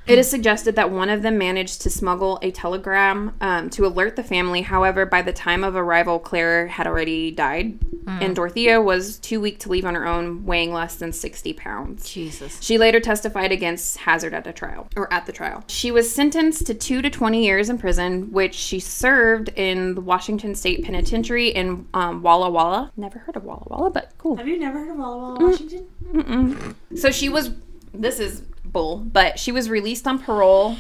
It 0.09 0.19
is 0.19 0.31
suggested 0.31 0.77
that 0.77 0.91
one 0.91 1.11
of 1.11 1.21
them 1.21 1.37
managed 1.37 1.83
to 1.83 1.91
smuggle 1.91 2.39
a 2.41 2.51
telegram 2.51 3.37
um, 3.43 3.69
to 3.71 3.85
alert 3.85 4.17
the 4.17 4.23
family. 4.23 4.63
However, 4.63 5.05
by 5.05 5.21
the 5.21 5.35
time 5.35 5.63
of 5.63 5.77
arrival, 5.77 6.19
Claire 6.19 6.67
had 6.67 6.87
already 6.87 7.31
died, 7.31 7.79
and 8.07 8.35
Dorothea 8.35 8.81
was 8.81 9.19
too 9.19 9.39
weak 9.39 9.59
to 9.61 9.69
leave 9.69 9.85
on 9.85 9.95
her 9.95 10.07
own, 10.07 10.47
weighing 10.47 10.73
less 10.73 10.95
than 10.95 11.13
60 11.13 11.53
pounds. 11.53 12.09
Jesus. 12.09 12.59
She 12.63 12.79
later 12.79 13.01
testified 13.01 13.53
against 13.53 13.99
Hazzard 13.99 14.33
at 14.33 14.47
a 14.47 14.53
trial, 14.53 14.89
or 14.97 15.13
at 15.13 15.27
the 15.27 15.33
trial. 15.33 15.63
She 15.67 15.91
was 15.91 16.11
sentenced 16.11 16.67
to 16.69 16.75
two 16.75 17.03
to 17.03 17.11
20 17.11 17.45
years 17.45 17.69
in 17.69 17.77
prison, 17.77 18.33
which 18.33 18.55
she 18.55 18.81
served 18.81 19.51
in 19.57 19.95
the 19.95 20.01
Washington 20.01 20.55
State 20.55 20.85
Penitentiary 20.85 21.49
in 21.49 21.87
um, 21.93 22.23
Walla 22.23 22.49
Walla. 22.49 22.93
Never 22.97 23.19
heard 23.19 23.37
of 23.37 23.45
Walla 23.45 23.67
Walla, 23.67 23.91
but 23.91 24.13
cool. 24.17 24.37
Have 24.37 24.49
you 24.49 24.59
never 24.59 24.79
heard 24.79 24.91
of 24.93 24.97
Walla 24.97 25.19
Walla, 25.19 25.51
Washington? 25.51 26.75
So 26.97 27.11
she 27.11 27.29
was, 27.29 27.51
this 27.93 28.19
is 28.19 28.43
bull, 28.73 28.99
but 28.99 29.39
she 29.39 29.53
was 29.53 29.69
released 29.71 30.07
on 30.07 30.19
parole 30.19 30.77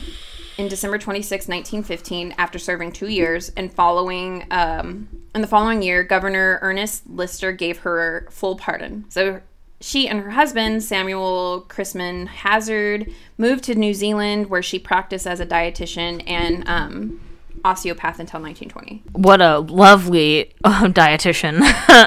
in 0.56 0.68
December 0.68 0.98
26, 0.98 1.48
1915, 1.48 2.34
after 2.36 2.58
serving 2.58 2.92
two 2.92 3.08
years. 3.08 3.50
And 3.50 3.72
following, 3.72 4.46
um, 4.50 5.08
in 5.34 5.40
the 5.40 5.46
following 5.46 5.82
year, 5.82 6.02
Governor 6.02 6.58
Ernest 6.62 7.08
Lister 7.08 7.52
gave 7.52 7.78
her 7.78 8.26
full 8.30 8.56
pardon. 8.56 9.04
So 9.08 9.40
she 9.80 10.08
and 10.08 10.20
her 10.20 10.30
husband, 10.30 10.82
Samuel 10.82 11.64
Chrisman 11.68 12.26
Hazzard, 12.26 13.12
moved 13.36 13.64
to 13.64 13.74
New 13.74 13.94
Zealand 13.94 14.50
where 14.50 14.62
she 14.62 14.78
practiced 14.78 15.26
as 15.26 15.38
a 15.38 15.46
dietitian 15.46 16.22
and 16.26 16.68
um, 16.68 17.20
osteopath 17.64 18.18
until 18.18 18.40
1920. 18.40 19.02
What 19.12 19.40
a 19.40 19.60
lovely 19.60 20.52
uh, 20.64 20.86
dietitian 20.86 21.62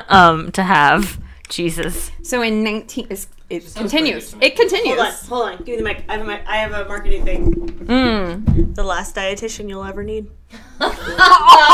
um, 0.10 0.52
to 0.52 0.64
have. 0.64 1.20
Jesus. 1.50 2.12
So 2.24 2.42
in 2.42 2.64
19, 2.64 3.08
it's, 3.10 3.28
it 3.52 3.64
Sounds 3.64 3.92
continues. 3.92 4.34
It 4.40 4.56
continues. 4.56 4.96
Hold 4.96 5.08
on, 5.08 5.14
hold 5.28 5.50
on. 5.50 5.58
Give 5.58 5.68
me 5.68 5.76
the 5.78 5.84
mic. 5.84 6.06
I 6.08 6.14
have 6.14 6.22
a, 6.22 6.26
mic. 6.26 6.42
I 6.48 6.56
have 6.58 6.72
a 6.72 6.86
marketing 6.88 7.26
thing. 7.26 7.54
Mm. 7.54 8.76
The 8.76 8.84
last 8.84 9.16
dietitian 9.16 9.68
you'll 9.68 9.84
ever 9.84 10.04
need. 10.04 10.30
Oh. 10.80 11.68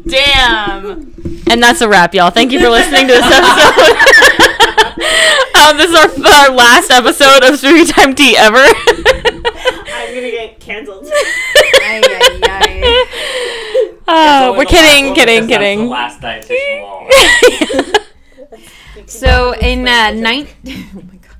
Damn. 0.08 1.12
And 1.50 1.62
that's 1.62 1.82
a 1.82 1.88
wrap, 1.88 2.14
y'all. 2.14 2.30
Thank 2.30 2.52
you 2.52 2.60
for 2.60 2.70
listening 2.70 3.06
to 3.08 3.12
this 3.12 3.24
episode. 3.24 3.42
um, 5.60 5.76
this 5.76 5.90
is 5.90 5.96
our, 5.96 6.08
our 6.32 6.50
last 6.50 6.90
episode 6.90 7.44
of 7.44 7.58
Spooky 7.58 7.84
Time 7.84 8.14
Tea 8.14 8.38
ever. 8.38 8.56
I'm 8.64 10.14
gonna 10.14 10.30
get 10.30 10.58
canceled. 10.60 11.08
Ay, 11.12 12.00
ay, 12.02 12.40
ay. 12.42 13.06
Uh, 14.08 14.46
Only 14.46 14.58
we're 14.58 14.64
the 14.64 14.70
kidding, 14.70 15.14
kidding, 15.14 15.46
that's 15.46 15.52
kidding. 15.52 15.78
The 15.80 15.86
last 15.86 16.22
dietitian 16.22 16.80
wall. 16.82 17.06
So 19.06 19.54
in 19.54 19.86
uh, 19.86 20.12
nine, 20.12 20.48
oh 20.68 20.90
my 20.94 21.16
god, 21.16 21.36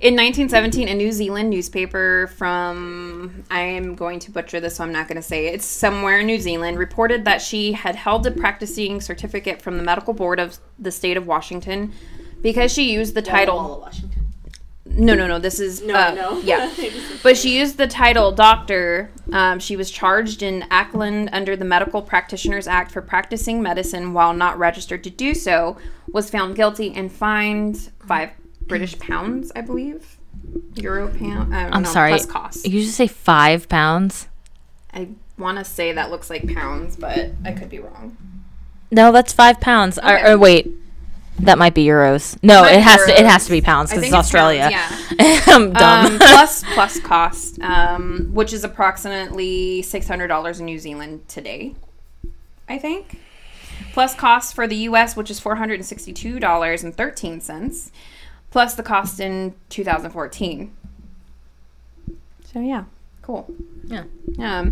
in 0.00 0.16
1917, 0.16 0.88
a 0.88 0.94
New 0.94 1.12
Zealand 1.12 1.50
newspaper 1.50 2.28
from 2.36 3.44
I 3.50 3.60
am 3.60 3.94
going 3.94 4.18
to 4.20 4.30
butcher 4.30 4.60
this, 4.60 4.76
so 4.76 4.84
I'm 4.84 4.92
not 4.92 5.08
going 5.08 5.16
to 5.16 5.22
say 5.22 5.46
it. 5.46 5.54
It's 5.54 5.64
somewhere 5.64 6.20
in 6.20 6.26
New 6.26 6.38
Zealand 6.38 6.78
reported 6.78 7.24
that 7.24 7.42
she 7.42 7.72
had 7.72 7.96
held 7.96 8.26
a 8.26 8.30
practicing 8.30 9.00
certificate 9.00 9.60
from 9.60 9.76
the 9.76 9.82
medical 9.82 10.14
board 10.14 10.40
of 10.40 10.58
the 10.78 10.90
state 10.90 11.16
of 11.16 11.26
Washington 11.26 11.92
because 12.42 12.72
she 12.72 12.92
used 12.92 13.14
the 13.14 13.20
Walla 13.22 13.30
title. 13.30 13.56
Walla, 13.56 13.78
Washington. 13.80 14.19
No, 14.92 15.14
no, 15.14 15.26
no. 15.26 15.38
This 15.38 15.60
is 15.60 15.82
No, 15.82 15.94
uh, 15.94 16.12
no. 16.14 16.38
Yeah, 16.40 16.72
but 17.22 17.36
she 17.36 17.58
used 17.58 17.76
the 17.76 17.86
title 17.86 18.32
doctor. 18.32 19.10
Um, 19.32 19.58
she 19.58 19.76
was 19.76 19.90
charged 19.90 20.42
in 20.42 20.64
Auckland 20.70 21.30
under 21.32 21.56
the 21.56 21.64
Medical 21.64 22.02
Practitioners 22.02 22.66
Act 22.66 22.90
for 22.90 23.00
practicing 23.00 23.62
medicine 23.62 24.12
while 24.12 24.32
not 24.32 24.58
registered 24.58 25.04
to 25.04 25.10
do 25.10 25.34
so. 25.34 25.76
Was 26.12 26.28
found 26.30 26.56
guilty 26.56 26.92
and 26.94 27.10
fined 27.10 27.90
five 28.06 28.30
British 28.62 28.98
pounds, 28.98 29.52
I 29.54 29.60
believe. 29.60 30.18
Euro 30.74 31.08
pound. 31.08 31.54
I 31.54 31.74
am 31.74 31.82
know, 31.82 31.90
sorry. 31.90 32.10
Plus 32.10 32.26
costs. 32.26 32.66
You 32.66 32.82
just 32.82 32.96
say 32.96 33.06
five 33.06 33.68
pounds? 33.68 34.28
I 34.92 35.08
want 35.38 35.58
to 35.58 35.64
say 35.64 35.92
that 35.92 36.10
looks 36.10 36.30
like 36.30 36.52
pounds, 36.52 36.96
but 36.96 37.30
I 37.44 37.52
could 37.52 37.68
be 37.68 37.78
wrong. 37.78 38.16
No, 38.90 39.12
that's 39.12 39.32
five 39.32 39.60
pounds. 39.60 39.98
Or, 39.98 40.32
or 40.32 40.38
wait, 40.38 40.68
that 41.44 41.58
might 41.58 41.74
be 41.74 41.84
euros. 41.84 42.36
No, 42.42 42.64
it 42.64 42.76
be 42.76 42.80
has 42.82 43.04
to. 43.06 43.18
It 43.18 43.26
has 43.26 43.44
to 43.46 43.50
be 43.50 43.60
pounds 43.60 43.90
because 43.90 44.04
it's 44.04 44.12
it's 44.12 44.18
Australia. 44.18 44.70
pounds, 44.70 45.42
I'm 45.46 45.72
dumb. 45.72 46.06
um, 46.06 46.18
plus 46.18 46.64
plus 46.74 47.00
cost, 47.00 47.60
um, 47.60 48.30
which 48.32 48.52
is 48.52 48.64
approximately 48.64 49.82
six 49.82 50.06
hundred 50.08 50.28
dollars 50.28 50.60
in 50.60 50.66
New 50.66 50.78
Zealand 50.78 51.28
today, 51.28 51.74
I 52.68 52.78
think. 52.78 53.20
Plus 53.92 54.14
cost 54.14 54.54
for 54.54 54.68
the 54.68 54.76
U.S., 54.76 55.16
which 55.16 55.30
is 55.30 55.40
four 55.40 55.56
hundred 55.56 55.74
and 55.74 55.86
sixty-two 55.86 56.38
dollars 56.38 56.84
and 56.84 56.94
thirteen 56.94 57.40
cents, 57.40 57.90
plus 58.50 58.74
the 58.74 58.82
cost 58.82 59.20
in 59.20 59.54
two 59.68 59.84
thousand 59.84 60.10
fourteen. 60.10 60.74
So 62.52 62.60
yeah, 62.60 62.84
cool. 63.22 63.52
Yeah. 63.84 64.04
Um, 64.38 64.68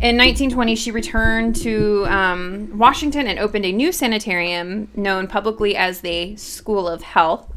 in 0.00 0.16
1920, 0.16 0.76
she 0.76 0.90
returned 0.90 1.56
to 1.56 2.04
um, 2.06 2.78
Washington 2.78 3.26
and 3.26 3.38
opened 3.38 3.64
a 3.64 3.72
new 3.72 3.92
sanitarium 3.92 4.88
known 4.94 5.26
publicly 5.26 5.74
as 5.76 6.00
the 6.00 6.36
School 6.36 6.86
of 6.88 7.02
Health. 7.02 7.52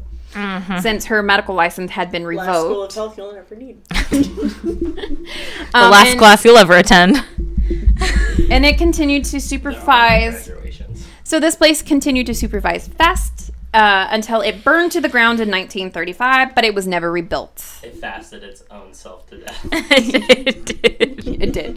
Since 0.80 1.04
her 1.06 1.22
medical 1.22 1.54
license 1.54 1.90
had 1.90 2.10
been 2.10 2.24
Last 2.24 2.46
school 2.58 2.68
revoked, 2.84 2.92
of 2.92 2.94
health 2.94 3.18
you'll 3.18 3.32
ever 3.34 3.54
need. 3.54 3.84
the 3.88 5.28
Um, 5.74 5.90
last 5.90 6.08
and, 6.12 6.18
class 6.18 6.42
you'll 6.42 6.56
ever 6.56 6.72
attend. 6.74 7.16
and 8.50 8.64
it 8.64 8.78
continued 8.78 9.24
to 9.26 9.40
supervise. 9.42 10.46
graduations. 10.48 11.06
So 11.24 11.38
this 11.38 11.56
place 11.56 11.82
continued 11.82 12.26
to 12.28 12.34
supervise 12.34 12.88
fast 12.88 13.41
uh, 13.74 14.08
until 14.10 14.40
it 14.40 14.62
burned 14.62 14.92
to 14.92 15.00
the 15.00 15.08
ground 15.08 15.40
in 15.40 15.48
1935, 15.48 16.54
but 16.54 16.64
it 16.64 16.74
was 16.74 16.86
never 16.86 17.10
rebuilt. 17.10 17.64
It 17.82 17.96
fasted 17.96 18.42
its 18.42 18.62
own 18.70 18.92
self 18.92 19.26
to 19.30 19.38
death. 19.38 19.68
It 19.72 20.64
did. 20.66 21.56
It 21.56 21.76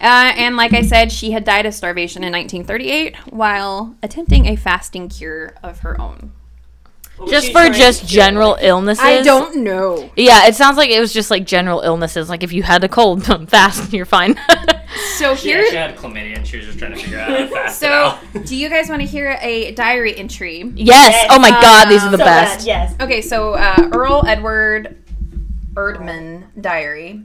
Uh, 0.00 0.32
and 0.36 0.56
like 0.56 0.72
I 0.72 0.82
said, 0.82 1.12
she 1.12 1.30
had 1.30 1.44
died 1.44 1.66
of 1.66 1.74
starvation 1.74 2.22
in 2.22 2.32
1938 2.32 3.16
while 3.32 3.96
attempting 4.02 4.46
a 4.46 4.56
fasting 4.56 5.08
cure 5.08 5.54
of 5.62 5.80
her 5.80 6.00
own. 6.00 6.32
What 7.16 7.30
just 7.30 7.52
for 7.52 7.70
just 7.70 8.02
do? 8.02 8.08
general 8.08 8.58
illnesses. 8.60 9.02
I 9.04 9.22
don't 9.22 9.64
know. 9.64 10.10
Yeah, 10.16 10.46
it 10.46 10.54
sounds 10.54 10.76
like 10.76 10.90
it 10.90 11.00
was 11.00 11.14
just 11.14 11.30
like 11.30 11.46
general 11.46 11.80
illnesses. 11.80 12.28
Like 12.28 12.42
if 12.42 12.52
you 12.52 12.62
had 12.62 12.84
a 12.84 12.88
cold, 12.88 13.24
fast, 13.48 13.84
and 13.84 13.92
you're 13.92 14.04
fine. 14.04 14.38
So 15.16 15.34
She 15.34 15.48
here, 15.48 15.68
she 15.70 15.76
had 15.76 15.96
chlamydia 15.96 16.36
and 16.36 16.46
she 16.46 16.58
was 16.58 16.66
just 16.66 16.78
trying 16.78 16.92
to 16.92 16.98
figure 16.98 17.18
out 17.18 17.30
how 17.30 17.36
to 17.38 17.48
fast 17.48 17.82
it 17.82 17.86
so 17.86 17.88
out. 17.92 18.44
do 18.44 18.54
you 18.56 18.68
guys 18.68 18.88
want 18.88 19.00
to 19.00 19.06
hear 19.06 19.38
a 19.40 19.72
diary 19.72 20.16
entry? 20.16 20.70
Yes. 20.74 21.26
Oh 21.30 21.38
my 21.38 21.50
God, 21.50 21.86
these 21.88 22.02
are 22.04 22.10
the 22.10 22.18
So 22.18 22.24
best. 22.24 22.58
bad, 22.58 22.66
yes. 22.66 22.94
Okay, 23.00 23.22
so 23.22 23.54
uh, 23.54 23.90
Earl 23.92 24.24
Edward 24.26 25.02
Erdman 25.74 26.44
diary. 26.60 27.22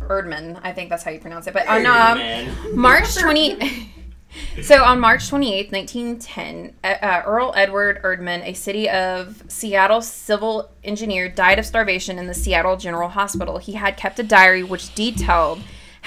Erdman, 0.00 0.60
I 0.64 0.72
think 0.72 0.88
that's 0.88 1.02
how 1.02 1.10
you 1.10 1.20
pronounce 1.20 1.46
it. 1.46 1.52
But 1.54 1.66
on 1.68 1.84
um, 1.86 2.18
Man. 2.18 2.76
March 2.76 3.14
20. 3.16 3.90
so 4.62 4.82
on 4.82 4.98
March 4.98 5.30
28th, 5.30 5.72
1910, 5.72 6.74
uh, 6.82 6.86
uh, 6.86 7.22
Earl 7.26 7.52
Edward 7.54 8.00
Erdman, 8.02 8.42
a 8.46 8.54
city 8.54 8.88
of 8.88 9.42
Seattle 9.48 10.00
civil 10.00 10.70
engineer, 10.84 11.28
died 11.28 11.58
of 11.58 11.66
starvation 11.66 12.18
in 12.18 12.26
the 12.28 12.34
Seattle 12.34 12.76
General 12.76 13.10
Hospital. 13.10 13.58
He 13.58 13.72
had 13.74 13.96
kept 13.96 14.18
a 14.18 14.22
diary 14.22 14.62
which 14.62 14.94
detailed 14.94 15.60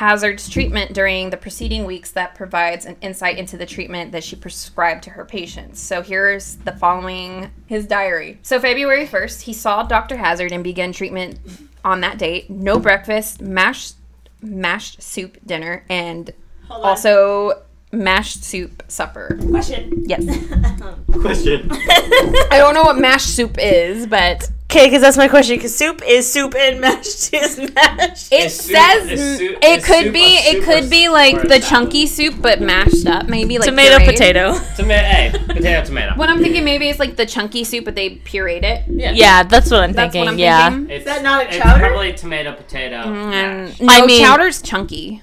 Hazzard's 0.04 0.50
treatment 0.50 0.92
during 0.92 1.30
the 1.30 1.38
preceding 1.38 1.86
weeks 1.86 2.12
that 2.12 2.36
provides 2.36 2.86
an 2.86 2.98
insight 3.00 3.38
into 3.38 3.56
the 3.56 3.66
treatment 3.66 4.12
that 4.12 4.22
she 4.22 4.36
prescribed 4.36 5.02
to 5.04 5.12
her 5.12 5.24
patients. 5.24 5.80
So 5.80 6.02
here's 6.02 6.58
the 6.58 6.74
following 6.74 7.50
his 7.68 7.88
diary. 7.88 8.38
So 8.42 8.60
February 8.60 9.08
1st, 9.08 9.44
he 9.44 9.54
saw 9.54 9.84
Dr. 9.84 10.18
Hazard 10.18 10.52
and 10.52 10.62
began 10.62 10.92
treatment 10.92 11.39
on 11.86 12.02
that 12.02 12.18
date. 12.18 12.50
No 12.50 12.80
breakfast, 12.80 13.42
mashed 13.42 13.96
mashed 14.42 15.02
soup 15.02 15.38
dinner 15.46 15.86
and 15.88 16.32
also 16.70 17.62
mashed 17.94 18.44
soup 18.44 18.84
supper. 18.89 19.39
question. 19.50 20.04
Yes. 20.06 20.26
Um, 20.84 21.06
question. 21.22 21.70
I 21.72 22.58
don't 22.58 22.74
know 22.74 22.84
what 22.84 22.98
mashed 22.98 23.30
soup 23.30 23.56
is, 23.58 24.06
but 24.06 24.50
Okay, 24.76 24.88
because 24.88 25.02
that's 25.04 25.18
my 25.18 25.28
question. 25.28 25.58
Because 25.58 25.76
soup 25.78 26.02
is 26.08 26.32
soup 26.32 26.56
and 26.56 26.82
mashed 26.82 27.32
is 27.34 27.58
mashed. 27.60 28.32
it 28.34 28.46
Is 28.46 28.60
says 28.60 29.12
is 29.12 29.38
soup- 29.38 29.58
it 29.62 29.80
is 29.80 29.86
could 29.86 30.06
soup 30.06 30.14
be 30.14 30.24
it 30.38 30.64
could 30.64 30.90
be 30.90 31.10
like 31.10 31.36
the 31.44 31.48
salad? 31.48 31.64
chunky 31.64 32.08
soup 32.08 32.42
but 32.42 32.60
mashed 32.60 33.06
up, 33.06 33.28
maybe 33.28 33.60
like 33.60 33.70
Tomato, 33.70 33.98
pureed. 34.00 34.06
potato. 34.06 34.54
Tomato. 34.76 35.08
Hey, 35.08 35.32
potato, 35.48 35.86
tomato. 35.86 36.16
What 36.16 36.30
I'm 36.30 36.40
thinking 36.42 36.66
maybe 36.66 36.90
it's 36.90 36.98
like 37.00 37.16
the 37.18 37.26
chunky 37.28 37.64
soup, 37.64 37.86
but 37.86 37.94
they 37.94 38.16
pureed 38.16 38.64
it. 38.64 38.84
Yeah, 38.88 39.12
yeah 39.12 39.44
that's 39.44 39.70
what 39.70 39.82
I'm 39.84 39.92
That's 39.94 40.12
thinking. 40.12 40.22
what 40.26 40.34
I'm 40.34 40.40
yeah. 40.40 40.70
thinking. 40.72 40.90
It's, 40.96 41.06
that 41.06 41.22
not 41.22 41.44
a 41.46 41.48
it's 41.50 41.58
chowder? 41.58 41.80
probably 41.80 42.14
tomato, 42.14 42.54
potato. 42.54 42.96
Mm, 43.04 43.32
and 43.34 43.68
mash. 43.70 43.80
no, 43.80 43.88
I 43.94 44.06
mean- 44.08 44.24
chowder's 44.26 44.62
chunky. 44.64 45.22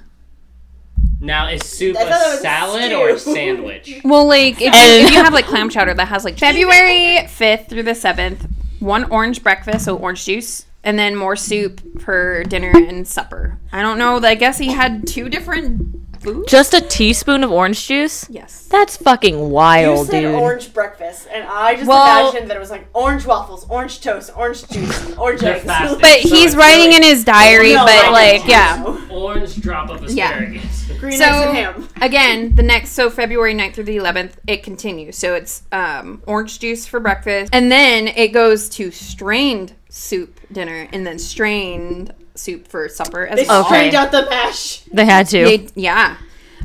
Now, 1.23 1.49
is 1.49 1.63
soup 1.67 1.97
I 1.99 2.05
thought 2.09 2.29
it 2.35 2.35
a 2.35 2.41
salad 2.41 2.83
stew. 2.85 2.95
or 2.97 3.09
a 3.11 3.19
sandwich? 3.19 4.01
Well, 4.05 4.27
like 4.27 4.55
if 4.55 4.61
you, 4.63 5.05
if 5.07 5.11
you 5.11 5.19
have 5.23 5.35
like 5.35 5.45
clam 5.45 5.69
chowder 5.69 5.93
that 5.95 6.07
has 6.09 6.25
like 6.25 6.39
February 6.39 7.27
5th 7.27 7.69
through 7.69 7.83
the 7.83 7.91
7th, 7.91 8.49
one 8.81 9.05
orange 9.11 9.43
breakfast, 9.43 9.85
so 9.85 9.97
orange 9.97 10.25
juice, 10.25 10.67
and 10.83 10.99
then 10.99 11.15
more 11.15 11.37
soup 11.37 12.01
for 12.01 12.43
dinner 12.45 12.73
and 12.75 13.07
supper. 13.07 13.59
I 13.73 13.83
don't 13.83 13.99
know. 13.99 14.19
I 14.19 14.35
guess 14.35 14.59
he 14.59 14.69
had 14.73 15.07
two 15.07 15.29
different 15.29 16.00
foods. 16.21 16.51
Just 16.51 16.75
a 16.75 16.81
teaspoon 16.81 17.43
of 17.45 17.51
orange 17.51 17.87
juice? 17.87 18.27
Yes. 18.31 18.67
That's 18.71 18.97
fucking 18.97 19.39
You 19.39 19.45
wild, 19.47 20.07
said 20.09 20.21
dude. 20.21 20.35
orange 20.35 20.73
breakfast, 20.73 21.27
and 21.33 21.45
I 21.49 21.75
just 21.75 21.87
Well- 21.89 22.29
imagined 22.31 22.51
that 22.51 22.57
it 22.57 22.61
was 22.61 22.71
like 22.71 22.87
orange 22.95 23.27
waffles, 23.27 23.67
orange 23.69 24.01
toast, 24.01 24.31
orange 24.37 24.67
juice, 24.69 25.13
orange 25.17 25.41
They're 25.41 25.57
eggs. 25.57 25.65
fasting. 25.65 25.99
But 26.01 26.21
So 26.23 26.29
he's 26.35 26.55
writing 26.57 26.91
really 26.91 26.97
in 26.97 27.03
his 27.03 27.25
diary, 27.25 27.75
No, 27.75 27.85
but 27.85 28.07
know. 28.07 28.13
like, 28.13 28.47
yeah. 28.47 28.97
Orange 29.11 29.57
drop 29.61 29.91
of 29.91 30.09
Yeah. 30.11 30.31
asparagus. 30.31 30.85
Green 31.01 31.19
So- 31.19 31.25
eggs 31.25 31.37
and 31.47 31.57
ham. 31.57 31.89
Again, 32.01 32.55
the 32.55 32.63
next 32.63 32.93
so 32.93 33.11
February 33.11 33.55
9th 33.55 33.75
through 33.75 33.85
the 33.85 33.97
11th, 33.97 34.33
it 34.47 34.63
continues. 34.63 35.17
So 35.17 35.35
it's 35.35 35.63
um, 35.73 36.23
orange 36.27 36.59
juice 36.59 36.87
for 36.87 37.01
breakfast, 37.01 37.51
and 37.53 37.73
then 37.73 38.07
it 38.09 38.29
goes 38.29 38.69
to 38.71 38.91
strained 38.91 39.73
soup 39.91 40.41
dinner, 40.53 40.89
and 40.93 41.07
then 41.07 41.19
strained 41.19 42.15
soup 42.35 42.67
for 42.67 42.89
supper 42.89 43.27
as 43.27 43.39
They 43.39 43.45
well. 43.47 43.65
strained 43.65 43.95
out 43.95 44.11
the 44.13 44.23
mash. 44.31 44.81
They 44.93 45.05
had 45.05 45.27
to. 45.29 45.45
They, 45.45 45.69
yeah. 45.75 46.17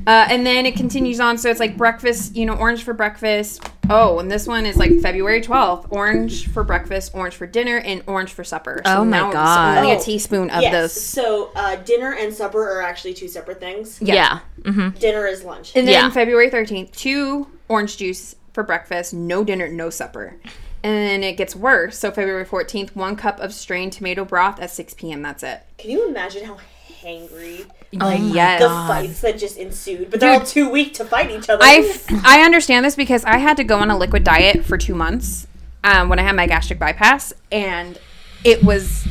Uh, 0.07 0.27
and 0.29 0.45
then 0.45 0.65
it 0.65 0.75
continues 0.75 1.19
on. 1.19 1.37
So 1.37 1.49
it's 1.49 1.59
like 1.59 1.75
breakfast, 1.77 2.35
you 2.35 2.45
know, 2.45 2.53
orange 2.55 2.83
for 2.83 2.93
breakfast. 2.93 3.67
Oh, 3.89 4.19
and 4.19 4.29
this 4.29 4.45
one 4.45 4.65
is 4.65 4.77
like 4.77 4.91
February 4.99 5.41
12th. 5.41 5.87
Orange 5.89 6.47
for 6.49 6.63
breakfast, 6.63 7.11
orange 7.15 7.35
for 7.35 7.47
dinner, 7.47 7.77
and 7.77 8.03
orange 8.05 8.31
for 8.31 8.43
supper. 8.43 8.81
So 8.85 8.97
Oh 8.97 9.05
my 9.05 9.19
now 9.19 9.31
God. 9.31 9.71
It's 9.77 9.79
only 9.83 9.95
Oh, 9.95 9.99
a 9.99 10.01
teaspoon 10.01 10.49
of 10.51 10.61
yes. 10.61 10.71
those. 10.73 10.93
So 10.93 11.51
uh, 11.55 11.77
dinner 11.77 12.13
and 12.13 12.33
supper 12.33 12.61
are 12.77 12.81
actually 12.81 13.13
two 13.15 13.27
separate 13.27 13.59
things. 13.59 13.99
yeah. 14.01 14.39
mm-hmm 14.61 14.89
Dinner 14.99 15.25
is 15.27 15.43
lunch. 15.43 15.71
And 15.75 15.87
then 15.87 15.93
Yeah. 15.93 16.09
February 16.11 16.49
13th, 16.51 16.91
two 16.95 17.47
orange 17.67 17.97
juice 17.97 18.35
for 18.53 18.63
breakfast, 18.63 19.13
no 19.13 19.43
dinner, 19.43 19.67
no 19.69 19.89
supper. 19.89 20.37
And 20.85 20.93
then 20.93 21.23
it 21.23 21.35
gets 21.35 21.55
worse. 21.55 21.97
So 21.97 22.11
February 22.11 22.45
14th, 22.45 22.95
one 22.95 23.15
cup 23.15 23.39
of 23.39 23.55
strained 23.55 23.91
tomato 23.91 24.23
broth 24.23 24.59
at 24.59 24.69
6 24.69 24.93
p.m. 24.93 25.23
That's 25.23 25.41
it. 25.41 25.63
Can 25.79 25.89
you 25.89 26.07
imagine 26.07 26.45
how 26.45 26.59
hangry 27.01 27.65
Like, 27.91 28.19
yes. 28.21 28.61
the 28.61 28.69
fights 28.69 29.21
that 29.21 29.39
just 29.39 29.57
ensued? 29.57 30.11
But 30.11 30.19
they're 30.19 30.39
all 30.39 30.45
too 30.45 30.69
weak 30.69 30.93
to 30.95 31.05
fight 31.05 31.31
each 31.31 31.49
other. 31.49 31.63
I 31.63 31.91
I 32.23 32.41
understand 32.41 32.85
this 32.85 32.95
because 32.95 33.25
I 33.25 33.37
had 33.37 33.57
to 33.57 33.63
go 33.63 33.79
on 33.79 33.89
a 33.89 33.97
liquid 33.97 34.23
diet 34.23 34.63
for 34.63 34.77
two 34.77 34.93
months 34.93 35.47
um, 35.83 36.07
when 36.07 36.19
I 36.19 36.21
had 36.21 36.35
my 36.35 36.45
gastric 36.45 36.77
bypass, 36.77 37.33
and 37.51 37.99
it 38.43 38.63
was 38.63 39.07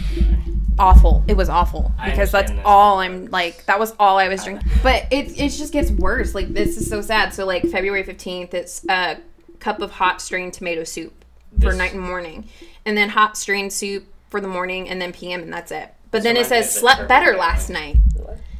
awful. 0.78 1.24
It 1.26 1.36
was 1.36 1.48
awful 1.48 1.90
because 2.04 2.30
that's 2.30 2.52
this. 2.52 2.60
all 2.64 3.00
I'm 3.00 3.26
like. 3.32 3.66
That 3.66 3.80
was 3.80 3.94
all 3.98 4.16
I 4.18 4.28
was 4.28 4.44
drinking. 4.44 4.70
But 4.80 5.08
it 5.10 5.36
it 5.40 5.48
just 5.48 5.72
gets 5.72 5.90
worse. 5.90 6.36
Like 6.36 6.54
this 6.54 6.76
is 6.76 6.88
so 6.88 7.00
sad. 7.00 7.34
So 7.34 7.44
like 7.44 7.64
February 7.66 8.04
fifteenth, 8.04 8.54
it's 8.54 8.86
a 8.88 9.18
cup 9.58 9.80
of 9.80 9.90
hot 9.90 10.22
strained 10.22 10.52
tomato 10.52 10.84
soup 10.84 11.23
for 11.60 11.68
This- 11.70 11.76
night 11.76 11.92
and 11.92 12.02
morning, 12.02 12.48
and 12.84 12.96
then 12.96 13.10
hot 13.10 13.36
strained 13.36 13.72
soup 13.72 14.06
for 14.30 14.40
the 14.40 14.48
morning, 14.48 14.88
and 14.88 15.00
then 15.00 15.12
PM, 15.12 15.42
and 15.42 15.52
that's 15.52 15.70
it. 15.72 15.94
But 16.10 16.22
then 16.22 16.36
it 16.36 16.46
says 16.46 16.68
of 16.68 16.72
the 16.74 16.78
slept 16.80 17.08
better 17.08 17.26
family. 17.32 17.40
last 17.40 17.70
night. 17.70 17.96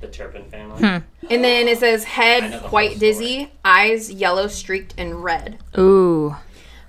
The 0.00 0.08
Turpin 0.08 0.44
family. 0.50 0.78
Hmm. 0.78 0.98
And 1.30 1.42
then 1.44 1.66
it 1.68 1.78
says 1.78 2.04
head 2.04 2.42
know 2.42 2.50
the 2.50 2.58
whole 2.58 2.68
quite 2.68 2.98
dizzy, 2.98 3.50
eyes 3.64 4.10
yellow 4.12 4.48
streaked 4.48 4.92
and 4.98 5.22
red. 5.24 5.58
Ooh. 5.78 6.36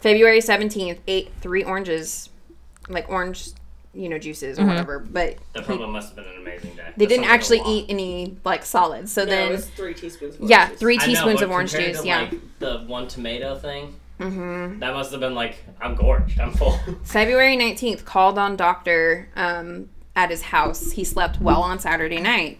February 0.01 0.39
17th, 0.41 0.99
ate 1.07 1.31
three 1.41 1.63
oranges, 1.63 2.29
like 2.89 3.07
orange, 3.09 3.49
you 3.93 4.09
know, 4.09 4.17
juices 4.19 4.57
or 4.57 4.61
Mm-hmm. 4.63 4.69
whatever. 4.71 4.99
But 4.99 5.37
That 5.53 5.65
probably 5.65 5.87
must 5.87 6.09
have 6.09 6.15
been 6.17 6.33
an 6.33 6.41
amazing 6.41 6.75
day. 6.75 6.83
they 6.97 7.05
That 7.05 7.09
didn't 7.09 7.25
sounds 7.25 7.49
like 7.49 7.59
a 7.59 7.63
actually 7.63 7.73
eat 7.73 7.85
any 7.89 8.37
like 8.43 8.65
solids. 8.65 9.11
So 9.13 9.21
No, 9.23 9.31
it 9.31 9.35
then, 9.35 9.51
was 9.51 9.69
three 9.69 9.93
teaspoons. 9.93 10.35
Of 10.35 10.49
yeah, 10.49 10.57
orange 10.57 10.71
juice. 10.71 10.79
three 10.79 10.95
I 10.95 10.97
know, 10.97 11.05
teaspoons 11.05 11.41
of 11.41 11.51
orange 11.51 11.71
juice. 11.71 12.01
to, 12.01 12.07
yeah. 12.07 12.19
Like, 12.21 12.33
the 12.59 12.77
one 12.87 13.07
tomato 13.07 13.55
thing. 13.57 13.95
Mm-hmm. 14.19 14.79
That 14.79 14.93
must 14.93 15.11
have 15.11 15.19
been 15.19 15.35
like, 15.35 15.63
I'm 15.81 15.95
gorged. 15.95 16.39
I'm 16.39 16.51
full. 16.51 16.79
February 17.03 17.57
19th, 17.57 18.05
called 18.05 18.37
on 18.37 18.55
doctor 18.55 19.29
um, 19.35 19.89
at 20.15 20.29
his 20.29 20.41
house. 20.41 20.91
He 20.91 21.03
slept 21.03 21.41
well 21.41 21.61
on 21.61 21.79
Saturday 21.79 22.21
night. 22.21 22.59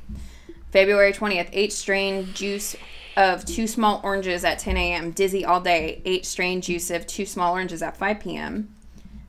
February 0.72 1.14
20th, 1.14 1.50
ate 1.54 1.72
strained 1.72 2.36
juice 2.36 2.76
of 3.16 3.46
two 3.46 3.68
small 3.68 4.02
oranges 4.04 4.44
at 4.44 4.60
10 4.60 4.76
a.m. 4.76 5.12
Dizzy 5.12 5.46
all 5.46 5.62
day. 5.62 6.02
Ate 6.04 6.26
strained 6.26 6.64
juice 6.64 6.92
of 6.92 7.08
two 7.08 7.26
small 7.26 7.54
oranges 7.54 7.82
at 7.82 7.96
5 7.96 8.20
p.m. 8.20 8.76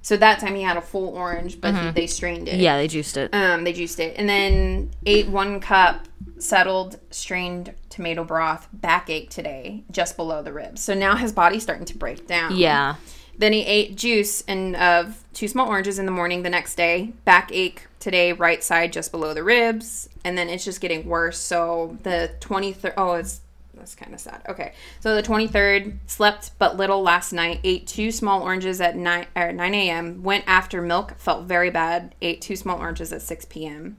So 0.02 0.16
that 0.16 0.38
time 0.38 0.54
he 0.54 0.62
had 0.62 0.76
a 0.76 0.80
full 0.80 1.08
orange, 1.16 1.60
but 1.60 1.74
he, 1.74 1.90
they 1.90 2.06
strained 2.06 2.48
it. 2.48 2.60
Yeah, 2.60 2.76
they 2.76 2.86
juiced 2.86 3.16
it. 3.16 3.34
Um, 3.34 3.64
they 3.64 3.72
juiced 3.72 3.98
it, 3.98 4.14
and 4.16 4.28
then 4.28 4.92
ate 5.04 5.26
one 5.26 5.58
cup 5.58 6.06
settled 6.38 7.00
strained 7.10 7.74
tomato 7.96 8.22
broth. 8.22 8.68
Backache 8.72 9.30
today, 9.30 9.82
just 9.90 10.16
below 10.16 10.42
the 10.42 10.52
ribs. 10.52 10.82
So 10.82 10.94
now 10.94 11.16
his 11.16 11.32
body's 11.32 11.62
starting 11.62 11.87
to 11.87 11.96
break 11.96 12.26
down. 12.26 12.54
Yeah. 12.56 12.96
Then 13.38 13.52
he 13.52 13.66
ate 13.66 13.96
juice 13.96 14.42
and 14.46 14.76
of 14.76 15.22
two 15.35 15.48
small 15.48 15.68
oranges 15.68 15.98
in 15.98 16.06
the 16.06 16.12
morning 16.12 16.42
the 16.42 16.50
next 16.50 16.76
day. 16.76 17.12
Backache 17.24 17.82
today, 17.98 18.32
right 18.32 18.62
side 18.62 18.92
just 18.92 19.11
below 19.11 19.35
the 19.35 19.42
ribs, 19.42 20.09
and 20.24 20.38
then 20.38 20.48
it's 20.48 20.64
just 20.64 20.80
getting 20.80 21.06
worse. 21.06 21.38
So 21.38 21.98
the 22.02 22.30
twenty 22.40 22.72
third. 22.72 22.94
Oh, 22.96 23.14
it's 23.14 23.40
that's 23.74 23.94
kind 23.94 24.14
of 24.14 24.20
sad. 24.20 24.40
Okay, 24.48 24.72
so 25.00 25.14
the 25.14 25.22
twenty 25.22 25.48
third 25.48 25.98
slept 26.06 26.52
but 26.59 26.78
little 26.78 27.02
last 27.02 27.32
night. 27.32 27.61
Ate 27.62 27.87
two 27.87 28.11
small 28.11 28.42
oranges 28.42 28.80
at 28.80 28.96
nine 28.96 29.26
or 29.37 29.52
nine 29.52 29.74
a.m. 29.74 30.22
Went 30.22 30.44
after 30.46 30.80
milk. 30.80 31.18
Felt 31.18 31.44
very 31.44 31.68
bad. 31.68 32.14
Ate 32.22 32.40
two 32.40 32.56
small 32.56 32.78
oranges 32.78 33.12
at 33.12 33.20
six 33.20 33.44
p.m. 33.44 33.99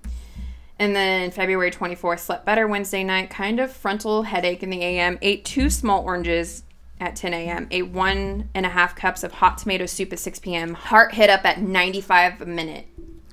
And 0.79 0.95
then 0.95 1.31
February 1.31 1.71
24th, 1.71 2.19
slept 2.19 2.45
better 2.45 2.67
Wednesday 2.67 3.03
night, 3.03 3.29
kind 3.29 3.59
of 3.59 3.71
frontal 3.71 4.23
headache 4.23 4.61
in 4.61 4.69
the 4.69 4.83
AM. 4.83 5.17
Ate 5.21 5.43
two 5.43 5.69
small 5.69 6.03
oranges 6.03 6.63
at 6.99 7.15
10 7.15 7.33
a.m. 7.33 7.67
Ate 7.71 7.89
one 7.89 8.49
and 8.53 8.65
a 8.65 8.69
half 8.69 8.95
cups 8.95 9.23
of 9.23 9.33
hot 9.33 9.57
tomato 9.57 9.85
soup 9.85 10.13
at 10.13 10.19
6 10.19 10.39
p.m. 10.39 10.73
Heart 10.73 11.13
hit 11.13 11.29
up 11.29 11.45
at 11.45 11.61
95 11.61 12.41
a 12.41 12.45
minute. 12.45 12.87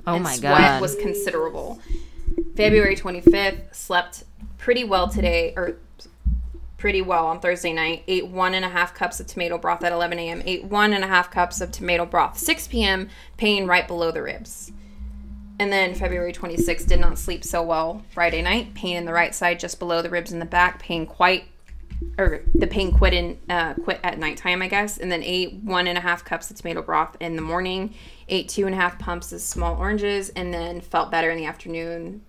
Oh 0.07 0.19
my 0.19 0.37
sweat 0.37 0.59
god. 0.59 0.81
was 0.81 0.97
considerable. 0.97 1.81
February 2.57 2.97
25th, 2.97 3.75
slept 3.75 4.25
pretty 4.59 4.85
well 4.85 5.09
today, 5.09 5.55
or 5.57 5.77
pretty 6.77 7.01
well 7.01 7.27
on 7.27 7.41
Thursday 7.41 7.73
night. 7.73 8.05
Ate 8.07 8.27
one 8.27 8.55
and 8.55 8.65
a 8.65 8.69
half 8.69 8.95
cups 8.95 9.21
of 9.21 9.27
tomato 9.27 9.57
broth 9.57 9.83
at 9.83 9.93
11 9.93 10.19
a.m. 10.19 10.43
Ate 10.45 10.65
one 10.65 10.93
and 10.93 11.03
a 11.03 11.07
half 11.07 11.31
cups 11.31 11.61
of 11.61 11.71
tomato 11.73 12.05
broth 12.05 12.39
6 12.39 12.69
p.m. 12.69 13.09
Pain 13.37 13.67
right 13.67 13.89
below 13.89 14.11
the 14.11 14.23
ribs. 14.23 14.73
And 15.61 15.73
then 15.73 15.95
February 15.95 16.33
26th, 16.33 16.87
did 16.87 17.01
not 17.01 17.19
sleep 17.19 17.45
so 17.45 17.63
well 17.63 18.03
Friday 18.11 18.43
night. 18.43 18.75
Pain 18.75 18.97
in 18.97 19.05
the 19.05 19.13
right 19.13 19.35
side, 19.35 19.61
just 19.61 19.79
below 19.79 20.03
the 20.03 20.11
ribs 20.11 20.33
in 20.33 20.39
the 20.41 20.45
back. 20.45 20.81
Pain 20.81 21.07
quite, 21.07 21.45
or 22.19 22.43
the 22.55 22.67
pain 22.67 22.91
quit 22.91 23.15
in 23.15 23.39
uh, 23.49 23.75
quit 23.75 24.01
at 24.03 24.19
nighttime, 24.19 24.63
I 24.63 24.69
guess. 24.69 24.99
And 24.99 25.13
then 25.13 25.23
ate 25.23 25.55
one 25.63 25.87
and 25.87 25.97
a 25.97 26.01
half 26.01 26.25
cups 26.25 26.51
of 26.51 26.57
tomato 26.57 26.83
broth 26.83 27.17
in 27.21 27.37
the 27.37 27.43
morning. 27.43 27.95
Ate 28.29 28.49
two 28.49 28.67
and 28.67 28.75
a 28.75 28.79
half 28.79 28.99
pumps 28.99 29.33
of 29.33 29.41
small 29.41 29.77
oranges, 29.77 30.31
and 30.31 30.53
then 30.53 30.81
felt 30.81 31.11
better 31.11 31.31
in 31.31 31.37
the 31.37 31.45
afternoon. 31.47 32.23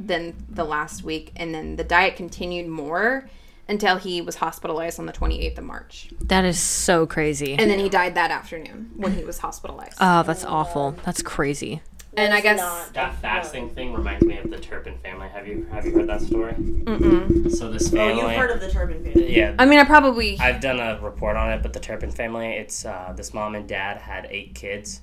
than 0.00 0.32
the 0.48 0.62
last 0.64 1.02
week, 1.02 1.32
and 1.34 1.52
then 1.52 1.74
the 1.74 1.82
diet 1.82 2.14
continued 2.14 2.68
more 2.68 3.28
until 3.66 3.96
he 3.96 4.20
was 4.20 4.36
hospitalized 4.36 4.98
on 5.00 5.06
the 5.06 5.12
28th 5.12 5.58
of 5.58 5.64
March. 5.64 6.08
That 6.22 6.44
is 6.44 6.58
so 6.58 7.04
crazy. 7.06 7.54
And 7.58 7.68
then 7.70 7.80
he 7.80 7.88
died 7.88 8.14
that 8.14 8.30
afternoon 8.30 8.92
when 8.96 9.12
he 9.12 9.24
was 9.24 9.38
hospitalized. 9.38 9.96
Oh, 10.00 10.22
that's 10.22 10.44
awful. 10.44 10.92
That's 11.04 11.20
crazy. 11.20 11.82
And 12.18 12.34
I 12.34 12.40
guess 12.40 12.58
not- 12.58 12.94
That 12.94 13.14
fasting 13.20 13.70
thing 13.70 13.92
reminds 13.94 14.24
me 14.24 14.38
of 14.38 14.50
the 14.50 14.58
Turpin 14.58 14.98
family. 14.98 15.28
Have 15.28 15.46
you 15.46 15.66
have 15.72 15.84
you 15.86 15.92
heard 15.92 16.08
that 16.08 16.20
story? 16.22 16.52
Mm-mm. 16.52 17.50
So 17.50 17.70
this 17.70 17.88
family. 17.90 18.14
Oh, 18.14 18.16
family. 18.16 18.32
you've 18.32 18.40
heard 18.40 18.50
of 18.50 18.60
the 18.60 18.70
Turpin 18.70 19.04
family. 19.04 19.36
yeah. 19.36 19.54
I 19.58 19.64
mean, 19.66 19.78
I 19.78 19.84
probably 19.84 20.38
I've 20.38 20.60
done 20.60 20.80
a 20.80 21.00
report 21.00 21.36
on 21.36 21.50
it, 21.52 21.62
but 21.62 21.72
the 21.72 21.80
Turpin 21.80 22.10
family, 22.10 22.48
it's 22.48 22.84
uh, 22.84 23.12
this 23.16 23.32
mom 23.34 23.54
and 23.54 23.68
dad 23.68 23.98
had 23.98 24.26
eight 24.30 24.54
kids, 24.54 25.00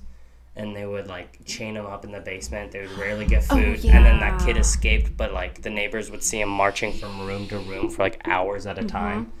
and 0.54 0.74
they 0.76 0.86
would 0.86 1.06
like 1.06 1.44
chain 1.44 1.74
them 1.74 1.86
up 1.86 2.04
in 2.04 2.12
the 2.12 2.20
basement. 2.20 2.72
They 2.72 2.80
would 2.82 2.96
rarely 2.98 3.26
get 3.26 3.44
food, 3.44 3.84
and 3.84 4.04
then 4.04 4.20
that 4.20 4.40
kid 4.44 4.56
escaped, 4.56 5.16
but 5.16 5.32
like 5.32 5.62
the 5.62 5.70
neighbors 5.70 6.10
would 6.10 6.22
see 6.22 6.40
him 6.40 6.48
marching 6.48 6.92
from 6.92 7.26
room 7.26 7.46
to 7.48 7.58
room 7.58 7.90
for 7.90 8.02
like 8.02 8.20
hours 8.26 8.66
at 8.66 8.78
a 8.78 8.84
time. 8.84 9.32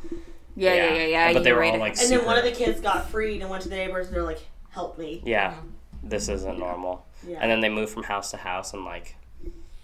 yeah, 0.54 0.74
yeah, 0.74 0.94
yeah, 0.94 1.06
yeah. 1.06 1.32
But 1.32 1.44
they 1.44 1.52
were 1.52 1.60
right. 1.60 1.74
all 1.74 1.80
like 1.80 1.98
And 2.00 2.10
then 2.10 2.24
one 2.24 2.38
of 2.38 2.44
the 2.44 2.52
kids 2.52 2.80
got 2.80 3.10
freed 3.10 3.40
and 3.42 3.50
went 3.50 3.62
to 3.64 3.68
the 3.68 3.76
neighbors 3.76 4.06
and 4.08 4.16
they're 4.16 4.22
like, 4.22 4.40
help 4.70 4.98
me. 4.98 5.22
Yeah, 5.24 5.54
this 6.08 6.28
isn't 6.28 6.58
normal. 6.58 7.04
Yeah. 7.26 7.38
And 7.40 7.50
then 7.50 7.60
they 7.60 7.68
moved 7.68 7.92
from 7.92 8.04
house 8.04 8.30
to 8.32 8.36
house 8.36 8.72
and 8.72 8.84
like 8.84 9.16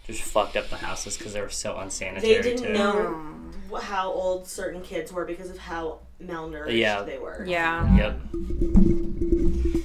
just 0.07 0.23
fucked 0.23 0.57
up 0.57 0.69
the 0.69 0.77
houses 0.77 1.17
because 1.17 1.33
they 1.33 1.41
were 1.41 1.49
so 1.49 1.77
unsanitary. 1.79 2.35
They 2.35 2.43
didn't 2.43 2.67
too. 2.67 2.73
know 2.73 3.41
how 3.81 4.11
old 4.13 4.47
certain 4.47 4.83
kids 4.83 5.13
were 5.13 5.25
because 5.25 5.51
of 5.51 5.59
how 5.59 6.01
malnourished 6.23 6.77
Yeah. 6.79 7.03
they 7.03 7.19
were. 7.19 7.45
yeah. 7.47 7.97
Yep. 7.97 8.21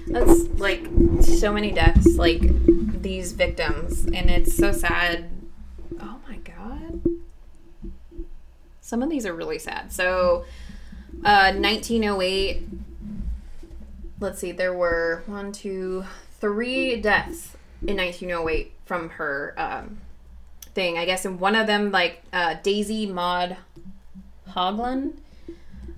That's 0.08 0.48
like 0.60 0.86
so 1.22 1.52
many 1.54 1.72
deaths, 1.72 2.16
like 2.18 2.42
these 3.02 3.34
victims, 3.34 4.06
and 4.06 4.30
it's 4.30 4.56
so 4.56 4.72
sad. 4.72 5.30
Oh 6.00 6.20
my 6.28 6.38
god. 6.38 7.02
Some 8.82 9.04
of 9.04 9.10
these 9.10 9.26
are 9.26 9.34
really 9.34 9.60
sad. 9.60 9.92
So, 9.92 10.46
uh, 11.24 11.52
1908. 11.54 12.64
Let's 14.20 14.40
see, 14.40 14.52
there 14.52 14.74
were 14.74 15.24
one, 15.28 15.52
two, 15.52 16.06
three 16.40 17.00
deaths 17.02 17.56
in 17.86 17.98
1908 17.98 18.74
from 18.86 19.10
her 19.10 19.54
um, 19.58 19.98
thing. 20.74 20.98
I 20.98 21.06
guess, 21.06 21.26
and 21.26 21.40
one 21.40 21.56
of 21.56 21.68
them, 21.68 21.92
like 21.92 22.24
uh, 22.34 22.56
Daisy 22.64 23.06
Maud 23.06 23.58
Haglund. 24.50 25.18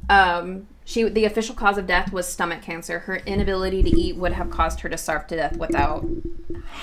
Um, 0.09 0.67
she 0.89 1.03
the 1.07 1.25
official 1.25 1.53
cause 1.53 1.77
of 1.77 1.85
death 1.85 2.11
was 2.11 2.27
stomach 2.27 2.63
cancer. 2.63 2.99
Her 2.99 3.17
inability 3.17 3.83
to 3.83 3.89
eat 3.89 4.15
would 4.15 4.33
have 4.33 4.49
caused 4.49 4.79
her 4.79 4.89
to 4.89 4.97
starve 4.97 5.27
to 5.27 5.35
death 5.35 5.57
without 5.57 6.03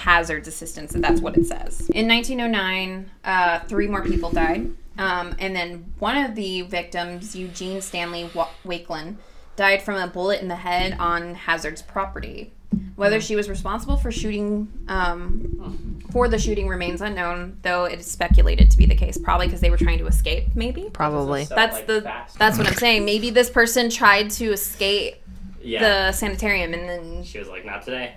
Hazzard's 0.05 0.47
assistance, 0.47 0.95
and 0.95 1.03
that's 1.03 1.21
what 1.21 1.37
it 1.37 1.45
says. 1.45 1.91
In 1.91 2.07
1909, 2.07 3.11
uh, 3.25 3.59
three 3.61 3.89
more 3.89 4.03
people 4.05 4.31
died, 4.31 4.71
um, 4.97 5.35
and 5.41 5.57
then 5.57 5.93
one 5.99 6.17
of 6.17 6.37
the 6.37 6.63
victims, 6.63 7.35
Eugene 7.35 7.81
Stanley 7.81 8.31
Wa- 8.33 8.49
Wakeland, 8.65 9.17
died 9.57 9.83
from 9.83 9.97
a 9.97 10.07
bullet 10.07 10.41
in 10.41 10.47
the 10.47 10.57
head 10.57 10.97
on 11.01 11.35
Hazzard's 11.35 11.83
property. 11.83 12.53
Whether 12.97 13.21
she 13.21 13.37
was 13.37 13.49
responsible 13.49 13.97
for 13.97 14.11
shooting 14.11 14.69
um, 14.89 16.01
for 16.11 16.29
the 16.29 16.39
shooting 16.39 16.67
remains 16.67 17.03
unknown, 17.03 17.59
though 17.63 17.85
it 17.85 18.01
is 18.01 18.11
speculated 18.11 18.71
to 18.71 18.79
be 18.79 18.87
the 18.87 18.95
case. 18.95 19.19
Probably 19.19 19.47
because 19.47 19.61
they 19.61 19.69
were 19.71 19.77
trying 19.77 19.99
to 19.99 20.07
escape, 20.07 20.49
maybe. 20.55 20.89
Probably. 20.93 21.45
That's 21.45 21.81
the 21.83 22.01
that's 22.39 22.57
what 22.59 22.67
I'm 22.67 22.75
saying. 22.75 23.05
Maybe 23.05 23.31
this 23.31 23.51
person 23.51 23.91
tried 23.91 24.31
to 24.31 24.53
escape 24.53 25.17
yeah. 25.63 25.81
the 25.81 26.13
sanitarium, 26.13 26.73
and 26.73 26.89
then 26.89 27.25
she 27.25 27.39
was 27.39 27.49
like, 27.49 27.67
not 27.67 27.83
today. 27.83 28.15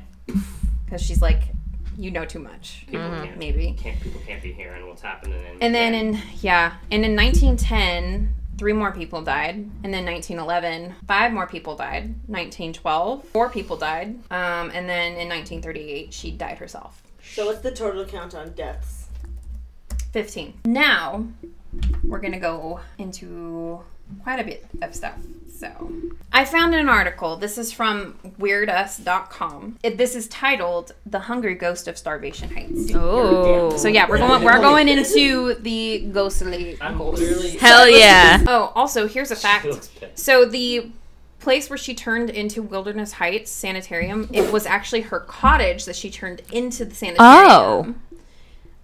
because 0.86 1.02
she's 1.02 1.22
like, 1.22 1.42
you 1.98 2.12
know 2.12 2.24
too 2.24 2.40
much, 2.40 2.86
People 2.88 3.10
can't. 3.10 3.38
maybe. 3.38 3.76
Can't 3.78 4.00
people 4.00 4.22
can't 4.26 4.42
be 4.42 4.54
hearing 4.54 4.88
what's 4.88 5.02
happening. 5.02 5.44
In 5.44 5.58
And 5.62 5.76
then 5.76 5.94
in 5.94 6.22
yeah, 6.40 6.76
and 6.90 7.04
in 7.04 7.16
1910, 7.16 8.34
three 8.60 8.74
more 8.74 8.92
people 8.92 9.22
died, 9.22 9.56
and 9.56 9.94
then 9.94 10.06
1911, 10.06 10.94
five 11.08 11.32
more 11.32 11.48
people 11.48 11.78
died. 11.78 12.14
1912, 12.28 13.24
four 13.30 13.50
people 13.50 13.78
died, 13.78 14.10
um, 14.30 14.70
and 14.74 14.88
then 14.88 15.14
in 15.14 15.30
1938, 15.30 16.14
she 16.14 16.32
died 16.32 16.58
herself. 16.58 17.02
So 17.24 17.46
what's 17.46 17.62
the 17.62 17.72
total 17.72 18.06
count 18.06 18.36
on 18.36 18.52
deaths? 18.52 19.08
15. 20.12 20.56
Now, 20.66 21.26
we're 22.04 22.20
going 22.20 22.34
to 22.34 22.40
go 22.40 22.82
into 22.98 23.82
quite 24.24 24.40
a 24.40 24.44
bit 24.44 24.66
of 24.82 24.96
stuff. 24.96 25.18
So, 25.60 25.92
I 26.32 26.46
found 26.46 26.74
an 26.74 26.88
article. 26.88 27.36
This 27.36 27.58
is 27.58 27.74
from 27.74 28.18
weirdus.com. 28.40 29.80
It, 29.84 29.98
this 29.98 30.16
is 30.16 30.30
titled 30.30 30.94
The 31.06 31.20
Hungry 31.20 31.56
Ghost 31.56 31.90
of 31.90 31.98
Starvation 31.98 32.50
Heights. 32.50 32.92
Oh. 32.96 33.76
So, 33.76 33.90
yeah, 33.90 34.08
we're 34.08 34.20
going 34.20 34.44
we're 34.44 34.60
going 34.60 34.88
into 34.98 35.56
the 35.56 36.08
ghostly 36.14 36.78
I'm 36.80 36.98
ghosts. 36.98 37.56
Hell 37.56 37.90
yeah. 37.90 38.42
Oh, 38.48 38.72
also, 38.74 39.06
here's 39.06 39.32
a 39.32 39.36
fact. 39.36 39.90
So, 40.16 40.46
the 40.46 40.92
place 41.40 41.70
where 41.70 41.78
she 41.78 41.94
turned 41.94 42.30
into 42.30 42.62
Wilderness 42.62 43.14
Heights 43.14 43.52
Sanitarium, 43.52 44.30
it 44.32 44.54
was 44.54 44.66
actually 44.66 45.02
her 45.02 45.20
cottage 45.20 45.86
that 45.86 45.96
she 45.96 46.10
turned 46.10 46.42
into 46.52 46.86
the 46.86 46.96
sanitarium. 46.96 47.18
Oh. 47.20 47.96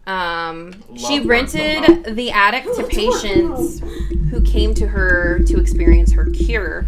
Um, 0.07 0.83
she 0.95 1.19
rented 1.19 2.15
the 2.15 2.31
attic 2.31 2.63
to 2.75 2.83
patients 2.89 3.81
who 4.29 4.41
came 4.41 4.73
to 4.75 4.87
her 4.87 5.39
to 5.47 5.59
experience 5.59 6.11
her 6.13 6.25
cure. 6.25 6.85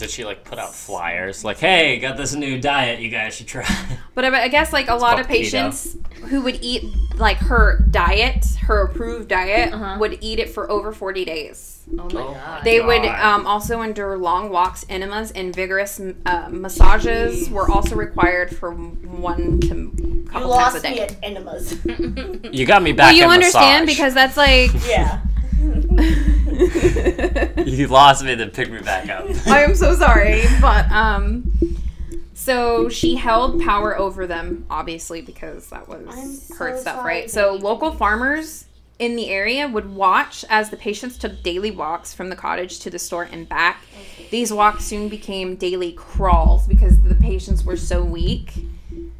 Did 0.00 0.10
she 0.10 0.24
like 0.24 0.44
put 0.44 0.58
out 0.58 0.74
flyers 0.74 1.44
like, 1.44 1.58
"Hey, 1.58 1.98
got 1.98 2.16
this 2.16 2.34
new 2.34 2.60
diet 2.60 3.00
you 3.00 3.08
guys 3.10 3.34
should 3.36 3.46
try"? 3.46 3.64
But 4.14 4.24
I 4.24 4.44
I 4.44 4.48
guess 4.48 4.72
like 4.72 4.88
a 4.88 4.94
lot 4.96 5.20
of 5.20 5.26
called 5.28 5.38
keto. 5.38 5.42
patients 5.42 5.96
who 6.28 6.40
would 6.42 6.58
eat 6.62 6.84
like 7.16 7.36
her 7.38 7.84
diet, 7.90 8.44
her 8.62 8.82
approved 8.82 9.28
diet, 9.28 9.72
Uh-huh. 9.72 9.96
would 10.00 10.18
eat 10.20 10.38
it 10.38 10.50
for 10.50 10.70
over 10.70 10.92
40 10.92 11.24
days. 11.24 11.78
Oh 11.98 12.04
my 12.04 12.10
god. 12.12 12.64
They 12.64 12.80
would 12.80 13.04
um, 13.06 13.46
also 13.46 13.80
endure 13.82 14.16
long 14.18 14.50
walks, 14.50 14.84
enemas, 14.88 15.30
and 15.32 15.54
vigorous 15.54 16.00
uh, 16.26 16.48
massages 16.50 17.48
were 17.50 17.70
also 17.70 17.94
required 17.96 18.54
for 18.54 18.72
one 18.72 19.60
to 19.60 19.74
You 19.96 20.26
couple 20.30 20.50
times 20.56 20.74
a 20.74 20.78
lost 20.78 20.84
me 20.84 20.94
day. 20.94 21.00
at 21.00 21.16
enemas. 21.22 21.76
You 22.52 22.66
got 22.66 22.82
me 22.82 22.92
back. 22.92 23.06
Well, 23.12 23.16
you 23.16 23.24
at 23.24 23.30
understand 23.30 23.86
massage. 23.86 23.96
because 23.96 24.14
that's 24.14 24.36
like. 24.36 24.70
yeah. 24.88 25.20
you 27.66 27.86
lost 27.86 28.24
me, 28.24 28.34
then 28.34 28.50
pick 28.50 28.70
me 28.70 28.80
back 28.80 29.08
up. 29.08 29.26
I 29.46 29.62
am 29.62 29.74
so 29.74 29.94
sorry, 29.94 30.44
but 30.60 30.90
um, 30.90 31.50
so 32.34 32.88
she 32.88 33.16
held 33.16 33.60
power 33.62 33.98
over 33.98 34.26
them, 34.26 34.66
obviously, 34.70 35.22
because 35.22 35.68
that 35.70 35.88
was 35.88 36.06
I'm 36.08 36.56
her 36.56 36.76
so 36.76 36.80
stuff, 36.80 36.96
sorry, 36.96 37.20
right? 37.20 37.30
So 37.30 37.54
local 37.54 37.92
farmers 37.92 38.66
in 38.98 39.16
the 39.16 39.30
area 39.30 39.66
would 39.66 39.94
watch 39.94 40.44
as 40.50 40.68
the 40.68 40.76
patients 40.76 41.16
took 41.16 41.42
daily 41.42 41.70
walks 41.70 42.12
from 42.12 42.28
the 42.28 42.36
cottage 42.36 42.80
to 42.80 42.90
the 42.90 42.98
store 42.98 43.24
and 43.24 43.48
back. 43.48 43.82
These 44.30 44.52
walks 44.52 44.84
soon 44.84 45.08
became 45.08 45.56
daily 45.56 45.92
crawls 45.92 46.66
because 46.66 47.00
the 47.00 47.14
patients 47.14 47.64
were 47.64 47.78
so 47.78 48.04
weak 48.04 48.52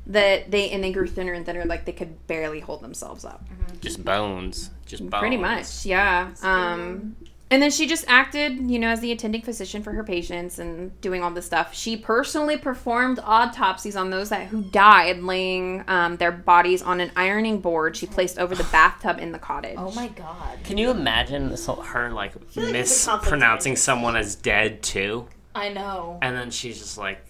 that 0.06 0.50
they 0.50 0.70
and 0.70 0.82
they 0.84 0.92
grew 0.92 1.06
thinner 1.06 1.32
and 1.32 1.46
thinner, 1.46 1.64
like 1.64 1.84
they 1.86 1.92
could 1.92 2.26
barely 2.26 2.60
hold 2.60 2.82
themselves 2.82 3.24
up. 3.24 3.44
Just 3.80 4.04
bones. 4.04 4.70
Just 4.84 5.08
bones. 5.08 5.20
Pretty 5.20 5.36
much, 5.36 5.86
yeah. 5.86 6.30
Um, 6.42 7.16
and 7.50 7.60
then 7.60 7.70
she 7.70 7.86
just 7.86 8.04
acted, 8.06 8.70
you 8.70 8.78
know, 8.78 8.88
as 8.88 9.00
the 9.00 9.10
attending 9.10 9.42
physician 9.42 9.82
for 9.82 9.92
her 9.92 10.04
patients 10.04 10.58
and 10.58 10.98
doing 11.00 11.22
all 11.22 11.30
this 11.30 11.46
stuff. 11.46 11.74
She 11.74 11.96
personally 11.96 12.56
performed 12.56 13.18
autopsies 13.24 13.96
on 13.96 14.10
those 14.10 14.28
that 14.28 14.46
who 14.46 14.62
died, 14.62 15.22
laying 15.22 15.84
um, 15.88 16.16
their 16.16 16.32
bodies 16.32 16.80
on 16.80 17.00
an 17.00 17.10
ironing 17.16 17.60
board 17.60 17.96
she 17.96 18.06
placed 18.06 18.38
over 18.38 18.54
the 18.54 18.64
bathtub 18.64 19.18
in 19.18 19.32
the 19.32 19.38
cottage. 19.38 19.74
Oh 19.76 19.90
my 19.92 20.08
god. 20.08 20.58
Can 20.64 20.78
you 20.78 20.90
imagine 20.90 21.50
this, 21.50 21.66
her 21.66 22.10
like 22.10 22.20
like 22.20 22.36
it's 22.36 22.56
a 22.56 22.60
conflict 22.60 23.08
of 23.08 23.22
mispronouncing 23.32 23.70
interest. 23.72 23.84
someone 23.84 24.16
as 24.16 24.34
dead 24.34 24.82
too, 24.82 25.26
I 25.54 25.70
know. 25.70 26.18
and 26.22 26.36
then 26.36 26.50
she's 26.50 26.78
just 26.78 26.98
like, 26.98 27.24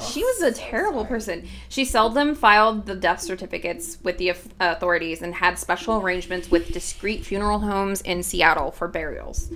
She 0.00 0.24
was 0.24 0.42
a 0.42 0.52
terrible 0.52 1.04
person. 1.04 1.46
She 1.68 1.84
seldom 1.84 2.34
filed 2.34 2.86
the 2.86 2.94
death 2.94 3.20
certificates 3.20 3.98
with 4.02 4.18
the 4.18 4.34
authorities 4.60 5.22
and 5.22 5.34
had 5.34 5.58
special 5.58 6.00
arrangements 6.00 6.50
with 6.50 6.72
discreet 6.72 7.24
funeral 7.24 7.60
homes 7.60 8.00
in 8.02 8.22
Seattle 8.22 8.70
for 8.70 8.88
burials. 8.88 9.50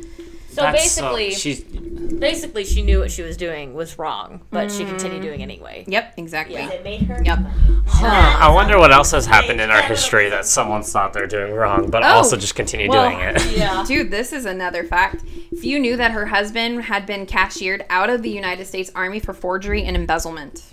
So 0.57 0.63
That's 0.63 0.91
so- 0.91 1.03
basically, 1.13 1.31
she's 1.35 1.61
basically 1.61 2.65
she 2.65 2.81
knew 2.81 3.01
what 3.01 3.11
she 3.11 3.21
was 3.21 3.37
doing 3.37 3.75
was 3.75 3.99
wrong, 3.99 4.41
but 4.51 4.73
she 4.73 4.87
continued 4.87 5.21
doing 5.21 5.43
anyway. 5.43 5.85
Yep, 5.87 6.15
exactly. 6.17 6.55
Yeah. 6.57 6.71
It 6.71 6.83
made 6.83 7.03
her. 7.03 7.23
Yep. 7.23 7.39
Huh, 7.87 8.39
I 8.41 8.51
wonder 8.55 8.79
what 8.79 8.91
else 8.91 9.11
has 9.11 9.27
happened 9.27 9.61
in 9.61 9.71
our 9.71 9.83
history 9.83 10.31
that 10.31 10.47
someone's 10.47 10.91
thought 10.91 11.13
they're 11.13 11.27
doing 11.27 11.53
wrong, 11.53 11.91
but 11.91 12.03
Oh, 12.03 12.07
also 12.07 12.39
just 12.39 12.55
continue 12.55 12.89
well, 12.89 13.11
doing 13.11 13.21
it. 13.21 13.55
Yeah. 13.59 13.85
Dude, 13.87 14.11
this 14.11 14.33
is 14.33 14.47
another 14.47 14.83
fact. 14.83 15.25
Few 15.61 15.79
knew 15.79 15.95
that 15.99 16.13
her 16.13 16.25
husband 16.25 16.85
had 16.85 17.05
been 17.05 17.27
cashiered 17.27 17.85
out 17.91 18.09
of 18.09 18.23
the 18.23 18.31
United 18.31 18.65
States 18.67 18.91
Army 18.95 19.21
for 19.21 19.35
forgery 19.35 19.85
and 19.85 19.95
embezzlement. 19.95 20.65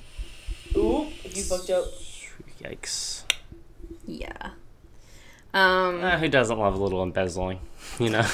Ooh, 0.77 1.07
if 1.25 1.35
you 1.35 1.43
booked 1.49 1.69
out. 1.69 1.87
Yikes. 2.61 3.23
Yeah. 4.07 4.51
Um, 5.53 6.01
Uh, 6.01 6.17
who 6.19 6.29
doesn't 6.29 6.57
love 6.57 6.73
a 6.73 6.77
little 6.81 7.03
embezzling? 7.03 7.59
You 7.99 8.11
know? 8.11 8.25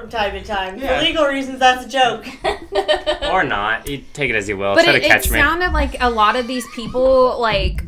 From 0.00 0.08
time 0.10 0.32
to 0.32 0.42
time. 0.44 0.78
Yeah. 0.78 0.98
For 0.98 1.04
legal 1.04 1.24
reasons, 1.26 1.60
that's 1.60 1.86
a 1.86 1.88
joke. 1.88 2.26
or 3.32 3.44
not. 3.44 3.86
You 3.88 4.02
take 4.12 4.28
it 4.28 4.34
as 4.34 4.48
you 4.48 4.56
will. 4.56 4.74
but 4.74 4.84
Try 4.84 4.94
it, 4.96 5.00
to 5.00 5.06
catch 5.06 5.26
it 5.26 5.32
me. 5.32 5.38
sounded 5.38 5.72
like 5.72 5.96
a 6.02 6.10
lot 6.10 6.34
of 6.34 6.48
these 6.48 6.66
people, 6.74 7.38
like, 7.40 7.84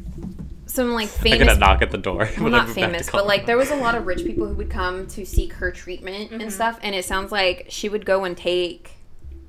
some 0.66 0.92
like 0.92 1.08
famous. 1.08 1.32
I'm 1.32 1.38
famous 1.38 1.46
gonna 1.54 1.58
knock 1.58 1.82
at 1.82 1.90
the 1.90 1.98
door. 1.98 2.28
well, 2.38 2.48
not 2.50 2.50
move 2.50 2.52
back 2.52 2.66
to 2.68 2.74
famous, 2.74 3.10
but 3.10 3.26
like 3.26 3.46
there 3.46 3.56
was 3.56 3.70
a 3.70 3.76
lot 3.76 3.94
of 3.96 4.06
rich 4.06 4.24
people 4.24 4.46
who 4.46 4.54
would 4.54 4.70
come 4.70 5.06
to 5.08 5.24
seek 5.26 5.54
her 5.54 5.70
treatment 5.72 6.30
and 6.30 6.52
stuff. 6.52 6.78
And 6.82 6.94
it 6.94 7.04
sounds 7.04 7.32
like 7.32 7.66
she 7.70 7.88
would 7.88 8.04
go 8.06 8.24
and 8.24 8.36
take 8.36 8.92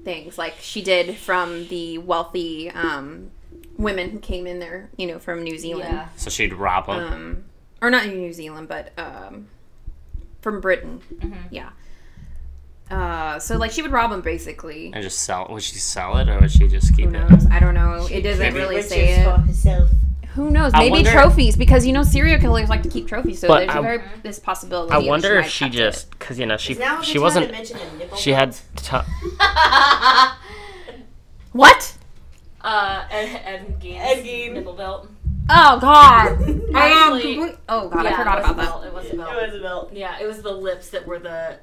things 0.03 0.37
like 0.37 0.55
she 0.59 0.81
did 0.81 1.15
from 1.17 1.67
the 1.67 1.97
wealthy 1.99 2.71
um, 2.71 3.29
women 3.77 4.09
who 4.09 4.19
came 4.19 4.47
in 4.47 4.59
there, 4.59 4.89
you 4.97 5.05
know, 5.05 5.19
from 5.19 5.43
New 5.43 5.57
Zealand, 5.59 5.89
Yeah. 5.93 6.07
So 6.15 6.29
she'd 6.29 6.53
rob 6.53 6.87
them. 6.87 7.13
um, 7.13 7.43
or 7.81 7.89
not 7.91 8.05
in 8.05 8.17
New 8.17 8.33
Zealand, 8.33 8.67
but 8.67 8.93
um, 8.97 9.47
from 10.41 10.61
Britain. 10.61 11.01
Yeah. 11.51 11.69
Uh, 12.89 13.37
so 13.39 13.57
like 13.57 13.71
she 13.71 13.81
would 13.81 13.91
rob 13.91 14.11
them 14.11 14.21
basically. 14.21 14.91
and 14.93 15.03
just 15.03 15.19
sell. 15.19 15.47
Would 15.49 15.63
she 15.63 15.75
sell 15.75 16.17
it 16.17 16.29
or 16.29 16.39
would 16.39 16.51
she 16.51 16.67
just 16.67 16.95
keep 16.95 17.09
Who 17.09 17.15
it? 17.15 17.51
I 17.51 17.59
don't 17.59 17.73
know. 17.73 18.07
It 18.09 18.21
doesn't 18.21 18.53
really 18.53 18.75
Riches 18.77 18.89
say 18.89 19.23
for 19.23 19.31
it. 19.31 19.37
herself. 19.47 19.89
Who 20.35 20.51
knows? 20.51 20.71
I 20.75 20.79
Maybe 20.81 20.91
wonder- 20.91 21.11
trophies 21.11 21.55
because 21.57 21.85
you 21.85 21.93
know 21.93 22.03
serial 22.03 22.39
killers 22.39 22.69
like 22.69 22.83
to 22.83 22.89
keep 22.89 23.07
trophies. 23.07 23.39
So 23.39 23.47
But 23.47 23.59
there's 23.65 23.71
I- 23.71 23.79
a 23.79 23.81
very 23.81 24.01
this 24.23 24.39
possibility. 24.39 24.93
I 24.93 25.01
that 25.01 25.07
wonder 25.07 25.29
might 25.33 25.37
if 25.39 25.43
have 25.45 25.51
she 25.51 25.65
kept 25.65 25.75
it. 25.75 25.77
just 25.77 26.09
because 26.11 26.39
you 26.39 26.45
know 26.45 26.57
she 26.57 26.73
Is 26.73 26.79
now 26.79 26.93
a 26.93 26.95
good 26.97 27.05
she 27.05 27.13
time 27.15 27.21
wasn't 27.23 27.51
mention 27.51 27.77
a 27.77 27.97
nipple 27.97 28.17
she 28.17 28.31
had 28.31 28.49
belt? 28.51 29.05
t- 29.05 29.39
what? 31.51 31.97
Uh, 32.61 33.05
Ed, 33.09 33.41
Ed 33.45 33.79
Gein's 33.79 34.03
Ed 34.19 34.23
Gein. 34.23 34.53
nipple 34.53 34.73
belt. 34.73 35.09
Oh 35.49 35.79
God! 35.79 36.41
I 36.75 36.87
am 36.89 37.13
Actually- 37.13 37.35
complete- 37.35 37.57
oh 37.69 37.89
God! 37.89 38.03
yeah, 38.05 38.13
I 38.13 38.17
forgot 38.17 38.37
it 38.37 38.41
was 38.43 38.51
about 38.51 38.51
a 38.51 38.55
that. 38.55 38.57
belt. 38.57 38.85
It 38.85 38.93
was 38.93 39.11
a 39.11 39.15
belt. 39.15 39.33
It 39.33 39.51
was 39.51 39.55
a 39.55 39.63
belt. 39.63 39.93
Yeah, 39.93 40.19
it 40.21 40.27
was 40.27 40.41
the 40.41 40.51
lips 40.51 40.89
that 40.89 41.07
were 41.07 41.19
the 41.19 41.59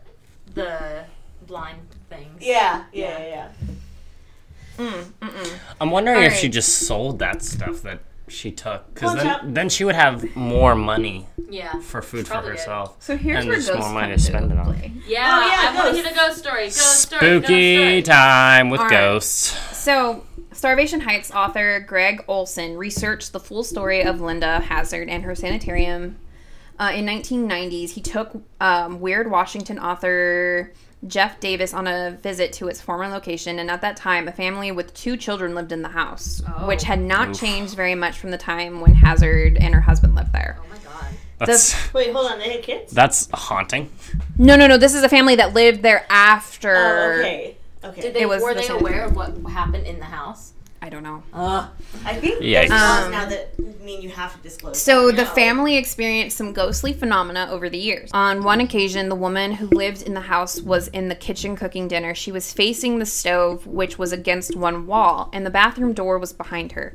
the 0.54 1.04
blind 1.46 1.80
things. 2.08 2.40
Yeah, 2.42 2.84
yeah, 2.92 3.18
yeah. 3.18 3.48
Mm, 4.78 5.04
mm-mm. 5.20 5.58
I'm 5.80 5.90
wondering 5.90 6.18
if 6.18 6.24
Alright. 6.24 6.40
she 6.40 6.48
just 6.48 6.80
sold 6.86 7.18
that 7.20 7.42
stuff 7.42 7.82
that 7.82 8.00
she 8.26 8.50
took 8.50 8.92
because 8.94 9.14
then, 9.14 9.26
up. 9.28 9.40
then 9.44 9.68
she 9.68 9.84
would 9.84 9.94
have 9.94 10.34
more 10.34 10.74
money 10.74 11.26
Yeah. 11.50 11.78
for 11.80 12.02
food 12.02 12.26
for 12.26 12.32
Probably 12.32 12.52
did. 12.52 12.58
herself. 12.60 12.96
So 12.98 13.16
here's 13.16 13.40
And 13.40 13.48
where 13.48 13.58
ghosts 13.58 13.70
more 13.72 13.92
money 13.92 14.08
come 14.08 14.16
to 14.16 14.22
spend 14.22 14.44
into 14.50 14.56
it 14.56 14.58
on. 14.66 15.02
Yeah, 15.06 15.40
Oh, 15.42 15.46
yeah, 15.46 15.70
I 15.70 15.74
want 15.76 15.88
to 15.90 15.94
hear 16.02 16.10
the 16.10 16.14
ghost 16.16 16.38
story. 16.38 16.64
Ghost 16.64 17.02
story. 17.02 17.18
Spooky 17.20 17.96
Ghost 18.00 18.06
time 18.06 18.70
with 18.70 18.80
Alright. 18.80 18.92
ghosts. 18.92 19.76
So, 19.76 20.24
Starvation 20.52 21.00
Heights 21.00 21.30
author 21.30 21.78
Gregg 21.80 22.24
Olsen 22.26 22.76
researched 22.76 23.32
the 23.32 23.40
full 23.40 23.62
story 23.62 24.02
of 24.02 24.20
Linda 24.20 24.58
Hazzard 24.60 25.08
and 25.08 25.22
her 25.24 25.34
sanitarium. 25.34 26.16
Uh, 26.78 26.90
in 26.94 27.06
1990s, 27.06 27.90
he 27.90 28.00
took 28.00 28.42
um, 28.60 29.00
Weird 29.00 29.30
Washington 29.30 29.78
author 29.78 30.72
Jeff 31.06 31.38
Davis 31.38 31.72
on 31.74 31.86
a 31.86 32.12
visit 32.22 32.52
to 32.54 32.68
its 32.68 32.80
former 32.80 33.06
location, 33.08 33.58
and 33.58 33.70
at 33.70 33.80
that 33.82 33.96
time, 33.96 34.26
a 34.26 34.32
family 34.32 34.72
with 34.72 34.92
two 34.94 35.16
children 35.16 35.54
lived 35.54 35.70
in 35.70 35.82
the 35.82 35.90
house, 35.90 36.42
Oh. 36.48 36.66
which 36.66 36.82
had 36.84 36.98
not 37.00 37.34
changed 37.34 37.74
very 37.76 37.94
much 37.94 38.18
from 38.18 38.30
the 38.30 38.38
time 38.38 38.80
when 38.80 38.94
Hazzard 38.94 39.56
and 39.58 39.74
her 39.74 39.82
husband 39.82 40.14
lived 40.14 40.32
there. 40.32 40.56
Oh 40.58 40.64
my 40.70 40.78
god. 40.78 41.04
That's 41.38 41.76
Wait, 41.94 42.10
hold 42.12 42.30
on. 42.32 42.38
They 42.38 42.52
had 42.54 42.62
kids? 42.62 42.90
that's 42.92 43.28
haunting. 43.34 43.90
No, 44.38 44.56
no, 44.56 44.66
no. 44.66 44.76
This 44.78 44.94
is 44.94 45.02
a 45.04 45.08
family 45.08 45.36
that 45.36 45.52
lived 45.54 45.82
there 45.82 46.06
after. 46.08 46.74
Oh, 46.74 47.18
okay. 47.20 47.56
Okay. 47.84 48.00
Did 48.00 48.14
they 48.14 48.22
It 48.22 48.28
was 48.30 48.42
were 48.42 48.54
the 48.54 48.60
they 48.60 48.66
sanitarium. 48.66 48.94
aware 48.94 49.04
of 49.04 49.14
what 49.44 49.52
happened 49.52 49.86
in 49.86 49.98
the 49.98 50.06
house? 50.06 50.53
I 50.84 50.90
don't 50.90 51.02
know. 51.02 51.22
Uh, 51.32 51.68
I 52.04 52.12
think 52.12 52.42
Yikes. 52.42 52.68
there's 52.68 52.70
laws 52.70 53.04
Um, 53.06 53.10
now 53.10 53.24
that 53.24 53.58
mean 53.80 54.02
you 54.02 54.10
have 54.10 54.36
to 54.36 54.42
disclose. 54.42 54.78
So 54.78 55.10
the 55.10 55.24
family 55.24 55.78
experienced 55.78 56.36
some 56.36 56.52
ghostly 56.52 56.92
phenomena 56.92 57.48
over 57.50 57.70
the 57.70 57.78
years. 57.78 58.10
On 58.12 58.44
one 58.44 58.60
occasion, 58.60 59.08
the 59.08 59.14
woman 59.14 59.52
who 59.52 59.66
lived 59.68 60.02
in 60.02 60.12
the 60.12 60.20
house 60.20 60.60
was 60.60 60.88
in 60.88 61.08
the 61.08 61.14
kitchen 61.14 61.56
cooking 61.56 61.88
dinner. 61.88 62.14
She 62.14 62.30
was 62.30 62.52
facing 62.52 62.98
the 62.98 63.06
stove, 63.06 63.66
which 63.66 63.98
was 63.98 64.12
against 64.12 64.56
one 64.56 64.86
wall, 64.86 65.30
and 65.32 65.46
the 65.46 65.50
bathroom 65.50 65.94
door 65.94 66.18
was 66.18 66.34
behind 66.34 66.72
her. 66.72 66.94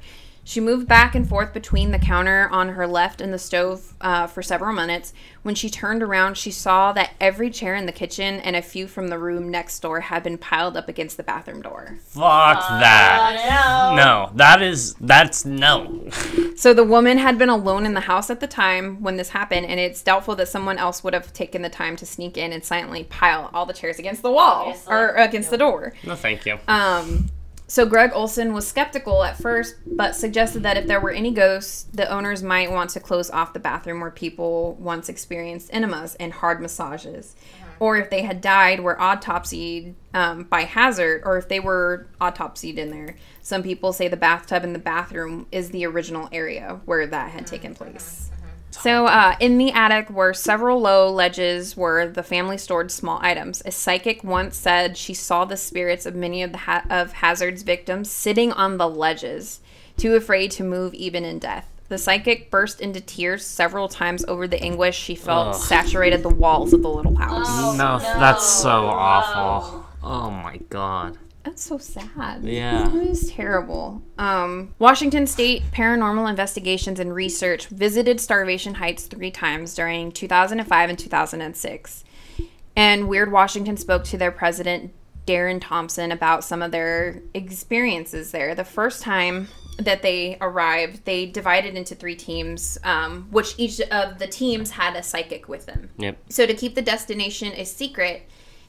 She 0.50 0.60
moved 0.60 0.88
back 0.88 1.14
and 1.14 1.30
forth 1.30 1.54
between 1.54 1.92
the 1.92 2.00
counter 2.00 2.50
on 2.52 2.70
her 2.70 2.88
left 2.88 3.22
and 3.22 3.32
the 3.32 3.38
stove 3.38 3.94
uh, 4.02 4.26
for 4.26 4.42
several 4.42 4.74
minutes. 4.74 5.14
When 5.44 5.54
she 5.54 5.70
turned 5.70 6.02
around, 6.02 6.38
she 6.38 6.50
saw 6.50 6.92
that 6.94 7.12
every 7.22 7.52
chair 7.52 7.76
in 7.76 7.86
the 7.86 7.92
kitchen 7.92 8.40
and 8.40 8.56
a 8.56 8.64
few 8.64 8.88
from 8.88 9.10
the 9.10 9.20
room 9.20 9.52
next 9.52 9.80
door 9.80 10.00
had 10.00 10.24
been 10.24 10.40
piled 10.40 10.76
up 10.76 10.90
against 10.90 11.18
the 11.18 11.24
bathroom 11.24 11.62
door. 11.62 12.00
Fuck 12.00 12.68
that. 12.68 13.94
No. 13.96 14.04
No, 14.04 14.32
that 14.38 14.64
is 14.64 14.96
that's 14.96 15.46
no. 15.46 16.10
So 16.56 16.74
the 16.74 16.84
woman 16.84 17.20
had 17.20 17.38
been 17.38 17.50
alone 17.50 17.86
in 17.86 17.94
the 17.94 18.00
house 18.00 18.32
at 18.32 18.40
the 18.40 18.48
time 18.48 19.04
when 19.04 19.18
this 19.18 19.30
happened, 19.30 19.68
and 19.68 19.80
it's 19.80 20.02
doubtful 20.02 20.36
that 20.38 20.48
someone 20.48 20.80
else 20.80 21.04
would 21.04 21.14
have 21.14 21.32
taken 21.32 21.62
the 21.62 21.70
time 21.70 21.96
to 21.98 22.08
sneak 22.08 22.38
in 22.38 22.54
and 22.54 22.64
silently 22.64 23.04
pile 23.04 23.52
all 23.54 23.68
the 23.68 23.74
chairs 23.74 24.00
against 24.00 24.24
the 24.24 24.32
wall 24.32 24.70
Obviously. 24.70 24.96
or 24.96 25.10
against 25.10 25.52
the 25.52 25.60
door. 25.60 25.94
No, 26.04 26.16
thank 26.16 26.48
you. 26.48 26.58
Um, 26.68 27.30
so 27.70 27.86
Gregg 27.86 28.10
Olsen 28.16 28.52
was 28.52 28.68
skeptical 28.68 29.24
at 29.24 29.38
first, 29.38 29.76
but 29.86 30.16
suggested 30.16 30.64
that 30.64 30.76
if 30.76 30.88
there 30.88 31.00
were 31.00 31.12
any 31.12 31.32
ghosts, 31.32 31.84
the 31.94 32.10
owners 32.10 32.42
might 32.42 32.72
want 32.72 32.90
to 32.90 33.00
close 33.00 33.30
off 33.30 33.54
the 33.54 33.60
bathroom 33.60 34.00
where 34.00 34.10
people 34.10 34.74
once 34.80 35.08
experienced 35.08 35.70
enemas 35.72 36.16
and 36.16 36.34
hard 36.34 36.62
massages. 36.62 37.36
Or 37.80 37.96
if 37.96 38.10
they 38.10 38.24
had 38.24 38.42
died, 38.42 38.80
were 38.80 38.96
autopsied 38.96 39.94
um, 40.16 40.46
by 40.46 40.64
Hazzard, 40.64 41.22
or 41.24 41.38
if 41.38 41.48
they 41.48 41.60
were 41.60 42.08
autopsied 42.20 42.78
in 42.78 42.90
there. 42.90 43.16
Some 43.44 43.62
people 43.62 43.94
say 43.94 44.08
the 44.08 44.18
bathtub 44.18 44.64
in 44.64 44.74
the 44.74 44.80
bathroom 44.80 45.46
is 45.52 45.70
the 45.70 45.86
original 45.86 46.28
area 46.32 46.82
where 46.86 47.06
that 47.06 47.30
had 47.32 47.46
taken 47.46 47.76
place. 47.76 48.29
So, 48.72 49.08
uh, 49.08 49.36
in 49.40 49.58
the 49.58 49.72
attic 49.72 50.10
were 50.10 50.34
several 50.34 50.80
low 50.80 51.10
ledges 51.10 51.76
where 51.76 52.08
the 52.08 52.24
family 52.24 52.58
stored 52.58 52.92
small 52.92 53.20
items. 53.22 53.62
A 53.66 53.72
psychic 53.72 54.24
once 54.24 54.56
said 54.56 54.96
she 54.96 55.14
saw 55.14 55.44
the 55.44 55.58
spirits 55.58 56.06
of 56.06 56.16
many 56.16 56.44
of 56.44 56.52
the 56.52 56.60
ha- 56.60 56.86
of 56.90 57.14
Hazzard's 57.14 57.64
victims 57.64 58.10
sitting 58.12 58.52
on 58.54 58.78
the 58.78 58.88
ledges, 58.88 59.60
too 59.98 60.16
afraid 60.16 60.52
to 60.52 60.64
move 60.64 60.94
even 60.94 61.26
in 61.26 61.40
death. 61.40 61.68
The 61.90 61.98
psychic 61.98 62.52
burst 62.52 62.80
into 62.82 63.02
tears 63.02 63.44
several 63.44 63.88
times 63.90 64.24
over 64.28 64.48
the 64.48 64.62
anguish 64.62 64.96
she 64.96 65.16
felt 65.16 65.56
Ugh. 65.56 65.62
saturated 65.62 66.22
the 66.22 66.30
walls 66.30 66.72
of 66.72 66.84
the 66.84 66.90
little 66.90 67.16
house. 67.16 67.76
no, 67.78 67.98
that's 67.98 68.48
so 68.48 68.70
awful. 68.86 69.86
Oh 70.04 70.30
my 70.30 70.58
god. 70.70 71.18
That's 71.44 71.64
so 71.64 71.78
sad. 71.78 72.44
Yeah. 72.44 72.88
It 72.88 73.10
was 73.10 73.32
terrible. 73.32 74.02
Um, 74.18 74.76
Washington 74.78 75.26
State 75.26 75.64
Paranormal 75.72 76.30
Investigations 76.30 77.00
and 77.00 77.14
Research 77.14 77.68
visited 77.68 78.20
Starvation 78.20 78.76
Heights 78.76 79.06
three 79.06 79.32
times 79.32 79.74
during 79.74 80.12
2005 80.12 80.90
and 80.90 81.00
2006. 81.00 82.04
And 82.76 83.08
Weird 83.08 83.32
Washington 83.32 83.78
spoke 83.78 84.04
to 84.06 84.18
their 84.18 84.32
president, 84.32 84.94
Darren 85.26 85.60
Thompson, 85.62 86.12
about 86.12 86.44
some 86.44 86.62
of 86.62 86.72
their 86.72 87.22
experiences 87.34 88.32
there. 88.32 88.54
The 88.54 88.66
first 88.66 89.02
time 89.02 89.48
that 89.78 90.02
they 90.02 90.38
arrived, 90.42 91.06
they 91.06 91.26
divided 91.26 91.76
into 91.76 91.96
three 91.96 92.16
teams, 92.16 92.78
um, 92.84 93.28
which 93.32 93.56
each 93.58 93.80
of 93.80 94.20
the 94.20 94.28
teams 94.28 94.72
had 94.72 94.96
a 94.96 95.04
psychic 95.04 95.48
with 95.48 95.66
them. 95.66 95.90
Yep. 95.98 96.18
So 96.30 96.46
to 96.46 96.54
keep 96.54 96.76
the 96.76 96.82
destination 96.82 97.54
a 97.54 97.64
secret, 97.64 98.24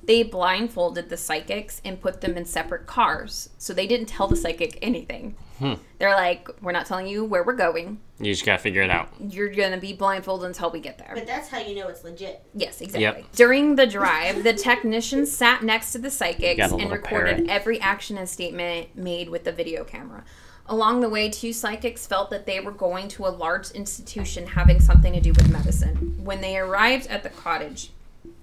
they 0.05 0.23
blindfolded 0.23 1.09
the 1.09 1.17
psychics 1.17 1.81
and 1.85 2.01
put 2.01 2.21
them 2.21 2.37
in 2.37 2.45
separate 2.45 2.87
cars. 2.87 3.51
So 3.59 3.73
they 3.73 3.87
didn't 3.87 4.07
tell 4.07 4.29
the 4.29 4.37
psychic 4.37 4.79
anything. 4.83 5.37
Hmm. 5.59 5.75
They're 5.99 6.15
like, 6.15 6.49
"We're 6.63 6.73
not 6.73 6.87
telling 6.87 7.07
you 7.07 7.25
where 7.25 7.43
we're 7.45 7.53
going. 7.53 8.01
You 8.19 8.33
just 8.33 8.47
gotta 8.47 8.63
figure 8.63 8.81
it 8.81 8.91
out. 8.91 9.11
You're 9.21 9.51
gonna 9.51 9.77
be 9.79 9.93
blindfolded 9.93 10.47
until 10.47 10.71
we 10.71 10.81
get 10.81 10.97
there." 10.97 11.13
But 11.15 11.27
that's 11.27 11.49
how 11.49 11.59
you 11.59 11.75
know 11.77 11.89
it's 11.89 12.03
legit. 12.03 12.43
Yes, 12.55 12.81
exactly. 12.81 13.03
Yep. 13.03 13.33
During 13.33 13.77
the 13.77 13.87
drive, 13.87 14.43
the 14.43 14.55
technicians 14.55 15.31
sat 15.31 15.63
next 15.63 15.93
to 15.93 15.99
the 15.99 16.11
psychics 16.11 16.73
and 16.73 16.91
recorded 16.91 17.37
parrot. 17.37 17.51
every 17.51 17.81
action 17.81 18.17
and 18.17 18.29
statement 18.29 18.97
made 18.97 19.29
with 19.29 19.45
the 19.45 19.53
video 19.53 19.85
camera. 19.85 20.25
Along 20.67 21.01
the 21.01 21.09
way, 21.09 21.29
two 21.29 21.53
psychics 21.53 22.07
felt 22.07 22.31
that 22.31 22.47
they 22.47 22.61
were 22.61 22.71
going 22.71 23.09
to 23.09 23.27
a 23.27 23.29
large 23.29 23.73
institution 23.73 24.47
having 24.47 24.81
something 24.81 25.13
to 25.13 25.21
do 25.21 25.33
with 25.33 25.51
medicine. 25.51 26.15
When 26.23 26.41
they 26.41 26.57
arrived 26.57 27.09
at 27.09 27.23
the 27.25 27.29
cottage, 27.29 27.91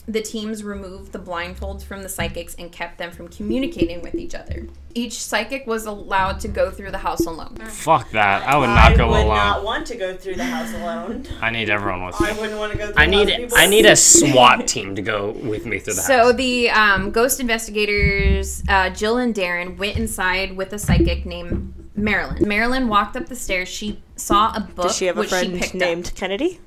the 0.09 0.21
teams 0.21 0.63
removed 0.63 1.11
the 1.11 1.19
blindfolds 1.19 1.83
from 1.83 2.01
the 2.01 2.07
psychics 2.07 2.55
and 2.57 2.71
kept 2.71 2.97
them 2.97 3.11
from 3.11 3.27
communicating 3.27 4.01
with 4.01 4.15
each 4.15 4.33
other. 4.33 4.65
Each 4.95 5.21
psychic 5.21 5.67
was 5.67 5.85
allowed 5.85 6.39
to 6.39 6.47
go 6.47 6.71
through 6.71 6.91
the 6.91 6.97
house 6.99 7.25
alone. 7.25 7.55
Fuck 7.57 8.11
that. 8.11 8.47
I 8.47 8.55
would 8.57 8.67
not 8.67 8.93
I 8.93 8.95
go 8.95 9.07
would 9.09 9.17
alone. 9.17 9.25
I 9.25 9.27
would 9.27 9.35
not 9.57 9.63
want 9.65 9.85
to 9.87 9.95
go 9.95 10.15
through 10.15 10.35
the 10.35 10.45
house 10.45 10.73
alone. 10.73 11.27
I 11.41 11.49
need 11.51 11.69
everyone 11.69 12.05
with 12.05 12.19
me. 12.21 12.27
I 12.29 12.39
wouldn't 12.39 12.57
want 12.57 12.71
to 12.71 12.77
go 12.77 12.85
through 12.87 12.95
I 12.95 13.05
the 13.05 13.11
need 13.11 13.29
house 13.29 13.37
people- 13.39 13.57
I 13.57 13.65
need 13.67 13.85
a 13.85 13.95
SWAT 13.97 14.65
team 14.67 14.95
to 14.95 15.01
go 15.01 15.31
with 15.31 15.65
me 15.65 15.77
through 15.79 15.95
the 15.95 16.01
So 16.01 16.17
house. 16.27 16.35
the 16.35 16.69
um, 16.69 17.11
ghost 17.11 17.39
investigators, 17.41 18.63
uh, 18.69 18.89
Jill 18.91 19.17
and 19.17 19.35
Darren, 19.35 19.77
went 19.77 19.97
inside 19.97 20.55
with 20.55 20.71
a 20.73 20.79
psychic 20.79 21.25
named 21.25 21.73
Marilyn. 21.95 22.47
Marilyn 22.47 22.87
walked 22.87 23.17
up 23.17 23.27
the 23.27 23.35
stairs. 23.35 23.67
She 23.67 24.01
saw 24.15 24.53
a 24.55 24.61
book 24.61 24.87
Does 24.87 24.95
she 24.97 25.05
have 25.05 25.17
a 25.17 25.21
which 25.21 25.29
friend 25.29 25.53
she 25.53 25.59
picked 25.59 25.75
named 25.75 26.11
Kennedy? 26.15 26.59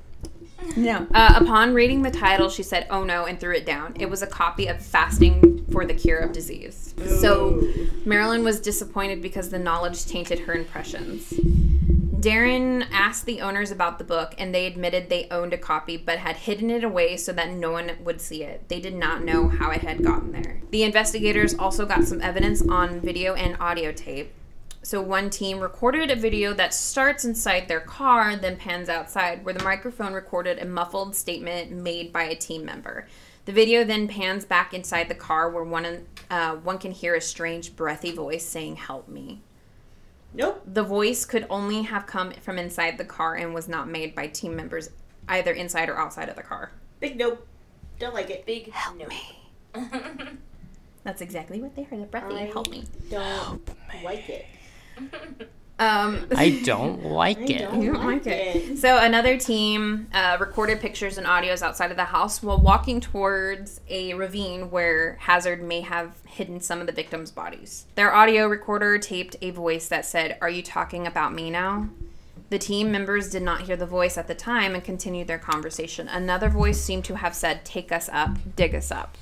No. 0.75 1.07
Uh, 1.13 1.33
upon 1.37 1.73
reading 1.73 2.01
the 2.01 2.11
title, 2.11 2.49
she 2.49 2.63
said, 2.63 2.87
"Oh 2.89 3.03
no," 3.03 3.25
and 3.25 3.39
threw 3.39 3.55
it 3.55 3.65
down. 3.65 3.95
It 3.99 4.09
was 4.09 4.21
a 4.21 4.27
copy 4.27 4.67
of 4.67 4.81
Fasting 4.81 5.65
for 5.71 5.85
the 5.85 5.93
Cure 5.93 6.19
of 6.19 6.31
Disease. 6.31 6.93
So 7.19 7.61
Marilyn 8.05 8.43
was 8.43 8.59
disappointed 8.59 9.21
because 9.21 9.49
the 9.49 9.59
knowledge 9.59 10.05
tainted 10.05 10.39
her 10.39 10.53
impressions. 10.53 11.33
Darren 12.21 12.85
asked 12.91 13.25
the 13.25 13.41
owners 13.41 13.71
about 13.71 13.97
the 13.97 14.03
book, 14.03 14.35
and 14.37 14.53
they 14.53 14.67
admitted 14.67 15.09
they 15.09 15.27
owned 15.31 15.53
a 15.53 15.57
copy 15.57 15.97
but 15.97 16.19
had 16.19 16.35
hidden 16.35 16.69
it 16.69 16.83
away 16.83 17.17
so 17.17 17.33
that 17.33 17.49
no 17.49 17.71
one 17.71 17.91
would 18.03 18.21
see 18.21 18.43
it. 18.43 18.69
They 18.69 18.79
did 18.79 18.93
not 18.93 19.23
know 19.23 19.47
how 19.47 19.71
it 19.71 19.81
had 19.81 20.03
gotten 20.03 20.31
there. 20.31 20.61
The 20.69 20.83
investigators 20.83 21.55
also 21.55 21.87
got 21.87 22.03
some 22.03 22.21
evidence 22.21 22.61
on 22.61 22.99
video 22.99 23.33
and 23.33 23.57
audio 23.59 23.91
tape. 23.91 24.33
So 24.83 25.01
one 25.01 25.29
team 25.29 25.59
recorded 25.59 26.09
a 26.09 26.15
video 26.15 26.53
that 26.53 26.73
starts 26.73 27.23
inside 27.23 27.67
their 27.67 27.81
car, 27.81 28.35
then 28.35 28.57
pans 28.57 28.89
outside, 28.89 29.45
where 29.45 29.53
the 29.53 29.63
microphone 29.63 30.13
recorded 30.13 30.57
a 30.57 30.65
muffled 30.65 31.15
statement 31.15 31.71
made 31.71 32.11
by 32.11 32.23
a 32.23 32.35
team 32.35 32.65
member. 32.65 33.07
The 33.45 33.51
video 33.51 33.83
then 33.83 34.07
pans 34.07 34.43
back 34.43 34.73
inside 34.73 35.07
the 35.07 35.15
car, 35.15 35.49
where 35.49 35.63
one 35.63 36.07
uh, 36.29 36.55
one 36.55 36.77
can 36.79 36.91
hear 36.91 37.15
a 37.15 37.21
strange, 37.21 37.75
breathy 37.75 38.11
voice 38.11 38.45
saying, 38.45 38.77
"Help 38.77 39.07
me." 39.07 39.41
Nope. 40.33 40.63
The 40.65 40.83
voice 40.83 41.25
could 41.25 41.45
only 41.49 41.83
have 41.83 42.05
come 42.07 42.31
from 42.31 42.57
inside 42.57 42.97
the 42.97 43.05
car 43.05 43.35
and 43.35 43.53
was 43.53 43.67
not 43.67 43.89
made 43.89 44.15
by 44.15 44.27
team 44.27 44.55
members 44.55 44.89
either 45.27 45.51
inside 45.51 45.89
or 45.89 45.97
outside 45.97 46.29
of 46.29 46.35
the 46.35 46.43
car. 46.43 46.71
Big 46.99 47.17
nope. 47.17 47.45
Don't 47.99 48.13
like 48.13 48.29
it. 48.29 48.45
Big 48.45 48.71
Help 48.71 48.97
no. 48.97 49.07
me. 49.07 49.37
That's 51.03 51.21
exactly 51.21 51.61
what 51.61 51.75
they 51.75 51.83
heard. 51.83 52.01
The 52.01 52.05
breathy, 52.05 52.35
I- 52.35 52.45
help 52.45 52.69
me. 52.69 52.85
Don't 53.09 53.61
like 54.03 54.29
it. 54.29 54.45
Um, 55.79 56.27
I 56.35 56.61
don't 56.63 57.05
like 57.05 57.39
I 57.39 57.41
it. 57.41 57.57
don't 57.59 57.81
You 57.81 57.93
don't 57.93 58.05
like 58.05 58.25
like 58.25 58.27
it. 58.27 58.55
it. 58.71 58.77
So 58.77 58.97
another 58.97 59.35
team 59.37 60.07
uh, 60.13 60.37
recorded 60.39 60.79
pictures 60.79 61.17
and 61.17 61.25
audios 61.25 61.63
outside 61.63 61.89
of 61.89 61.97
the 61.97 62.05
house 62.05 62.43
while 62.43 62.59
walking 62.59 63.01
towards 63.01 63.81
a 63.89 64.13
ravine 64.13 64.69
where 64.69 65.15
Hazzard 65.21 65.63
may 65.63 65.81
have 65.81 66.17
hidden 66.27 66.59
some 66.59 66.81
of 66.81 66.85
the 66.85 66.93
victims' 66.93 67.31
bodies. 67.31 67.87
Their 67.95 68.13
audio 68.13 68.45
recorder 68.47 68.99
taped 68.99 69.35
a 69.41 69.49
voice 69.49 69.87
that 69.87 70.05
said, 70.05 70.37
"Are 70.39 70.49
you 70.49 70.61
talking 70.61 71.07
about 71.07 71.33
me 71.33 71.49
now?" 71.49 71.89
The 72.51 72.59
team 72.59 72.91
members 72.91 73.29
did 73.31 73.41
not 73.43 73.61
hear 73.61 73.77
the 73.77 73.85
voice 73.87 74.17
at 74.17 74.27
the 74.27 74.35
time 74.35 74.75
and 74.75 74.83
continued 74.83 75.27
their 75.27 75.39
conversation. 75.39 76.07
Another 76.09 76.49
voice 76.49 76.79
seemed 76.81 77.05
to 77.05 77.15
have 77.15 77.33
said, 77.33 77.65
"Take 77.65 77.91
us 77.91 78.07
up, 78.13 78.37
dig 78.55 78.75
us 78.75 78.91
up." 78.91 79.17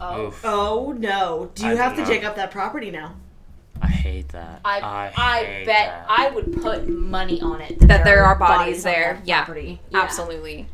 Oh, 0.00 0.26
Oof. 0.28 0.40
Oh 0.44 0.94
no. 0.96 1.50
Do 1.56 1.66
you 1.66 1.72
I 1.72 1.74
have 1.76 1.94
to 1.96 2.02
know. 2.02 2.06
dig 2.06 2.22
up 2.22 2.36
that 2.36 2.50
property 2.52 2.90
now? 2.92 3.16
I 3.82 3.86
hate 3.86 4.28
that. 4.30 4.60
I 4.64 5.10
I, 5.16 5.44
hate 5.44 5.66
bet 5.66 5.86
that. 5.86 6.06
I 6.08 6.30
would 6.30 6.60
put 6.62 6.88
money 6.88 7.40
on 7.40 7.60
it 7.60 7.78
That 7.80 8.04
there 8.04 8.24
are 8.24 8.34
bodies 8.36 8.84
on 8.84 8.92
there. 8.92 9.14
that 9.14 9.26
Yeah. 9.26 9.44
property. 9.44 9.80
Absolutely. 9.94 10.66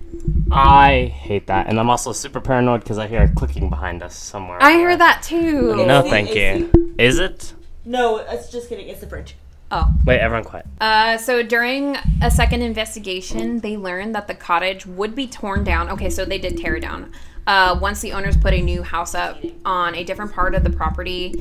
I 0.51 1.13
hate 1.15 1.47
that, 1.49 1.67
and 1.69 1.79
I'm 1.81 1.91
also 1.91 2.13
super 2.13 2.41
paranoid 2.41 2.81
because 2.81 2.99
I 2.99 3.07
hear 3.09 3.23
a 3.23 3.29
clicking 3.29 3.69
behind 3.69 4.03
us 4.03 4.15
somewhere. 4.17 4.59
I 4.61 4.75
heard 4.81 5.01
that 5.01 5.23
too. 5.23 5.85
No, 5.87 6.01
It's 6.01 6.09
thank 6.11 6.31
AC. 6.31 6.59
you. 6.75 6.95
Is 6.99 7.19
it? 7.19 7.53
No, 7.85 8.19
it's 8.19 8.51
just 8.51 8.69
kidding. 8.69 8.89
It's 8.89 9.01
the 9.01 9.07
fridge. 9.07 9.37
Oh. 9.71 9.93
Wait, 10.05 10.21
everyone 10.21 10.45
quiet. 10.45 10.67
Uh, 10.81 11.17
so 11.19 11.43
during 11.43 11.97
a 12.23 12.31
second 12.31 12.63
investigation, 12.63 13.59
they 13.61 13.77
learned 13.77 14.15
that 14.15 14.29
the 14.29 14.35
cottage 14.35 14.87
would 14.87 15.15
be 15.17 15.27
torn 15.27 15.65
down. 15.65 15.89
Okay, 15.91 16.09
so 16.11 16.25
they 16.25 16.39
did 16.39 16.57
tear 16.59 16.77
it 16.77 16.81
down. 16.81 17.13
Uh, 17.47 17.79
once 17.81 18.01
the 18.01 18.13
owners 18.13 18.37
put 18.37 18.53
a 18.53 18.61
new 18.61 18.83
house 18.83 19.15
up 19.15 19.39
on 19.65 19.95
a 19.95 20.03
different 20.03 20.33
part 20.33 20.55
of 20.55 20.65
the 20.65 20.71
property, 20.71 21.33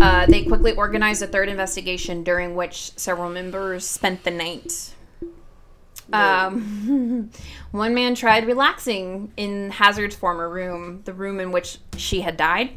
uh, 0.00 0.26
they 0.26 0.44
quickly 0.44 0.72
organized 0.72 1.22
a 1.22 1.26
third 1.26 1.48
investigation 1.48 2.22
during 2.22 2.54
which 2.54 2.92
several 2.98 3.30
members 3.30 3.86
spent 3.86 4.24
the 4.24 4.30
night. 4.30 4.94
Um, 6.12 7.30
one 7.70 7.94
man 7.94 8.14
tried 8.14 8.46
relaxing 8.46 9.32
in 9.38 9.70
Hazzard's 9.70 10.14
former 10.14 10.50
room, 10.50 11.02
the 11.04 11.14
room 11.14 11.40
in 11.40 11.50
which 11.50 11.78
she 11.96 12.20
had 12.20 12.36
died. 12.36 12.72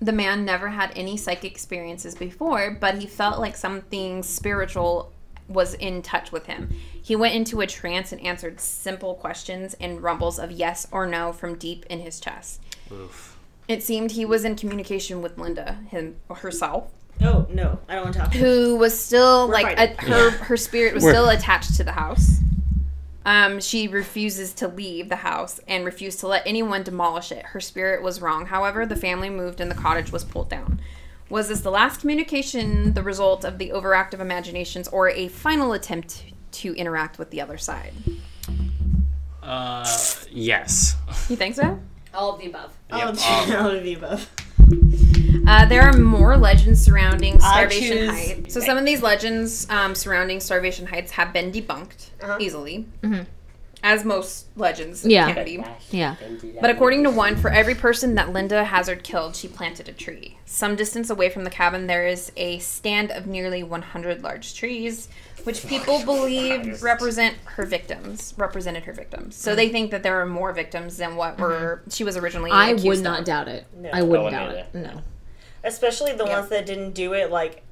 The 0.00 0.12
man 0.12 0.44
never 0.44 0.68
had 0.68 0.92
any 0.96 1.16
psychic 1.16 1.52
experiences 1.52 2.14
before, 2.14 2.76
but 2.80 2.98
he 2.98 3.06
felt 3.06 3.38
like 3.38 3.54
something 3.54 4.22
spiritual 4.22 5.12
was 5.52 5.74
in 5.74 6.02
touch 6.02 6.32
with 6.32 6.46
him. 6.46 6.74
He 7.02 7.16
went 7.16 7.34
into 7.34 7.60
a 7.60 7.66
trance 7.66 8.12
and 8.12 8.20
answered 8.20 8.60
simple 8.60 9.14
questions 9.14 9.74
and 9.80 10.02
rumbles 10.02 10.38
of 10.38 10.50
yes 10.50 10.86
or 10.90 11.06
no 11.06 11.32
from 11.32 11.56
deep 11.56 11.84
in 11.86 12.00
his 12.00 12.20
chest. 12.20 12.60
Oof. 12.92 13.36
It 13.68 13.82
seemed 13.82 14.12
he 14.12 14.24
was 14.24 14.44
in 14.44 14.56
communication 14.56 15.22
with 15.22 15.38
Linda 15.38 15.78
him, 15.88 16.16
herself, 16.34 16.90
Oh 17.20 17.46
no, 17.50 17.78
I 17.88 17.94
don't 17.94 18.04
want 18.04 18.14
to 18.14 18.20
talk. 18.20 18.34
who 18.34 18.76
was 18.76 18.98
still 18.98 19.46
We're 19.48 19.52
like 19.54 19.78
a, 19.78 20.02
her 20.02 20.30
her 20.30 20.56
spirit 20.56 20.94
was 20.94 21.04
We're- 21.04 21.14
still 21.14 21.28
attached 21.28 21.74
to 21.76 21.84
the 21.84 21.92
house. 21.92 22.38
Um, 23.24 23.60
she 23.60 23.86
refuses 23.86 24.52
to 24.54 24.66
leave 24.66 25.08
the 25.08 25.14
house 25.16 25.60
and 25.68 25.84
refused 25.84 26.18
to 26.20 26.26
let 26.26 26.44
anyone 26.44 26.82
demolish 26.82 27.30
it. 27.30 27.44
Her 27.46 27.60
spirit 27.60 28.02
was 28.02 28.20
wrong. 28.20 28.46
However, 28.46 28.84
the 28.84 28.96
family 28.96 29.30
moved 29.30 29.60
and 29.60 29.70
the 29.70 29.76
cottage 29.76 30.10
was 30.10 30.24
pulled 30.24 30.48
down. 30.48 30.80
Was 31.32 31.48
this 31.48 31.62
the 31.62 31.70
last 31.70 32.00
communication 32.02 32.92
the 32.92 33.02
result 33.02 33.42
of 33.46 33.56
the 33.56 33.70
overactive 33.70 34.20
imaginations 34.20 34.86
or 34.88 35.08
a 35.08 35.28
final 35.28 35.72
attempt 35.72 36.24
to 36.60 36.74
interact 36.74 37.18
with 37.18 37.30
the 37.30 37.40
other 37.40 37.56
side? 37.56 37.94
Uh, 39.42 39.86
yes. 40.30 40.94
You 41.30 41.36
think 41.36 41.54
so? 41.54 41.80
All 42.12 42.34
of 42.34 42.38
the 42.38 42.48
above. 42.48 42.76
Oh, 42.90 42.98
Yep. 42.98 43.60
all 43.62 43.70
of 43.70 43.82
the 43.82 43.94
above. 43.94 44.30
Uh, 45.46 45.64
there 45.64 45.80
are 45.80 45.94
more 45.94 46.36
legends 46.36 46.82
surrounding 46.82 47.40
Starvation 47.40 48.08
Heights. 48.10 48.52
So 48.52 48.60
some 48.60 48.76
of 48.76 48.84
these 48.84 49.00
legends 49.02 49.66
um, 49.70 49.94
surrounding 49.94 50.38
Starvation 50.38 50.86
Heights 50.86 51.12
have 51.12 51.32
been 51.32 51.50
debunked 51.50 52.10
Uh-huh. 52.22 52.36
easily, 52.40 52.86
Mhm. 53.02 53.24
As 53.84 54.04
most 54.04 54.46
legends 54.56 55.04
Yeah. 55.04 55.32
can 55.32 55.44
be. 55.44 55.64
Yeah. 55.90 56.14
But 56.60 56.70
according 56.70 57.02
to 57.02 57.10
one, 57.10 57.36
for 57.36 57.50
every 57.50 57.74
person 57.74 58.14
that 58.14 58.32
Linda 58.32 58.62
Hazzard 58.64 59.02
killed, 59.02 59.34
she 59.34 59.48
planted 59.48 59.88
a 59.88 59.92
tree. 59.92 60.38
Some 60.46 60.76
distance 60.76 61.10
away 61.10 61.28
from 61.30 61.42
the 61.42 61.50
cabin, 61.50 61.88
there 61.88 62.06
is 62.06 62.30
a 62.36 62.60
stand 62.60 63.10
of 63.10 63.26
nearly 63.26 63.64
100 63.64 64.22
large 64.22 64.54
trees, 64.54 65.08
which 65.42 65.66
people 65.66 66.04
believe 66.04 66.80
represent 66.82 67.36
her 67.44 67.64
victims. 67.66 68.34
Represented 68.36 68.84
her 68.84 68.92
victims. 68.92 69.34
So 69.34 69.56
they 69.56 69.68
think 69.68 69.90
that 69.90 70.04
there 70.04 70.20
are 70.20 70.26
more 70.26 70.52
victims 70.52 70.96
than 70.96 71.16
what 71.16 71.32
mm-hmm. 71.34 71.42
were 71.42 71.82
she 71.90 72.04
was 72.04 72.16
originally. 72.16 72.52
I 72.52 72.68
accused 72.68 72.86
would 72.86 72.98
of. 72.98 73.02
not 73.02 73.24
doubt 73.24 73.48
it. 73.48 73.66
No. 73.76 73.90
I 73.92 73.98
I 73.98 74.02
wouldn't 74.02 74.24
wouldn't 74.24 74.48
doubt 74.48 74.54
it. 74.54 74.74
No. 74.74 75.02
Especially 75.64 76.12
the 76.12 76.24
Yeah. 76.24 76.38
ones 76.38 76.50
that 76.50 76.66
didn't 76.66 76.92
do 76.92 77.14
it, 77.14 77.30
like 77.32 77.62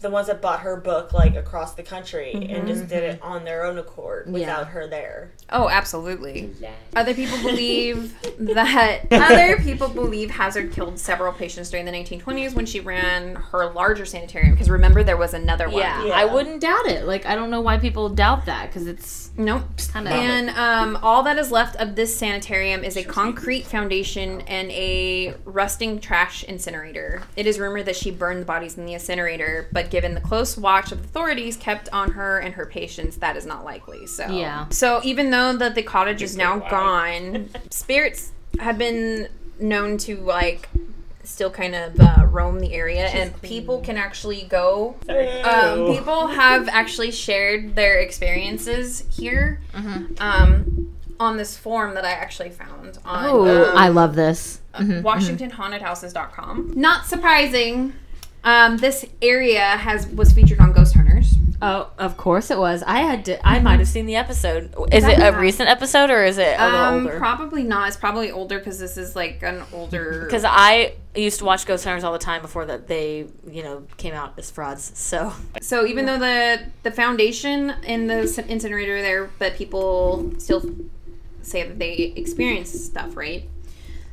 the 0.00 0.10
ones 0.10 0.26
that 0.26 0.40
bought 0.42 0.60
her 0.60 0.76
book 0.76 1.12
like 1.12 1.34
across 1.36 1.74
the 1.74 1.82
country 1.82 2.32
and 2.32 2.66
just 2.68 2.88
did 2.88 3.02
it 3.02 3.22
on 3.22 3.44
their 3.44 3.64
own 3.64 3.78
accord 3.78 4.30
without 4.30 4.68
her 4.68 4.86
there. 4.86 5.32
Oh, 5.50 5.68
absolutely. 5.68 6.50
Other 6.94 7.14
people 7.14 7.38
believe 7.42 8.14
that 8.38 9.06
other 9.10 9.56
people 9.58 9.88
believe 9.88 10.30
Hazzard 10.30 10.72
killed 10.72 10.98
several 10.98 11.32
patients 11.32 11.70
during 11.70 11.86
the 11.86 11.92
1920s 11.92 12.54
when 12.54 12.66
she 12.66 12.80
ran 12.80 13.36
her 13.36 13.72
larger 13.72 14.04
sanitarium. 14.04 14.52
Because 14.52 14.68
remember, 14.70 15.02
there 15.02 15.16
was 15.16 15.34
another 15.34 15.68
one. 15.68 15.78
Yeah, 15.78 16.04
Yeah. 16.04 16.14
I 16.14 16.24
wouldn't 16.26 16.60
doubt 16.60 16.86
it. 16.86 17.06
Like 17.06 17.24
I 17.26 17.34
don't 17.34 17.50
know 17.50 17.60
why 17.60 17.78
people 17.78 18.08
doubt 18.08 18.46
that 18.46 18.66
because 18.68 18.86
it's 18.86 19.30
Nope. 19.38 19.64
kind 19.92 20.06
of 20.08 20.12
And 20.14 20.50
um, 20.50 20.98
all 21.02 21.22
that 21.24 21.36
is 21.38 21.50
left 21.50 21.76
of 21.76 21.94
this 21.94 22.16
sanitarium 22.16 22.84
is 22.84 22.96
a 22.96 23.04
concrete 23.04 23.66
foundation 23.66 24.40
and 24.42 24.70
a 24.70 25.34
rusting 25.44 26.00
trash 26.00 26.42
incinerator. 26.44 27.22
It 27.36 27.46
is 27.46 27.58
rumored 27.58 27.86
that 27.86 27.96
she 27.96 28.10
burned 28.10 28.40
the 28.42 28.46
bodies 28.46 28.78
in 28.78 28.86
the 28.86 28.94
incinerator, 28.94 29.68
but 29.72 29.85
given 29.90 30.14
the 30.14 30.20
close 30.20 30.56
watch 30.56 30.92
of 30.92 31.00
authorities 31.00 31.56
kept 31.56 31.88
on 31.92 32.12
her 32.12 32.38
and 32.38 32.54
her 32.54 32.66
patients, 32.66 33.16
that 33.18 33.36
is 33.36 33.46
not 33.46 33.64
likely. 33.64 34.06
So 34.06 34.26
Yeah. 34.28 34.66
So 34.70 35.00
even 35.04 35.30
though 35.30 35.52
that 35.56 35.74
the 35.74 35.82
cottage 35.82 36.22
is 36.22 36.36
now 36.36 36.58
Wow. 36.58 36.68
gone, 36.70 37.50
spirits 37.70 38.32
have 38.60 38.78
been 38.78 39.28
known 39.58 39.98
to 39.98 40.16
like 40.16 40.68
still 41.24 41.50
kind 41.50 41.74
of 41.74 41.98
uh, 42.00 42.24
roam 42.30 42.60
the 42.60 42.72
area, 42.72 43.06
and 43.08 43.40
people 43.42 43.80
can 43.80 43.96
actually 43.96 44.42
go 44.44 44.94
um, 45.44 45.92
people 45.92 46.28
have 46.28 46.68
actually 46.68 47.10
shared 47.10 47.74
their 47.74 47.98
experiences 47.98 49.04
here 49.18 49.60
um, 50.20 50.92
on 51.18 51.36
this 51.36 51.56
form 51.58 51.94
that 51.94 52.04
I 52.04 52.10
actually 52.12 52.50
found 52.50 52.98
on 53.04 53.24
Oh, 53.26 53.70
um, 53.70 53.76
I 53.76 53.88
love 53.88 54.14
this. 54.14 54.60
WashingtonHauntedHouses.com. 54.74 56.72
Not 56.76 57.06
surprising, 57.06 57.92
um, 58.46 58.78
this 58.78 59.04
area 59.20 59.60
has 59.60 60.06
was 60.06 60.32
featured 60.32 60.60
on 60.60 60.72
Ghost 60.72 60.94
Hunters. 60.94 61.34
Oh, 61.62 61.90
of 61.98 62.18
course 62.18 62.50
it 62.50 62.58
was. 62.58 62.82
I 62.82 62.98
had 62.98 63.24
to. 63.26 63.46
I 63.46 63.60
might 63.60 63.78
have 63.78 63.88
seen 63.88 64.04
the 64.06 64.16
episode. 64.16 64.74
Is 64.92 65.04
it 65.04 65.18
a 65.18 65.32
recent 65.38 65.70
episode 65.70 66.10
or 66.10 66.22
is 66.22 66.36
it 66.38 66.54
a 66.58 66.64
little 66.66 66.80
Um, 66.80 66.94
older? 67.06 67.18
probably 67.18 67.62
not. 67.64 67.88
It's 67.88 67.96
probably 67.96 68.30
older 68.30 68.58
because 68.58 68.78
this 68.78 68.98
is 68.98 69.16
like 69.16 69.42
an 69.42 69.62
older. 69.72 70.24
Because 70.26 70.44
I 70.46 70.92
used 71.14 71.38
to 71.38 71.46
watch 71.46 71.64
Ghost 71.64 71.84
Hunters 71.84 72.04
all 72.04 72.12
the 72.12 72.18
time 72.18 72.42
before 72.42 72.66
that 72.66 72.88
they, 72.88 73.26
you 73.50 73.62
know, 73.62 73.84
came 73.96 74.12
out 74.12 74.34
as 74.38 74.50
frauds. 74.50 74.92
So 74.98 75.32
So 75.62 75.86
even 75.86 76.04
though 76.04 76.18
the 76.18 76.60
the 76.82 76.90
foundation 76.90 77.70
in 77.84 78.06
the 78.06 78.44
incinerator 78.48 79.00
there, 79.00 79.30
but 79.38 79.54
people 79.56 80.34
still 80.38 80.62
say 81.40 81.62
that 81.66 81.78
they 81.78 82.12
experience 82.16 82.70
stuff, 82.70 83.16
right? 83.16 83.48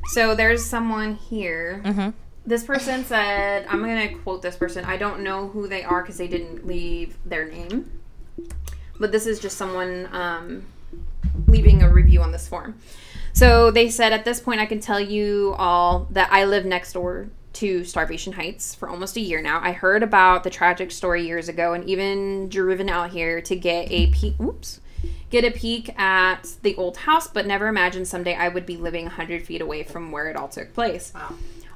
So 0.06 0.34
there's 0.34 0.64
someone 0.64 1.14
here. 1.16 1.82
Mhm. 1.84 2.14
This 2.46 2.64
person 2.64 3.04
said, 3.04 3.66
"I'm 3.68 3.80
gonna 3.80 4.14
quote 4.18 4.42
this 4.42 4.56
person. 4.56 4.84
I 4.84 4.96
don't 4.96 5.20
know 5.20 5.48
who 5.48 5.66
they 5.66 5.82
are 5.82 6.02
because 6.02 6.18
they 6.18 6.28
didn't 6.28 6.66
leave 6.66 7.16
their 7.24 7.46
name, 7.46 7.90
but 8.98 9.12
this 9.12 9.26
is 9.26 9.40
just 9.40 9.56
someone 9.56 10.08
um, 10.12 10.64
leaving 11.46 11.82
a 11.82 11.88
review 11.88 12.20
on 12.20 12.32
this 12.32 12.46
form." 12.46 12.74
So 13.32 13.70
they 13.70 13.88
said, 13.88 14.12
"At 14.12 14.24
this 14.24 14.40
point, 14.40 14.60
I 14.60 14.66
can 14.66 14.80
tell 14.80 15.00
you 15.00 15.54
all 15.56 16.06
that 16.10 16.28
I 16.30 16.44
live 16.44 16.64
next 16.64 16.92
door." 16.92 17.28
To 17.54 17.84
Starvation 17.84 18.32
Heights 18.32 18.74
for 18.74 18.88
almost 18.88 19.16
a 19.16 19.20
year 19.20 19.40
now. 19.40 19.60
I 19.62 19.70
heard 19.70 20.02
about 20.02 20.42
the 20.42 20.50
tragic 20.50 20.90
story 20.90 21.24
years 21.24 21.48
ago 21.48 21.72
and 21.72 21.88
even 21.88 22.48
driven 22.48 22.88
out 22.88 23.10
here 23.10 23.40
to 23.42 23.54
get 23.54 23.92
a 23.92 24.08
peek. 24.08 24.34
Oops 24.40 24.80
get 25.30 25.44
a 25.44 25.50
peek 25.50 25.98
at 25.98 26.48
the 26.62 26.76
old 26.76 26.96
house, 26.96 27.26
but 27.26 27.46
never 27.46 27.68
imagined 27.68 28.06
someday 28.06 28.34
I 28.34 28.48
would 28.48 28.66
be 28.66 28.76
living 28.76 29.04
100 29.04 29.44
feet 29.44 29.60
away 29.60 29.82
from 29.82 30.12
where 30.12 30.28
it 30.28 30.36
all 30.36 30.48
took 30.48 30.72
place. 30.72 31.12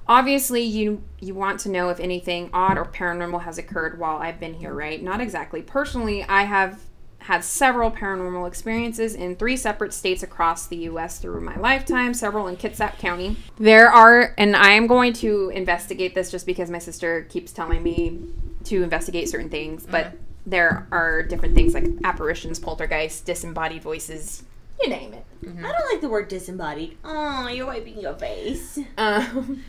Obviously 0.08 0.62
you 0.62 1.02
you 1.20 1.34
want 1.34 1.60
to 1.60 1.68
know 1.68 1.90
if 1.90 2.00
anything 2.00 2.50
odd 2.52 2.78
or 2.78 2.84
paranormal 2.84 3.42
has 3.42 3.58
occurred 3.58 3.98
while 3.98 4.18
I've 4.18 4.40
been 4.40 4.54
here, 4.54 4.72
right? 4.72 5.02
Not 5.02 5.20
exactly. 5.20 5.62
Personally, 5.62 6.24
I 6.24 6.44
have 6.44 6.80
had 7.20 7.44
several 7.44 7.90
paranormal 7.90 8.46
experiences 8.46 9.14
in 9.14 9.36
three 9.36 9.56
separate 9.56 9.92
states 9.92 10.22
across 10.22 10.66
the 10.66 10.76
US 10.76 11.18
through 11.18 11.40
my 11.40 11.56
lifetime, 11.56 12.14
several 12.14 12.46
in 12.46 12.56
Kitsap 12.56 12.98
County. 12.98 13.36
There 13.58 13.90
are 13.90 14.34
and 14.38 14.56
I 14.56 14.70
am 14.70 14.86
going 14.86 15.12
to 15.14 15.50
investigate 15.50 16.14
this 16.14 16.30
just 16.30 16.46
because 16.46 16.70
my 16.70 16.78
sister 16.78 17.22
keeps 17.28 17.52
telling 17.52 17.82
me 17.82 18.20
to 18.64 18.82
investigate 18.82 19.28
certain 19.28 19.50
things, 19.50 19.86
but 19.86 20.14
there 20.46 20.86
are 20.90 21.22
different 21.22 21.54
things 21.54 21.74
like 21.74 21.86
apparitions, 22.04 22.58
poltergeists, 22.58 23.20
disembodied 23.20 23.82
voices, 23.82 24.44
you 24.80 24.88
name 24.88 25.12
it. 25.12 25.24
I 25.42 25.72
don't 25.72 25.92
like 25.92 26.00
the 26.00 26.08
word 26.08 26.28
disembodied. 26.28 26.96
Oh, 27.04 27.48
you're 27.48 27.66
wiping 27.66 28.00
your 28.00 28.14
face. 28.14 28.78
Um, 28.96 29.64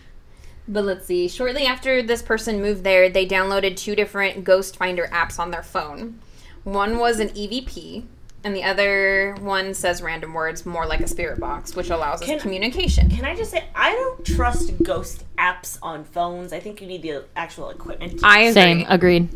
but 0.69 0.85
let's 0.85 1.05
see. 1.05 1.27
Shortly 1.27 1.65
after 1.65 2.01
this 2.01 2.21
person 2.21 2.61
moved 2.61 2.83
there, 2.83 3.09
they 3.09 3.25
downloaded 3.25 3.75
two 3.75 3.95
different 3.95 4.43
Ghost 4.43 4.77
Finder 4.77 5.07
apps 5.11 5.39
on 5.39 5.51
their 5.51 5.63
phone. 5.63 6.19
One 6.63 6.99
was 6.99 7.19
an 7.19 7.29
EVP, 7.29 8.03
and 8.43 8.55
the 8.55 8.63
other 8.63 9.35
one 9.41 9.73
says 9.73 10.01
random 10.01 10.33
words, 10.33 10.65
more 10.65 10.85
like 10.85 11.01
a 11.01 11.07
spirit 11.07 11.39
box, 11.39 11.75
which 11.75 11.89
allows 11.89 12.21
Can- 12.21 12.35
us 12.37 12.41
communication. 12.41 13.09
Can 13.09 13.25
I 13.25 13.35
just 13.35 13.51
say 13.51 13.65
I 13.75 13.91
don't 13.91 14.25
trust 14.25 14.81
ghost 14.83 15.25
apps 15.37 15.77
on 15.81 16.03
phones. 16.03 16.53
I 16.53 16.59
think 16.59 16.81
you 16.81 16.87
need 16.87 17.01
the 17.01 17.25
actual 17.35 17.69
equipment. 17.69 18.21
I 18.23 18.41
agree. 18.41 18.53
Same. 18.53 18.85
Agreed. 18.87 19.29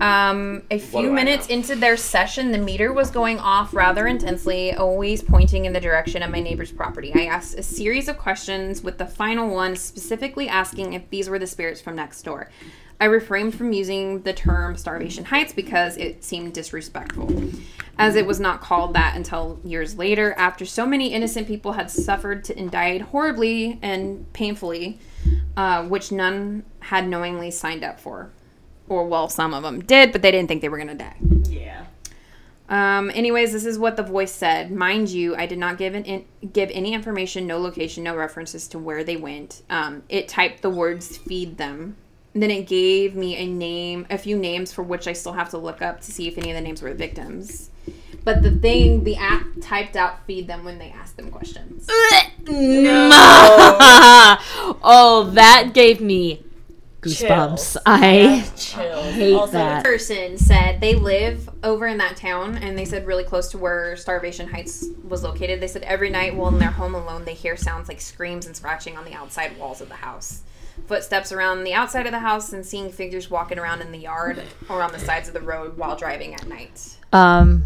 Um, 0.00 0.62
a 0.70 0.78
few 0.78 1.12
minutes 1.12 1.48
into 1.48 1.76
their 1.76 1.98
session, 1.98 2.52
the 2.52 2.58
meter 2.58 2.90
was 2.90 3.10
going 3.10 3.38
off 3.38 3.74
rather 3.74 4.06
intensely, 4.06 4.72
always 4.72 5.22
pointing 5.22 5.66
in 5.66 5.74
the 5.74 5.80
direction 5.80 6.22
of 6.22 6.30
my 6.30 6.40
neighbor's 6.40 6.72
property. 6.72 7.12
I 7.14 7.26
asked 7.26 7.58
a 7.58 7.62
series 7.62 8.08
of 8.08 8.16
questions, 8.16 8.82
with 8.82 8.96
the 8.96 9.04
final 9.04 9.54
one 9.54 9.76
specifically 9.76 10.48
asking 10.48 10.94
if 10.94 11.10
these 11.10 11.28
were 11.28 11.38
the 11.38 11.46
spirits 11.46 11.82
from 11.82 11.96
next 11.96 12.22
door. 12.22 12.50
I 12.98 13.06
refrained 13.06 13.54
from 13.54 13.74
using 13.74 14.22
the 14.22 14.32
term 14.32 14.76
Starvation 14.76 15.26
Heights 15.26 15.52
because 15.52 15.98
it 15.98 16.24
seemed 16.24 16.54
disrespectful, 16.54 17.30
as 17.98 18.16
it 18.16 18.26
was 18.26 18.40
not 18.40 18.62
called 18.62 18.94
that 18.94 19.16
until 19.16 19.60
years 19.64 19.98
later, 19.98 20.32
after 20.38 20.64
so 20.64 20.86
many 20.86 21.12
innocent 21.12 21.46
people 21.46 21.72
had 21.72 21.90
suffered 21.90 22.44
to, 22.44 22.58
and 22.58 22.70
died 22.70 23.02
horribly 23.02 23.78
and 23.82 24.32
painfully, 24.32 24.98
uh, 25.58 25.84
which 25.84 26.10
none 26.10 26.64
had 26.80 27.06
knowingly 27.06 27.50
signed 27.50 27.84
up 27.84 28.00
for 28.00 28.30
or 28.90 29.06
well, 29.06 29.28
some 29.28 29.54
of 29.54 29.62
them 29.62 29.80
did, 29.80 30.12
but 30.12 30.20
they 30.20 30.30
didn't 30.30 30.48
think 30.48 30.60
they 30.60 30.68
were 30.68 30.76
gonna 30.76 30.94
die. 30.94 31.16
Yeah. 31.48 31.86
Um, 32.68 33.10
anyways, 33.14 33.52
this 33.52 33.64
is 33.64 33.78
what 33.78 33.96
the 33.96 34.02
voice 34.02 34.32
said. 34.32 34.70
Mind 34.70 35.08
you, 35.08 35.34
I 35.34 35.46
did 35.46 35.58
not 35.58 35.78
give 35.78 35.94
an 35.94 36.04
in, 36.04 36.24
give 36.52 36.70
any 36.72 36.92
information, 36.92 37.46
no 37.46 37.58
location, 37.58 38.04
no 38.04 38.16
references 38.16 38.68
to 38.68 38.78
where 38.78 39.02
they 39.02 39.16
went. 39.16 39.62
Um, 39.70 40.02
it 40.08 40.28
typed 40.28 40.62
the 40.62 40.70
words 40.70 41.16
"feed 41.16 41.56
them." 41.56 41.96
And 42.34 42.42
then 42.42 42.50
it 42.50 42.68
gave 42.68 43.16
me 43.16 43.36
a 43.36 43.46
name, 43.46 44.06
a 44.08 44.18
few 44.18 44.38
names 44.38 44.72
for 44.72 44.82
which 44.82 45.08
I 45.08 45.14
still 45.14 45.32
have 45.32 45.50
to 45.50 45.58
look 45.58 45.82
up 45.82 46.00
to 46.02 46.12
see 46.12 46.28
if 46.28 46.38
any 46.38 46.50
of 46.50 46.56
the 46.56 46.60
names 46.60 46.80
were 46.80 46.94
victims. 46.94 47.70
But 48.22 48.42
the 48.42 48.52
thing, 48.52 49.02
the 49.02 49.16
app 49.16 49.46
typed 49.60 49.96
out 49.96 50.24
"feed 50.26 50.48
them" 50.48 50.64
when 50.64 50.78
they 50.78 50.90
asked 50.90 51.16
them 51.16 51.30
questions. 51.30 51.88
no. 52.46 53.08
oh, 54.82 55.30
that 55.34 55.70
gave 55.74 56.00
me 56.00 56.44
goosebumps. 57.00 57.56
Chills. 57.56 57.76
I 57.86 58.46
Chill. 58.56 59.02
hate 59.12 59.50
that. 59.52 59.82
person 59.84 60.36
said 60.38 60.80
they 60.80 60.94
live 60.94 61.48
over 61.64 61.86
in 61.86 61.98
that 61.98 62.16
town 62.16 62.56
and 62.56 62.76
they 62.78 62.84
said 62.84 63.06
really 63.06 63.24
close 63.24 63.48
to 63.52 63.58
where 63.58 63.96
starvation 63.96 64.48
heights 64.48 64.84
was 65.08 65.22
located 65.22 65.60
they 65.60 65.66
said 65.68 65.82
every 65.82 66.10
night 66.10 66.34
while 66.36 66.48
in 66.48 66.58
their 66.58 66.70
home 66.70 66.94
alone 66.94 67.24
they 67.24 67.34
hear 67.34 67.56
sounds 67.56 67.88
like 67.88 68.00
screams 68.00 68.46
and 68.46 68.54
scratching 68.54 68.96
on 68.96 69.04
the 69.04 69.14
outside 69.14 69.56
walls 69.58 69.80
of 69.80 69.88
the 69.88 69.94
house 69.96 70.42
footsteps 70.86 71.32
around 71.32 71.64
the 71.64 71.74
outside 71.74 72.06
of 72.06 72.12
the 72.12 72.18
house 72.20 72.52
and 72.52 72.64
seeing 72.64 72.90
figures 72.90 73.30
walking 73.30 73.58
around 73.58 73.80
in 73.80 73.92
the 73.92 73.98
yard 73.98 74.42
or 74.68 74.82
on 74.82 74.92
the 74.92 74.98
sides 74.98 75.26
of 75.28 75.34
the 75.34 75.40
road 75.40 75.76
while 75.76 75.96
driving 75.96 76.34
at 76.34 76.46
night 76.46 76.96
Um, 77.12 77.64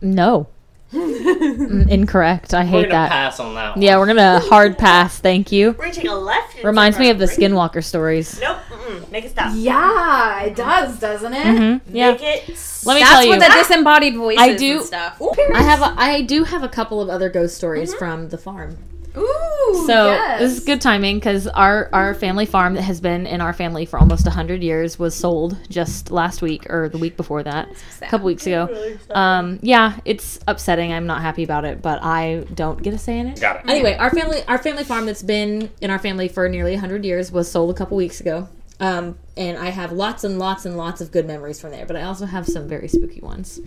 no. 0.00 0.48
Mm, 0.92 1.88
Incorrect. 1.88 2.54
I 2.54 2.60
We're 2.60 2.64
hate 2.66 2.82
gonna 2.82 2.88
that. 2.90 3.10
pass 3.10 3.40
on 3.40 3.54
that 3.54 3.76
one. 3.76 3.82
Yeah, 3.82 3.98
we're 3.98 4.06
gonna 4.06 4.40
hard 4.40 4.76
pass. 4.78 5.18
Thank 5.18 5.50
you. 5.50 5.68
We're 5.72 5.84
gonna 5.84 5.92
take 5.94 6.08
a 6.08 6.12
left. 6.14 6.54
into 6.56 6.66
Reminds 6.66 6.98
me 6.98 7.10
of 7.10 7.18
the 7.18 7.26
right. 7.26 7.36
Skinwalker 7.38 7.82
stories. 7.82 8.38
Nope. 8.40 8.58
Mm-mm. 8.70 9.10
Make 9.10 9.24
it 9.24 9.30
stop. 9.30 9.52
yeah 9.54 10.42
it 10.42 10.54
does 10.56 10.98
doesn't 10.98 11.32
it 11.32 11.44
Mhm, 11.44 11.80
Yeah. 11.90 12.12
Make 12.12 12.22
it. 12.22 12.48
Let 12.84 12.94
me 12.94 13.00
that's 13.00 13.10
tell 13.12 13.22
you. 13.24 13.30
what 13.30 13.40
the 13.40 13.54
disembodied 13.58 14.16
voices 14.16 14.42
I 14.42 14.54
do- 14.54 14.76
and 14.78 14.84
stuff 14.86 15.22
I 15.54 15.62
have. 15.62 15.80
A, 15.82 15.94
I 15.96 16.22
do 16.22 16.44
have 16.44 16.62
a 16.62 16.68
couple 16.68 17.00
of 17.00 17.08
other 17.08 17.28
ghost 17.30 17.56
stories 17.56 17.94
from 17.94 18.28
the 18.28 18.38
farm. 18.38 18.76
Ooh 19.16 19.84
So 19.86 20.06
yes. 20.06 20.40
this 20.40 20.52
is 20.58 20.64
good 20.64 20.80
timing 20.80 21.16
because 21.18 21.46
our 21.48 21.88
our 21.92 22.14
family 22.14 22.46
farm 22.46 22.74
that 22.74 22.82
has 22.82 23.00
been 23.00 23.26
in 23.26 23.40
our 23.40 23.52
family 23.52 23.84
for 23.86 23.98
almost 23.98 24.26
hundred 24.26 24.62
years 24.62 24.98
was 24.98 25.14
sold 25.14 25.56
just 25.68 26.10
last 26.10 26.42
week 26.42 26.70
or 26.70 26.88
the 26.88 26.98
week 26.98 27.16
before 27.16 27.42
that, 27.42 27.68
a 28.00 28.06
couple 28.06 28.26
weeks 28.26 28.46
ago. 28.46 28.68
Um, 29.10 29.58
yeah, 29.62 29.98
it's 30.04 30.38
upsetting. 30.48 30.92
I'm 30.92 31.06
not 31.06 31.20
happy 31.22 31.42
about 31.42 31.64
it, 31.64 31.82
but 31.82 32.02
I 32.02 32.44
don't 32.54 32.82
get 32.82 32.94
a 32.94 32.98
say 32.98 33.18
in 33.18 33.26
it. 33.26 33.40
Got 33.40 33.56
it. 33.56 33.68
Anyway, 33.68 33.94
our 33.96 34.10
family 34.10 34.42
our 34.48 34.58
family 34.58 34.84
farm 34.84 35.06
that's 35.06 35.22
been 35.22 35.70
in 35.80 35.90
our 35.90 35.98
family 35.98 36.28
for 36.28 36.48
nearly 36.48 36.72
100 36.72 37.04
years 37.04 37.30
was 37.32 37.50
sold 37.50 37.70
a 37.70 37.74
couple 37.74 37.96
weeks 37.96 38.20
ago. 38.20 38.48
Um, 38.82 39.16
and 39.36 39.56
I 39.56 39.70
have 39.70 39.92
lots 39.92 40.24
and 40.24 40.40
lots 40.40 40.66
and 40.66 40.76
lots 40.76 41.00
of 41.00 41.12
good 41.12 41.24
memories 41.24 41.60
from 41.60 41.70
there, 41.70 41.86
but 41.86 41.94
I 41.94 42.02
also 42.02 42.26
have 42.26 42.44
some 42.44 42.66
very 42.66 42.88
spooky 42.88 43.20
ones. 43.20 43.60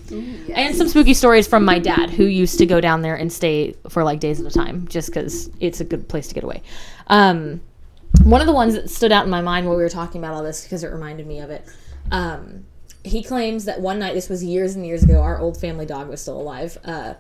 And 0.54 0.76
some 0.76 0.90
spooky 0.90 1.14
stories 1.14 1.48
from 1.48 1.64
my 1.64 1.80
dad, 1.80 2.10
who 2.10 2.26
used 2.26 2.58
to 2.58 2.66
go 2.66 2.82
down 2.82 3.02
there 3.02 3.16
and 3.16 3.32
stay 3.32 3.76
for 3.88 4.04
like 4.04 4.20
days 4.20 4.42
at 4.42 4.46
a 4.46 4.52
time, 4.52 4.86
just 4.90 5.08
because 5.08 5.50
it's 5.62 5.80
a 5.80 5.86
good 5.86 6.10
place 6.10 6.28
to 6.28 6.36
get 6.36 6.44
away. 6.44 6.62
Um, 7.08 7.62
one 8.26 8.42
of 8.42 8.48
the 8.48 8.54
ones 8.54 8.74
that 8.74 8.90
stood 8.90 9.14
out 9.14 9.24
in 9.24 9.32
my 9.32 9.40
mind 9.40 9.66
while 9.66 9.78
we 9.78 9.84
were 9.84 9.90
talking 9.90 10.20
about 10.20 10.34
all 10.34 10.44
this, 10.44 10.64
because 10.64 10.84
it 10.84 10.90
reminded 10.90 11.26
me 11.26 11.40
of 11.40 11.50
it. 11.50 11.66
Um, 12.12 12.66
he 13.06 13.24
claims 13.24 13.64
that 13.66 13.80
one 13.80 14.00
night, 14.00 14.16
this 14.16 14.28
was 14.28 14.44
years 14.44 14.76
and 14.76 14.86
years 14.86 15.02
ago, 15.02 15.22
our 15.22 15.40
old 15.40 15.56
family 15.58 15.86
dog 15.86 16.10
was 16.10 16.22
still 16.22 16.42
alive. 16.42 16.78
Uh, 16.84 17.14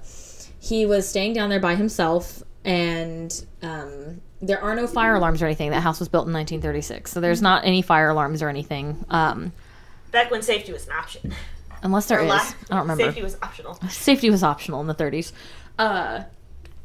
he 0.60 0.86
was 0.86 1.08
staying 1.08 1.32
down 1.32 1.50
there 1.50 1.62
by 1.62 1.76
himself, 1.76 2.44
and 2.66 3.46
um, 3.62 4.20
there 4.46 4.62
are 4.62 4.76
no 4.76 4.88
fire 4.88 5.16
alarms 5.16 5.42
or 5.42 5.46
anything. 5.46 5.72
That 5.72 5.82
house 5.82 6.00
was 6.00 6.10
built 6.10 6.28
in 6.28 6.34
1936, 6.34 7.12
so 7.12 7.20
there's 7.22 7.42
not 7.42 7.66
any 7.66 7.82
fire 7.82 8.10
alarms 8.10 8.42
or 8.42 8.50
anything. 8.50 9.04
Um, 9.10 9.52
Back 10.12 10.32
when 10.32 10.42
safety 10.42 10.72
was 10.72 10.86
an 10.88 10.94
option. 10.94 11.34
unless 11.84 12.06
there 12.08 12.20
Or 12.20 12.24
is, 12.24 12.30
la- 12.30 12.36
I 12.38 12.54
don't 12.70 12.80
remember. 12.82 13.04
Safety 13.04 13.22
was 13.22 13.38
optional. 13.42 13.74
Safety 13.90 14.30
was 14.30 14.44
optional 14.44 14.82
in 14.82 14.88
the 14.88 14.96
30s. 14.96 15.32
Uh, 15.78 16.24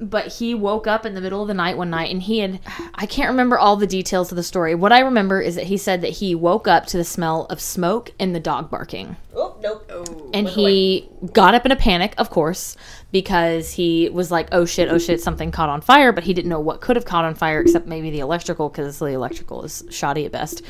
but 0.01 0.28
he 0.28 0.55
woke 0.55 0.86
up 0.86 1.05
in 1.05 1.14
the 1.14 1.20
middle 1.20 1.42
of 1.42 1.48
the 1.48 1.55
night 1.55 1.76
one 1.76 1.90
night 1.90 2.11
and 2.11 2.22
he 2.22 2.38
had 2.38 2.61
I 2.94 3.07
can't 3.07 3.28
remember 3.28 3.59
all 3.59 3.76
the 3.76 3.86
details 3.86 4.32
of 4.32 4.36
the 4.36 4.42
story. 4.42 4.74
What 4.74 4.92
I 4.92 5.01
remember 5.01 5.40
is 5.40 5.55
that 5.57 5.64
he 5.64 5.76
said 5.76 6.01
that 6.01 6.09
he 6.09 6.34
woke 6.34 6.66
up 6.66 6.86
to 6.86 6.96
the 6.96 7.05
smell 7.05 7.44
of 7.46 7.61
smoke 7.61 8.11
and 8.18 8.34
the 8.34 8.40
dog 8.40 8.70
barking. 8.70 9.16
Oh 9.34 9.57
nope. 9.61 9.86
And 10.32 10.46
Went 10.46 10.48
he 10.57 11.09
got 11.32 11.55
up 11.55 11.66
in 11.66 11.72
a 11.72 11.76
panic, 11.76 12.14
of 12.18 12.30
course, 12.30 12.76
because 13.12 13.72
he 13.72 14.09
was 14.09 14.30
like, 14.30 14.48
"Oh 14.53 14.64
shit, 14.64 14.88
oh 14.88 14.98
shit, 14.98 15.20
something 15.20 15.51
caught 15.51 15.68
on 15.68 15.80
fire," 15.80 16.12
but 16.12 16.24
he 16.24 16.34
didn't 16.34 16.48
know 16.48 16.61
what 16.61 16.80
could 16.80 16.96
have 16.96 17.05
caught 17.05 17.24
on 17.24 17.34
fire 17.34 17.61
except 17.61 17.86
maybe 17.86 18.11
the 18.11 18.20
electrical 18.20 18.68
because 18.68 18.98
the 18.98 19.07
electrical 19.07 19.62
is 19.62 19.84
shoddy 19.90 20.24
at 20.24 20.32
best 20.32 20.62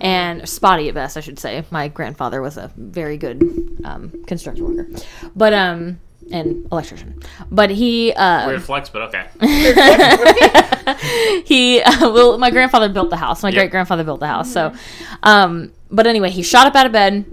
and 0.00 0.48
spotty 0.48 0.88
at 0.88 0.94
best, 0.94 1.16
I 1.16 1.20
should 1.20 1.38
say. 1.38 1.64
My 1.70 1.88
grandfather 1.88 2.42
was 2.42 2.56
a 2.56 2.70
very 2.76 3.16
good 3.16 3.42
um, 3.84 4.24
construction 4.26 4.64
worker, 4.64 4.88
but 5.34 5.52
um, 5.54 5.98
and 6.30 6.66
electrician. 6.70 7.20
But 7.50 7.70
he 7.70 8.12
uh, 8.12 8.48
Weird 8.48 8.62
flex, 8.62 8.88
but 8.88 9.02
okay. 9.02 9.26
he 11.44 11.82
well 12.00 12.38
my 12.38 12.50
grandfather 12.50 12.88
built 12.88 13.10
the 13.10 13.16
house 13.16 13.42
my 13.42 13.50
great 13.50 13.70
grandfather 13.70 14.04
built 14.04 14.20
the 14.20 14.26
house 14.26 14.52
so 14.52 14.72
um 15.22 15.72
but 15.90 16.06
anyway 16.06 16.28
he 16.28 16.42
shot 16.42 16.66
up 16.66 16.74
out 16.74 16.84
of 16.84 16.92
bed 16.92 17.24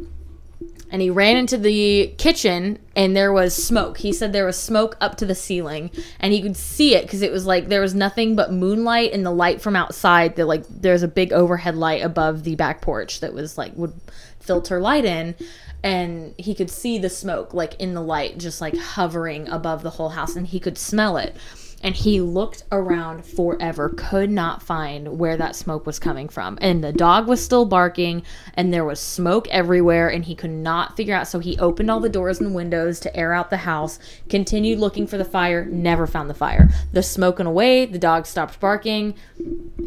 and 0.89 1.01
he 1.01 1.09
ran 1.09 1.37
into 1.37 1.57
the 1.57 2.13
kitchen 2.17 2.79
and 2.95 3.15
there 3.15 3.31
was 3.31 3.55
smoke 3.55 3.97
he 3.97 4.13
said 4.13 4.31
there 4.31 4.45
was 4.45 4.57
smoke 4.57 4.95
up 5.01 5.15
to 5.15 5.25
the 5.25 5.35
ceiling 5.35 5.89
and 6.19 6.33
he 6.33 6.41
could 6.41 6.55
see 6.55 6.95
it 6.95 7.03
because 7.03 7.21
it 7.21 7.31
was 7.31 7.45
like 7.45 7.67
there 7.67 7.81
was 7.81 7.93
nothing 7.93 8.35
but 8.35 8.51
moonlight 8.51 9.11
and 9.11 9.25
the 9.25 9.31
light 9.31 9.61
from 9.61 9.75
outside 9.75 10.35
that 10.35 10.45
like 10.45 10.65
there's 10.69 11.03
a 11.03 11.07
big 11.07 11.33
overhead 11.33 11.75
light 11.75 12.03
above 12.03 12.43
the 12.43 12.55
back 12.55 12.81
porch 12.81 13.19
that 13.21 13.33
was 13.33 13.57
like 13.57 13.75
would 13.75 13.93
filter 14.39 14.79
light 14.79 15.05
in 15.05 15.35
and 15.83 16.35
he 16.37 16.53
could 16.53 16.69
see 16.69 16.97
the 16.97 17.09
smoke 17.09 17.53
like 17.53 17.75
in 17.75 17.93
the 17.93 18.01
light 18.01 18.37
just 18.37 18.61
like 18.61 18.77
hovering 18.77 19.47
above 19.49 19.81
the 19.81 19.91
whole 19.91 20.09
house 20.09 20.35
and 20.35 20.47
he 20.47 20.59
could 20.59 20.77
smell 20.77 21.17
it. 21.17 21.35
And 21.83 21.95
he 21.95 22.21
looked 22.21 22.63
around 22.71 23.25
forever 23.25 23.89
could 23.89 24.29
not 24.29 24.61
find 24.61 25.17
where 25.17 25.35
that 25.37 25.55
smoke 25.55 25.87
was 25.87 25.97
coming 25.97 26.29
from. 26.29 26.59
And 26.61 26.83
the 26.83 26.93
dog 26.93 27.27
was 27.27 27.43
still 27.43 27.65
barking 27.65 28.21
and 28.53 28.71
there 28.71 28.85
was 28.85 28.99
smoke 28.99 29.47
everywhere 29.47 30.07
and 30.07 30.23
he 30.23 30.35
could 30.35 30.51
not 30.51 30.95
figure 30.95 31.15
out. 31.15 31.27
So 31.27 31.39
he 31.39 31.57
opened 31.57 31.89
all 31.89 31.99
the 31.99 32.07
doors 32.07 32.39
and 32.39 32.53
windows 32.53 32.99
to 32.99 33.15
air 33.17 33.33
out 33.33 33.49
the 33.49 33.57
house 33.57 33.97
continued 34.29 34.77
looking 34.77 35.07
for 35.07 35.17
the 35.17 35.25
fire 35.25 35.65
never 35.65 36.05
found 36.05 36.29
the 36.29 36.35
fire. 36.35 36.69
The 36.93 37.01
smoke 37.01 37.39
went 37.39 37.47
away 37.47 37.87
the 37.87 37.97
dog 37.97 38.27
stopped 38.27 38.59
barking. 38.59 39.15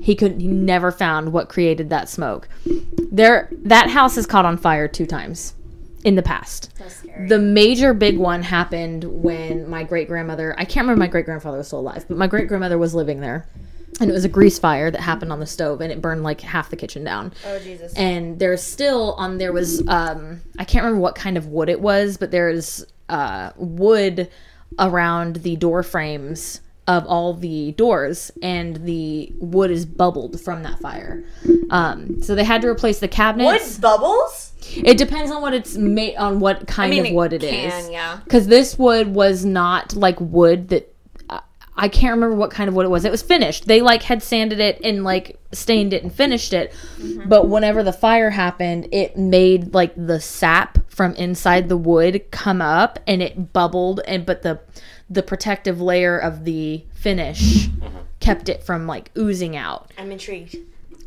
He 0.03 0.17
could 0.17 0.41
he 0.41 0.49
never 0.49 0.91
found 0.91 1.33
what 1.33 1.49
created 1.49 1.91
that 1.91 2.09
smoke. 2.09 2.49
There 3.13 3.49
that 3.53 3.91
house 3.91 4.17
has 4.17 4.27
caught 4.27 4.45
on 4.45 4.57
fire 4.57 4.89
two 4.89 5.07
times 5.07 5.55
in 6.05 6.15
the 6.17 6.23
past 6.23 6.71
the 7.29 7.39
major 7.39 7.95
big 7.95 8.19
one 8.19 8.43
happened 8.43 9.05
when 9.05 9.69
my 9.69 9.83
great 9.83 10.07
grandmother 10.09 10.55
I 10.59 10.65
can't 10.65 10.85
remember 10.85 11.01
my 11.01 11.07
great 11.09 11.25
grandfather 11.25 11.59
was 11.59 11.67
still 11.69 11.81
alive, 11.81 12.05
but 12.09 12.17
my 12.17 12.27
great 12.27 12.47
grandmother 12.49 12.77
was 12.79 12.95
living 12.95 13.21
there. 13.21 13.47
and 14.01 14.11
it 14.11 14.13
was 14.13 14.25
a 14.25 14.29
grease 14.29 14.59
fire 14.59 14.91
that 14.91 15.01
happened 15.01 15.33
on 15.33 15.41
the 15.41 15.47
stove 15.47 15.81
and 15.81 15.91
it 15.93 16.01
burned 16.03 16.23
like 16.23 16.41
half 16.41 16.69
the 16.71 16.77
kitchen 16.77 17.05
down 17.05 17.33
Oh 17.47 17.59
Jesus. 17.61 17.95
and 17.95 18.39
there's 18.39 18.63
still 18.63 19.15
on 19.15 19.39
there 19.39 19.53
was 19.53 19.87
um 19.89 20.41
i 20.59 20.65
can't 20.65 20.85
remember 20.85 21.01
what 21.01 21.15
kind 21.15 21.37
of 21.37 21.47
wood 21.47 21.69
it 21.69 21.81
was 21.81 22.17
but 22.17 22.31
there's 22.33 22.85
uh 23.09 23.51
wood 23.57 24.29
around 24.79 25.37
the 25.37 25.57
door 25.57 25.83
frames 25.85 26.61
of 26.87 27.07
all 27.07 27.33
the 27.35 27.73
doors 27.73 28.31
and 28.43 28.85
the 28.85 29.33
wood 29.39 29.71
is 29.71 29.87
bubbled 29.87 30.41
from 30.41 30.63
that 30.65 30.79
fire 30.81 31.25
um 31.71 32.21
so 32.23 32.35
they 32.35 32.45
had 32.45 32.61
to 32.63 32.69
replace 32.69 32.99
the 32.99 33.09
cabinets. 33.09 33.75
Wood 33.77 33.81
bubbles? 33.81 34.51
It 34.73 34.99
depends 34.99 35.31
on 35.31 35.43
what 35.43 35.55
it's 35.55 35.77
made 35.77 36.17
on 36.17 36.41
what 36.41 36.67
kind 36.67 36.91
mean, 36.91 37.01
of 37.01 37.07
it 37.07 37.15
wood 37.15 37.33
it 37.33 37.43
is 37.43 37.73
can, 37.73 37.93
yeah. 37.93 38.21
because 38.25 38.47
this 38.47 38.79
wood 38.79 39.09
was 39.15 39.45
not 39.45 39.95
like 39.95 40.21
wood 40.21 40.69
that 40.69 40.95
uh, 41.29 41.41
I 41.77 41.89
can't 41.89 42.15
remember 42.15 42.37
what 42.37 42.51
kind 42.51 42.69
of 42.69 42.75
wood 42.75 42.87
it 42.87 42.91
was. 42.91 43.05
It 43.05 43.11
was 43.11 43.23
finished. 43.23 43.67
They 43.67 43.83
like 43.83 44.03
had 44.03 44.23
sanded 44.23 44.61
it 44.61 44.81
and 44.83 45.05
like 45.05 45.39
stained 45.53 45.93
it 45.93 46.03
and 46.03 46.13
finished 46.13 46.53
it. 46.53 46.73
Mm-hmm. 46.99 47.29
But 47.29 47.49
whenever 47.49 47.83
the 47.83 47.93
fire 47.93 48.31
happened, 48.31 48.89
it 48.93 49.17
made 49.17 49.75
like 49.75 49.93
the 49.97 50.21
sap 50.21 50.79
from 50.91 51.15
inside 51.15 51.69
the 51.69 51.77
wood 51.77 52.31
come 52.31 52.63
up 52.63 52.99
and 53.07 53.23
it 53.23 53.53
bubbled 53.53 54.01
and 54.07 54.25
but 54.25 54.43
the 54.43 54.61
the 55.11 55.23
protective 55.23 55.81
layer 55.81 56.19
of 56.19 56.45
the 56.45 56.85
finish 56.95 57.69
kept 58.21 58.49
it 58.49 58.63
from 58.63 58.87
like 58.87 59.11
oozing 59.17 59.57
out. 59.57 59.93
I'm 59.99 60.11
intrigued. 60.11 60.57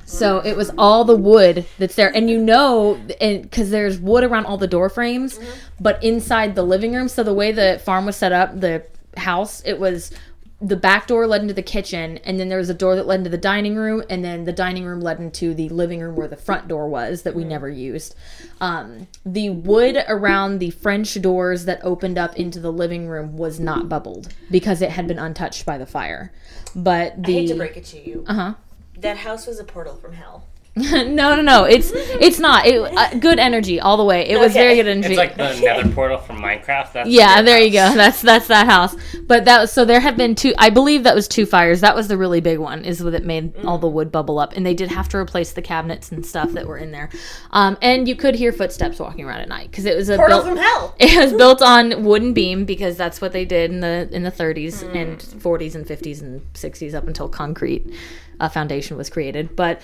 So 0.08 0.40
it 0.40 0.56
was 0.56 0.72
all 0.78 1.04
the 1.04 1.18
wood 1.18 1.66
that's 1.78 1.96
there, 1.96 2.16
and 2.16 2.30
you 2.30 2.40
know, 2.40 2.98
because 3.20 3.72
there's 3.72 4.00
wood 4.00 4.24
around 4.24 4.46
all 4.46 4.58
the 4.58 4.68
door 4.68 4.90
frames, 4.90 5.38
but 5.82 6.02
inside 6.02 6.56
the 6.56 6.64
living 6.64 6.94
room. 6.94 7.10
So 7.10 7.24
the 7.24 7.34
way 7.34 7.52
the 7.52 7.82
farm 7.84 8.06
was 8.06 8.16
set 8.16 8.32
up, 8.32 8.58
the 8.60 8.86
house, 9.18 9.62
it 9.66 9.80
was 9.80 10.14
the 10.62 10.78
back 10.78 11.08
door 11.08 11.28
led 11.28 11.42
into 11.42 11.54
the 11.54 11.62
kitchen, 11.62 12.20
and 12.20 12.40
then 12.40 12.48
there 12.50 12.58
was 12.58 12.70
a 12.70 12.74
door 12.74 12.96
that 12.96 13.06
led 13.06 13.20
into 13.20 13.30
the 13.30 13.38
dining 13.38 13.76
room, 13.76 14.02
and 14.10 14.24
then 14.24 14.46
the 14.46 14.54
dining 14.54 14.86
room 14.86 15.02
led 15.02 15.20
into 15.20 15.54
the 15.54 15.70
living 15.70 16.00
room 16.00 16.16
where 16.16 16.28
the 16.28 16.38
front 16.38 16.68
door 16.68 16.88
was 16.88 17.24
that 17.24 17.36
we 17.36 17.44
never 17.44 17.70
used. 17.70 18.16
Um, 18.62 19.08
the 19.26 19.50
wood 19.50 20.04
around 20.08 20.60
the 20.60 20.72
French 20.72 21.22
doors 21.22 21.66
that 21.66 21.80
opened 21.84 22.18
up 22.18 22.36
into 22.38 22.60
the 22.60 22.72
living 22.72 23.08
room 23.08 23.38
was 23.38 23.60
not 23.60 23.88
bubbled 23.90 24.34
because 24.50 24.82
it 24.82 24.92
had 24.92 25.06
been 25.06 25.20
untouched 25.20 25.66
by 25.66 25.78
the 25.78 25.86
fire. 25.86 26.32
But 26.74 27.22
the 27.22 27.38
I 27.38 27.42
hate 27.42 27.48
to 27.50 27.56
break 27.56 27.78
it 27.78 27.86
to 27.86 28.10
you. 28.10 28.24
uh 28.26 28.34
huh. 28.34 28.54
That 28.98 29.18
house 29.18 29.48
was 29.48 29.60
a 29.60 29.64
portal 29.64 29.96
from 29.96 30.14
hell. 30.14 30.46
no, 30.78 31.04
no, 31.36 31.42
no. 31.42 31.64
It's 31.64 31.92
it's 31.96 32.38
not. 32.38 32.68
It 32.68 32.80
uh, 32.80 33.16
good 33.18 33.40
energy 33.40 33.80
all 33.80 33.98
the 33.98 34.04
way. 34.04 34.30
It 34.30 34.38
was 34.38 34.52
Okay. 34.52 34.60
very 34.60 34.76
good 34.76 34.88
energy. 34.88 35.08
It's 35.14 35.18
like 35.18 35.36
the 35.36 35.60
nether 35.60 35.90
portal 35.92 36.20
from 36.20 36.38
Minecraft. 36.38 36.94
That's 36.94 37.10
yeah, 37.10 37.38
your 37.38 37.44
there 37.46 37.60
you 37.60 37.80
house. 37.80 37.92
go. 37.94 37.98
That's 37.98 38.22
that's 38.22 38.48
that 38.50 38.68
house. 38.68 38.96
But 39.26 39.46
that 39.46 39.60
was 39.60 39.72
so 39.72 39.86
there 39.86 40.00
have 40.00 40.18
been 40.18 40.36
two. 40.36 40.54
I 40.60 40.70
believe 40.70 41.02
that 41.06 41.16
was 41.16 41.28
two 41.28 41.48
fires. 41.48 41.82
That 41.82 41.96
was 41.96 42.10
the 42.10 42.16
really 42.16 42.42
big 42.42 42.60
one. 42.60 42.86
Is 42.86 43.04
what 43.04 43.16
it 43.16 43.26
made 43.26 43.56
all 43.66 43.80
the 43.80 43.88
wood 43.88 44.12
bubble 44.12 44.38
up, 44.38 44.54
and 44.56 44.64
they 44.64 44.76
did 44.76 44.92
have 44.92 45.10
to 45.10 45.18
replace 45.18 45.52
the 45.52 45.64
cabinets 45.64 46.12
and 46.12 46.24
stuff 46.24 46.52
that 46.52 46.68
were 46.68 46.78
in 46.78 46.92
there. 46.92 47.10
Um, 47.50 47.76
and 47.82 48.08
you 48.08 48.16
could 48.16 48.36
hear 48.36 48.52
footsteps 48.52 49.00
walking 49.00 49.26
around 49.26 49.40
at 49.40 49.50
night 49.50 49.72
because 49.72 49.86
it 49.86 49.98
was 49.98 50.10
a 50.10 50.16
Portal 50.16 50.44
built- 50.44 50.50
from 50.50 50.58
hell. 50.58 50.96
it 51.00 51.18
was 51.18 51.34
built 51.34 51.64
on 51.64 52.04
wooden 52.04 52.34
beam 52.36 52.66
because 52.66 52.96
that's 52.98 53.20
what 53.20 53.32
they 53.32 53.46
did 53.46 53.72
in 53.72 53.80
the 53.80 54.08
in 54.12 54.22
the 54.22 54.32
30s 54.32 54.84
and 54.96 55.18
40s 55.18 55.74
and 55.74 55.88
50s 55.88 56.22
and 56.22 56.42
60s 56.54 56.94
up 56.94 57.08
until 57.08 57.28
concrete 57.28 57.92
uh, 58.40 58.50
foundation 58.50 58.98
was 58.98 59.10
created. 59.10 59.56
But 59.56 59.82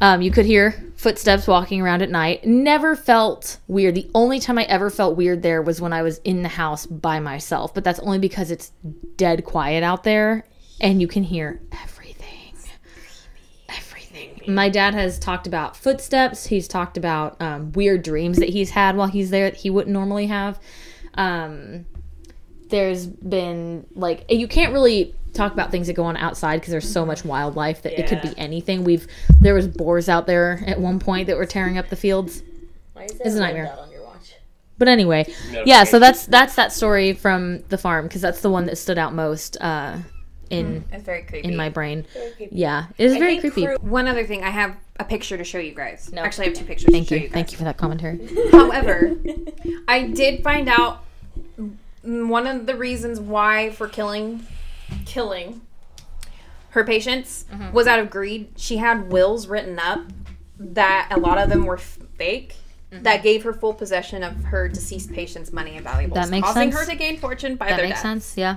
um, 0.00 0.22
you 0.22 0.30
could 0.30 0.46
hear 0.46 0.92
footsteps 0.96 1.46
walking 1.46 1.80
around 1.80 2.02
at 2.02 2.10
night. 2.10 2.44
Never 2.44 2.96
felt 2.96 3.58
weird. 3.66 3.94
The 3.94 4.10
only 4.14 4.40
time 4.40 4.58
I 4.58 4.64
ever 4.64 4.90
felt 4.90 5.16
weird 5.16 5.42
there 5.42 5.62
was 5.62 5.80
when 5.80 5.92
I 5.92 6.02
was 6.02 6.18
in 6.18 6.42
the 6.42 6.48
house 6.48 6.86
by 6.86 7.20
myself. 7.20 7.74
But 7.74 7.84
that's 7.84 8.00
only 8.00 8.18
because 8.18 8.50
it's 8.50 8.72
dead 9.16 9.44
quiet 9.44 9.82
out 9.82 10.04
there 10.04 10.44
and 10.80 11.00
you 11.00 11.08
can 11.08 11.22
hear 11.22 11.60
everything. 11.82 12.54
Everything. 13.68 14.54
My 14.54 14.68
dad 14.68 14.94
has 14.94 15.18
talked 15.18 15.46
about 15.46 15.76
footsteps. 15.76 16.46
He's 16.46 16.68
talked 16.68 16.96
about 16.96 17.40
um, 17.40 17.72
weird 17.72 18.02
dreams 18.02 18.38
that 18.38 18.48
he's 18.48 18.70
had 18.70 18.96
while 18.96 19.08
he's 19.08 19.30
there 19.30 19.50
that 19.50 19.58
he 19.58 19.70
wouldn't 19.70 19.92
normally 19.92 20.26
have. 20.26 20.58
Um, 21.14 21.86
there's 22.68 23.06
been 23.06 23.86
like 23.94 24.24
you 24.30 24.48
can't 24.48 24.72
really 24.72 25.14
talk 25.34 25.52
about 25.52 25.70
things 25.70 25.86
that 25.88 25.94
go 25.94 26.04
on 26.04 26.16
outside 26.16 26.60
because 26.60 26.70
there's 26.70 26.90
so 26.90 27.04
much 27.04 27.24
wildlife 27.24 27.82
that 27.82 27.98
it 27.98 28.06
could 28.08 28.22
be 28.22 28.32
anything. 28.38 28.84
We've 28.84 29.06
there 29.40 29.54
was 29.54 29.68
boars 29.68 30.08
out 30.08 30.26
there 30.26 30.62
at 30.66 30.80
one 30.80 30.98
point 30.98 31.26
that 31.26 31.36
were 31.36 31.46
tearing 31.46 31.76
up 31.78 31.88
the 31.88 31.96
fields. 31.96 32.42
Why 32.94 33.04
is 33.04 33.12
It's 33.20 33.34
a 33.34 33.40
nightmare. 33.40 33.66
dot 33.66 33.78
on 33.80 33.90
your 33.90 34.02
watch? 34.04 34.34
But 34.78 34.88
anyway, 34.88 35.26
yeah. 35.64 35.84
So 35.84 35.98
that's 35.98 36.26
that's 36.26 36.54
that 36.56 36.72
story 36.72 37.12
from 37.12 37.60
the 37.68 37.78
farm 37.78 38.06
because 38.06 38.20
that's 38.22 38.40
the 38.40 38.50
one 38.50 38.66
that 38.66 38.76
stood 38.76 38.98
out 38.98 39.12
most 39.14 39.56
uh, 39.60 39.98
in 40.50 40.84
It's 40.92 41.04
very 41.04 41.22
creepy. 41.22 41.48
in 41.48 41.56
my 41.56 41.68
brain. 41.68 42.06
creepy. 42.36 42.54
Yeah, 42.54 42.86
it 42.98 43.04
is 43.06 43.16
very 43.16 43.38
creepy. 43.38 43.66
crew- 43.66 43.76
One 43.80 44.06
other 44.08 44.24
thing, 44.24 44.42
I 44.44 44.50
have 44.50 44.76
a 45.00 45.04
picture 45.04 45.36
to 45.36 45.42
show 45.44 45.58
you 45.58 45.74
guys. 45.74 46.10
No. 46.12 46.22
Actually, 46.22 46.46
I 46.46 46.48
have 46.50 46.58
two 46.58 46.64
pictures 46.64 46.90
Thank 46.92 47.08
to 47.08 47.14
show 47.14 47.16
you, 47.16 47.22
you 47.22 47.28
guys. 47.28 47.34
thank 47.34 47.52
you 47.52 47.58
for 47.58 47.64
that 47.64 47.76
commentary. 47.76 48.20
However, 48.52 49.16
I 49.88 50.02
did 50.08 50.42
find 50.44 50.68
out 50.68 51.04
mm, 51.58 52.28
one 52.28 52.46
of 52.46 52.66
the 52.66 52.76
reasons 52.76 53.18
why 53.18 53.70
for 53.70 53.88
killing 53.88 54.46
killing 55.04 55.60
her 56.70 56.84
patients 56.84 57.44
Mm-hmm. 57.52 57.72
was 57.72 57.86
out 57.86 57.98
of 58.00 58.10
greed. 58.10 58.48
She 58.56 58.78
had 58.78 59.10
wills 59.12 59.46
written 59.46 59.78
up 59.78 60.00
that 60.58 61.08
a 61.10 61.18
lot 61.18 61.38
of 61.38 61.48
them 61.48 61.66
were 61.66 61.76
fake. 61.78 62.56
Mm-hmm. 62.92 63.02
That 63.04 63.22
gave 63.22 63.42
her 63.44 63.52
full 63.52 63.74
possession 63.74 64.22
of 64.22 64.44
her 64.44 64.68
deceased 64.68 65.12
patients' 65.12 65.52
money 65.52 65.74
and 65.76 65.82
valuables, 65.84 66.14
That 66.14 66.30
makes 66.30 66.46
causing 66.46 66.70
sense. 66.72 66.84
her 66.84 66.90
to 66.92 66.96
gain 66.96 67.18
fortune 67.18 67.56
by 67.56 67.68
That 67.68 67.76
their 67.78 67.86
makes 67.86 67.96
death. 67.98 68.02
sense. 68.02 68.36
Yeah. 68.36 68.56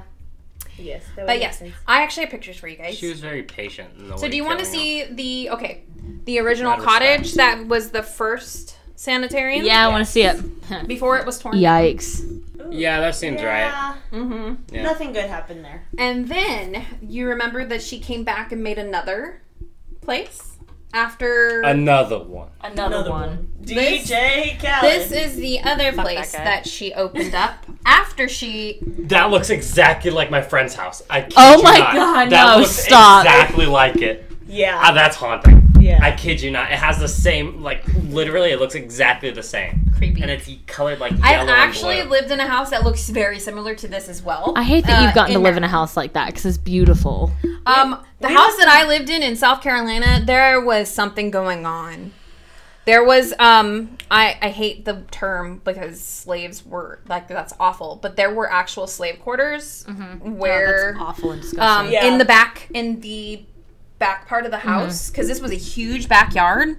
Yes. 0.78 1.03
But 1.15 1.39
yes, 1.39 1.57
sense. 1.59 1.73
I 1.88 2.03
actually 2.03 2.23
have 2.25 2.32
pictures 2.32 2.57
for 2.57 2.67
you 2.67 2.78
guys. 2.78 2.95
She 2.95 3.07
was 3.09 3.19
very 3.19 3.41
patient. 3.43 3.89
In 3.97 4.09
the 4.09 4.17
So 4.17 4.28
do 4.30 4.36
you 4.36 4.43
want 4.45 4.59
to 4.59 4.65
see 4.65 5.05
the 5.05 5.49
okay, 5.51 5.84
the 6.25 6.38
original 6.39 6.78
Mad 6.78 6.84
cottage 6.86 7.34
that 7.34 7.67
was 7.67 7.89
the 7.89 8.03
first 8.03 8.76
sanitarium? 8.97 9.65
Yeah, 9.65 9.85
I 9.85 9.89
want 9.89 10.05
to 10.05 10.11
see 10.11 10.23
it. 10.23 10.87
Before 10.87 11.17
it 11.17 11.25
was 11.25 11.39
torn. 11.39 11.55
Yikes. 11.55 12.43
Yeah, 12.69 12.99
that 12.99 13.15
seems 13.15 13.41
right. 13.41 13.61
Yeah. 13.61 13.95
Mm-hmm. 14.11 14.75
Yeah. 14.75 14.83
Nothing 14.83 15.13
good 15.13 15.29
happened 15.29 15.63
there. 15.63 15.85
And 15.97 16.27
then 16.27 16.83
you 17.01 17.29
remember 17.29 17.63
that 17.65 17.81
she 17.81 17.99
came 17.99 18.25
back 18.25 18.51
and 18.51 18.61
made 18.61 18.77
another 18.77 19.41
place 20.01 20.57
after. 20.93 21.61
Another 21.61 22.19
one. 22.19 22.49
Another, 22.61 23.09
one. 23.09 23.47
DJ 23.61 24.59
Khaled. 24.59 24.81
this 24.83 25.11
is 25.13 25.37
the 25.37 25.61
other 25.61 25.93
place 25.93 26.33
guy. 26.33 26.43
that, 26.43 26.67
she 26.67 26.93
opened 26.93 27.33
up 27.35 27.65
after 27.85 28.27
she. 28.27 28.79
That 28.85 29.29
looks 29.29 29.49
exactly 29.49 30.11
like 30.11 30.29
my 30.29 30.41
friend's 30.41 30.73
house. 30.75 31.01
I 31.09 31.21
kid 31.21 31.33
Oh 31.37 31.57
you 31.57 31.63
my 31.63 31.77
not. 31.77 31.93
God, 31.93 32.29
That 32.31 32.51
no, 32.53 32.59
looks 32.59 32.71
stop. 32.71 33.25
exactly 33.25 33.65
like 33.65 33.97
it. 33.97 34.29
Yeah. 34.47 34.79
Ah, 34.83 34.91
that's 34.91 35.15
haunting. 35.15 35.63
yeah. 35.79 35.99
I 36.01 36.11
kid 36.11 36.41
you 36.41 36.51
not. 36.51 36.71
It 36.71 36.79
has 36.79 36.99
the 36.99 37.07
same, 37.07 37.61
like, 37.63 37.83
literally, 38.09 38.51
it 38.51 38.59
looks 38.59 38.75
exactly 38.75 39.29
the 39.31 39.43
same. 39.43 39.81
Creepy. 39.97 40.21
And 40.21 40.29
it's 40.31 40.49
colored 40.67 40.99
like 40.99 41.13
I've 41.13 41.47
yellow 41.47 41.51
actually 41.51 41.99
and 41.99 42.07
blue. 42.09 42.19
lived 42.19 42.31
in 42.31 42.39
a 42.39 42.47
house 42.47 42.69
that 42.69 42.83
looks 42.83 43.09
very 43.09 43.39
similar 43.39 43.73
to 43.75 43.87
this 43.87 44.07
as 44.09 44.21
well. 44.21 44.53
I 44.55 44.63
hate 44.63 44.85
that 44.85 44.99
Uh, 45.01 45.05
you've 45.05 45.15
gotten 45.15 45.33
to 45.33 45.39
live 45.39 45.57
in 45.57 45.63
a 45.63 45.67
house 45.67 45.97
like 45.97 46.13
that 46.13 46.27
because 46.27 46.45
it's 46.45 46.57
beautiful. 46.57 47.31
Um, 47.65 48.03
the 48.19 48.29
house 48.29 48.55
that 48.57 48.67
I 48.67 48.87
lived 48.87 49.09
in 49.09 49.23
in 49.23 49.35
South 49.35 49.61
Carolina, 49.61 50.21
there 50.23 50.61
was 50.61 50.89
something 50.89 51.31
going 51.31 51.65
on. 51.65 52.11
There 52.85 53.03
was 53.03 53.33
um, 53.39 53.97
I 54.09 54.37
I 54.41 54.49
hate 54.49 54.85
the 54.85 55.03
term 55.11 55.61
because 55.65 55.99
slaves 55.99 56.65
were 56.65 56.99
like 57.09 57.27
that's 57.27 57.53
awful, 57.59 57.99
but 58.01 58.15
there 58.15 58.33
were 58.33 58.49
actual 58.49 58.87
slave 58.87 59.19
quarters 59.19 59.83
where 60.21 60.95
Oh, 60.99 61.03
awful 61.05 61.31
and 61.31 61.41
um 61.41 61.41
disgusting. 61.41 61.93
Yeah. 61.93 62.05
in 62.05 62.17
the 62.17 62.25
back 62.25 62.67
in 62.73 63.01
the 63.01 63.43
back 63.99 64.27
part 64.27 64.45
of 64.45 64.51
the 64.51 64.57
house 64.59 65.09
because 65.09 65.27
this 65.27 65.39
was 65.41 65.51
a 65.51 65.55
huge 65.55 66.07
backyard. 66.07 66.75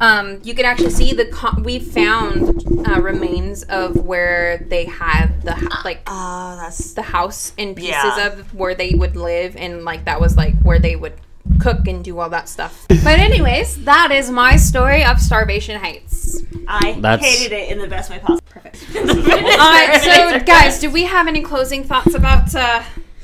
Um, 0.00 0.40
you 0.42 0.54
could 0.54 0.64
actually 0.64 0.90
see 0.90 1.12
the 1.12 1.26
co- 1.26 1.60
we 1.62 1.78
found 1.78 2.62
uh, 2.88 3.00
remains 3.00 3.62
of 3.64 4.04
where 4.04 4.58
they 4.68 4.84
had 4.86 5.42
the 5.42 5.54
ho- 5.54 5.80
like 5.84 6.02
Oh, 6.06 6.56
that's 6.60 6.92
the 6.94 7.02
house 7.02 7.52
in 7.56 7.74
pieces 7.74 7.90
Yeah. 7.92 8.26
of 8.28 8.52
where 8.54 8.74
they 8.74 8.90
would 8.94 9.16
live 9.16 9.56
and 9.56 9.84
like 9.84 10.04
that 10.06 10.20
was 10.20 10.36
like 10.36 10.54
where 10.62 10.78
they 10.78 10.96
would 10.96 11.14
cook 11.60 11.86
and 11.86 12.04
do 12.04 12.18
all 12.18 12.30
that 12.30 12.48
stuff. 12.48 12.86
But 13.04 13.18
anyways, 13.18 13.84
that 13.84 14.10
is 14.12 14.30
my 14.30 14.56
story 14.56 15.04
of 15.04 15.20
Starvation 15.20 15.80
Heights. 15.80 16.42
I 16.68 16.96
That's- 17.00 17.24
hated 17.40 17.52
it 17.56 17.70
in 17.70 17.78
the 17.78 17.88
best 17.88 18.10
way 18.10 18.18
possible. 18.18 18.40
Perfect. 18.50 18.84
Uh, 18.94 19.98
so 19.98 20.40
guys, 20.44 20.78
do 20.80 20.90
we 20.90 21.04
have 21.04 21.26
any 21.28 21.42
closing 21.42 21.82
thoughts 21.84 22.14
about 22.14 22.54
uh, 22.54 22.82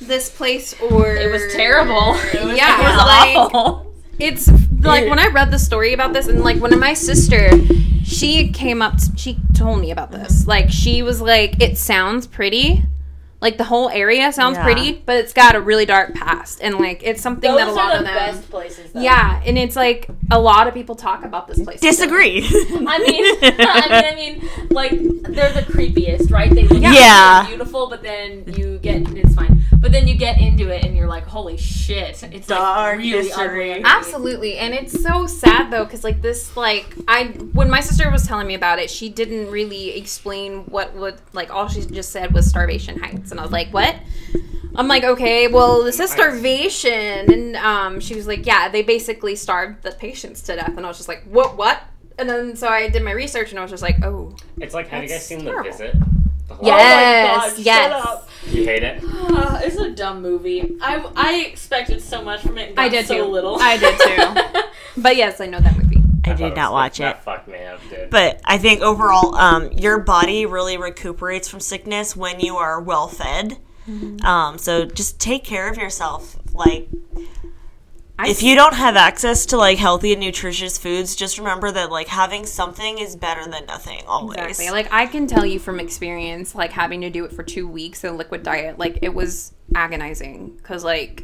this 0.08 0.28
place 0.30 0.74
or 0.80 1.14
It 1.14 1.30
was 1.30 1.52
terrible. 1.52 2.16
yeah, 2.56 2.80
It 2.80 2.84
was 2.84 2.96
like, 3.78 3.86
it's 4.18 4.50
like 4.80 5.08
when 5.08 5.18
I 5.18 5.28
read 5.28 5.50
the 5.50 5.58
story 5.58 5.92
about 5.92 6.12
this, 6.12 6.26
and 6.26 6.42
like 6.42 6.56
when 6.60 6.78
my 6.78 6.94
sister, 6.94 7.50
she 8.04 8.48
came 8.50 8.82
up, 8.82 8.94
she 9.16 9.38
told 9.54 9.80
me 9.80 9.90
about 9.90 10.10
this. 10.10 10.46
Like 10.46 10.70
she 10.70 11.02
was 11.02 11.20
like, 11.20 11.62
it 11.62 11.78
sounds 11.78 12.26
pretty, 12.26 12.82
Like 13.40 13.56
the 13.56 13.62
whole 13.64 13.88
area 13.88 14.32
sounds 14.32 14.56
Yeah. 14.56 14.64
pretty, 14.64 14.92
but 15.06 15.16
it's 15.16 15.32
got 15.32 15.54
a 15.54 15.60
really 15.60 15.86
dark 15.86 16.12
past, 16.14 16.58
and 16.60 16.76
like 16.78 17.02
it's 17.04 17.22
something 17.22 17.54
that 17.54 17.68
a 17.68 17.72
lot 17.72 17.94
of 17.96 18.04
them. 18.04 18.42
places. 18.50 18.90
Though. 18.92 19.00
Yeah, 19.00 19.40
and 19.46 19.56
it's 19.56 19.76
like 19.76 20.08
a 20.30 20.40
lot 20.40 20.66
of 20.66 20.74
people 20.74 20.96
talk 20.96 21.24
about 21.24 21.46
this 21.46 21.62
place. 21.62 21.78
Disagree. 21.78 22.38
I 22.48 22.98
mean, 22.98 23.36
I 23.42 23.88
mean, 23.88 24.04
I 24.04 24.14
mean, 24.16 24.68
like 24.70 24.90
they're 24.90 25.52
the 25.52 25.62
creepiest, 25.62 26.32
right? 26.32 26.52
They 26.52 26.64
look 26.66 26.82
Yeah. 26.82 27.42
really 27.44 27.56
beautiful, 27.56 27.88
but 27.88 28.02
then 28.02 28.42
you 28.56 28.78
get 28.78 29.02
it's 29.16 29.34
fine. 29.36 29.62
But 29.80 29.92
then 29.92 30.08
you 30.08 30.16
get 30.16 30.38
into 30.40 30.70
it, 30.70 30.84
and 30.84 30.96
you're 30.96 31.06
like, 31.06 31.24
holy 31.24 31.56
shit! 31.56 32.20
It's 32.32 32.48
Dark 32.48 32.96
like 32.96 32.98
really 32.98 33.28
history. 33.28 33.70
ugly. 33.74 33.82
Absolutely, 33.84 34.58
and 34.58 34.74
it's 34.74 35.00
so 35.00 35.26
sad 35.26 35.70
though, 35.70 35.84
because 35.84 36.02
like 36.02 36.20
this, 36.22 36.56
like 36.56 36.92
I 37.06 37.26
when 37.52 37.70
my 37.70 37.78
sister 37.78 38.10
was 38.10 38.26
telling 38.26 38.48
me 38.48 38.54
about 38.54 38.80
it, 38.80 38.90
she 38.90 39.08
didn't 39.08 39.48
really 39.52 39.90
explain 39.96 40.64
what 40.64 40.94
would 40.96 41.14
like 41.32 41.54
all 41.54 41.68
she 41.68 41.82
just 41.82 42.10
said 42.10 42.32
was 42.34 42.46
starvation 42.48 42.98
heights, 42.98 43.27
and 43.30 43.40
I 43.40 43.42
was 43.42 43.52
like, 43.52 43.68
what? 43.72 43.96
I'm 44.74 44.86
like, 44.86 45.02
okay, 45.04 45.48
well, 45.48 45.82
this 45.82 45.98
is 45.98 46.10
starvation, 46.10 46.92
and 47.32 47.56
um, 47.56 48.00
she 48.00 48.14
was 48.14 48.26
like, 48.26 48.46
yeah, 48.46 48.68
they 48.68 48.82
basically 48.82 49.34
starved 49.34 49.82
the 49.82 49.90
patients 49.92 50.42
to 50.42 50.54
death, 50.56 50.74
and 50.76 50.84
I 50.84 50.88
was 50.88 50.96
just 50.98 51.08
like, 51.08 51.24
what, 51.24 51.56
what? 51.56 51.82
And 52.18 52.28
then 52.28 52.54
so 52.56 52.68
I 52.68 52.88
did 52.88 53.02
my 53.02 53.10
research, 53.12 53.50
and 53.50 53.58
I 53.58 53.62
was 53.62 53.70
just 53.70 53.82
like, 53.82 54.04
oh, 54.04 54.36
It's 54.58 54.74
like, 54.74 54.88
have 54.88 55.02
you 55.02 55.08
guys 55.08 55.18
That's 55.18 55.26
seen 55.26 55.40
terrible. 55.44 55.64
The 55.64 55.70
Visit? 55.70 55.94
The 56.48 56.54
whole- 56.54 56.66
yes, 56.66 57.52
God, 57.54 57.58
yes. 57.58 57.82
shut 57.82 58.06
up. 58.06 58.28
You 58.46 58.64
hate 58.64 58.82
it? 58.82 59.02
Uh, 59.04 59.60
it's 59.64 59.76
a 59.76 59.90
dumb 59.90 60.22
movie. 60.22 60.76
I 60.80 61.04
I 61.16 61.44
expected 61.46 62.00
so 62.00 62.22
much 62.22 62.40
from 62.42 62.56
it. 62.58 62.70
And 62.70 62.80
I 62.80 62.88
did 62.88 63.06
so 63.06 63.16
too. 63.16 63.24
little. 63.24 63.58
I 63.60 63.76
did 63.76 63.98
too. 63.98 64.60
But 65.02 65.16
yes, 65.16 65.40
I 65.40 65.46
know 65.46 65.60
that 65.60 65.76
movie. 65.76 65.97
I 66.24 66.28
thought 66.30 66.38
did 66.38 66.56
not 66.56 66.72
watch 66.72 66.98
that 66.98 67.16
it. 67.16 67.22
fucked 67.22 67.48
me 67.48 67.62
up, 67.64 67.80
dude. 67.88 68.10
But 68.10 68.40
I 68.44 68.58
think 68.58 68.80
overall, 68.80 69.34
um, 69.34 69.72
your 69.72 69.98
body 69.98 70.46
really 70.46 70.76
recuperates 70.76 71.48
from 71.48 71.60
sickness 71.60 72.16
when 72.16 72.40
you 72.40 72.56
are 72.56 72.80
well 72.80 73.08
fed. 73.08 73.58
Um, 74.22 74.58
so 74.58 74.84
just 74.84 75.18
take 75.18 75.44
care 75.44 75.70
of 75.70 75.78
yourself. 75.78 76.36
Like, 76.52 76.88
I 78.18 78.28
if 78.28 78.42
you 78.42 78.54
don't 78.54 78.74
have 78.74 78.96
access 78.96 79.46
to 79.46 79.56
like 79.56 79.78
healthy 79.78 80.12
and 80.12 80.20
nutritious 80.20 80.76
foods, 80.76 81.16
just 81.16 81.38
remember 81.38 81.70
that 81.70 81.90
like 81.90 82.08
having 82.08 82.44
something 82.44 82.98
is 82.98 83.16
better 83.16 83.48
than 83.48 83.64
nothing. 83.66 84.02
Always. 84.06 84.38
Exactly. 84.38 84.70
Like 84.70 84.92
I 84.92 85.06
can 85.06 85.26
tell 85.26 85.46
you 85.46 85.58
from 85.58 85.80
experience, 85.80 86.54
like 86.54 86.72
having 86.72 87.00
to 87.02 87.10
do 87.10 87.24
it 87.24 87.32
for 87.32 87.42
two 87.42 87.66
weeks 87.66 88.04
in 88.04 88.12
a 88.12 88.16
liquid 88.16 88.42
diet, 88.42 88.78
like 88.78 88.98
it 89.02 89.14
was 89.14 89.52
agonizing 89.74 90.50
because 90.56 90.84
like 90.84 91.22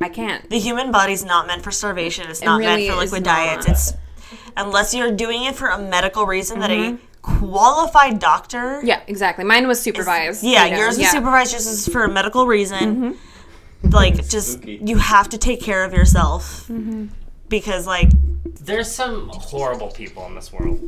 I 0.00 0.08
can't. 0.08 0.48
the 0.50 0.58
human 0.58 0.90
body's 0.90 1.24
not 1.24 1.46
meant 1.46 1.62
for 1.62 1.70
starvation. 1.70 2.28
It's 2.30 2.42
not 2.42 2.58
really 2.58 2.86
meant 2.88 2.92
for 2.92 2.96
liquid 3.04 3.22
diets. 3.24 3.66
It's 3.68 3.92
unless 4.56 4.94
you're 4.94 5.12
doing 5.12 5.44
it 5.44 5.54
for 5.54 5.68
a 5.68 5.78
medical 5.78 6.26
reason 6.26 6.60
that 6.60 6.70
a 6.70 6.74
Mm-hmm. 7.24 7.40
qualified 7.40 8.18
doctor. 8.18 8.80
Yeah, 8.84 9.00
exactly. 9.06 9.44
Mine 9.44 9.66
was 9.66 9.80
supervised. 9.80 10.44
Yeah, 10.44 10.64
you 10.66 10.72
know, 10.72 10.76
yours 10.78 10.88
was 10.88 10.98
yeah. 10.98 11.06
Mm-hmm. 11.06 11.16
supervised 11.16 11.52
just 11.52 11.66
as 11.66 11.88
for 11.92 12.04
a 12.04 12.08
medical 12.10 12.46
reason. 12.46 13.16
Like, 13.82 14.28
just 14.28 14.52
Spooky. 14.54 14.80
you 14.84 14.96
have 14.98 15.28
to 15.30 15.38
take 15.38 15.60
care 15.62 15.84
of 15.84 15.92
yourself 15.94 16.66
Mm-hmm. 16.68 17.06
because, 17.48 17.86
like, 17.86 18.10
There's 18.60 18.90
some 18.90 19.28
horrible 19.32 19.90
people 19.90 20.26
in 20.26 20.34
this 20.34 20.52
world. 20.52 20.80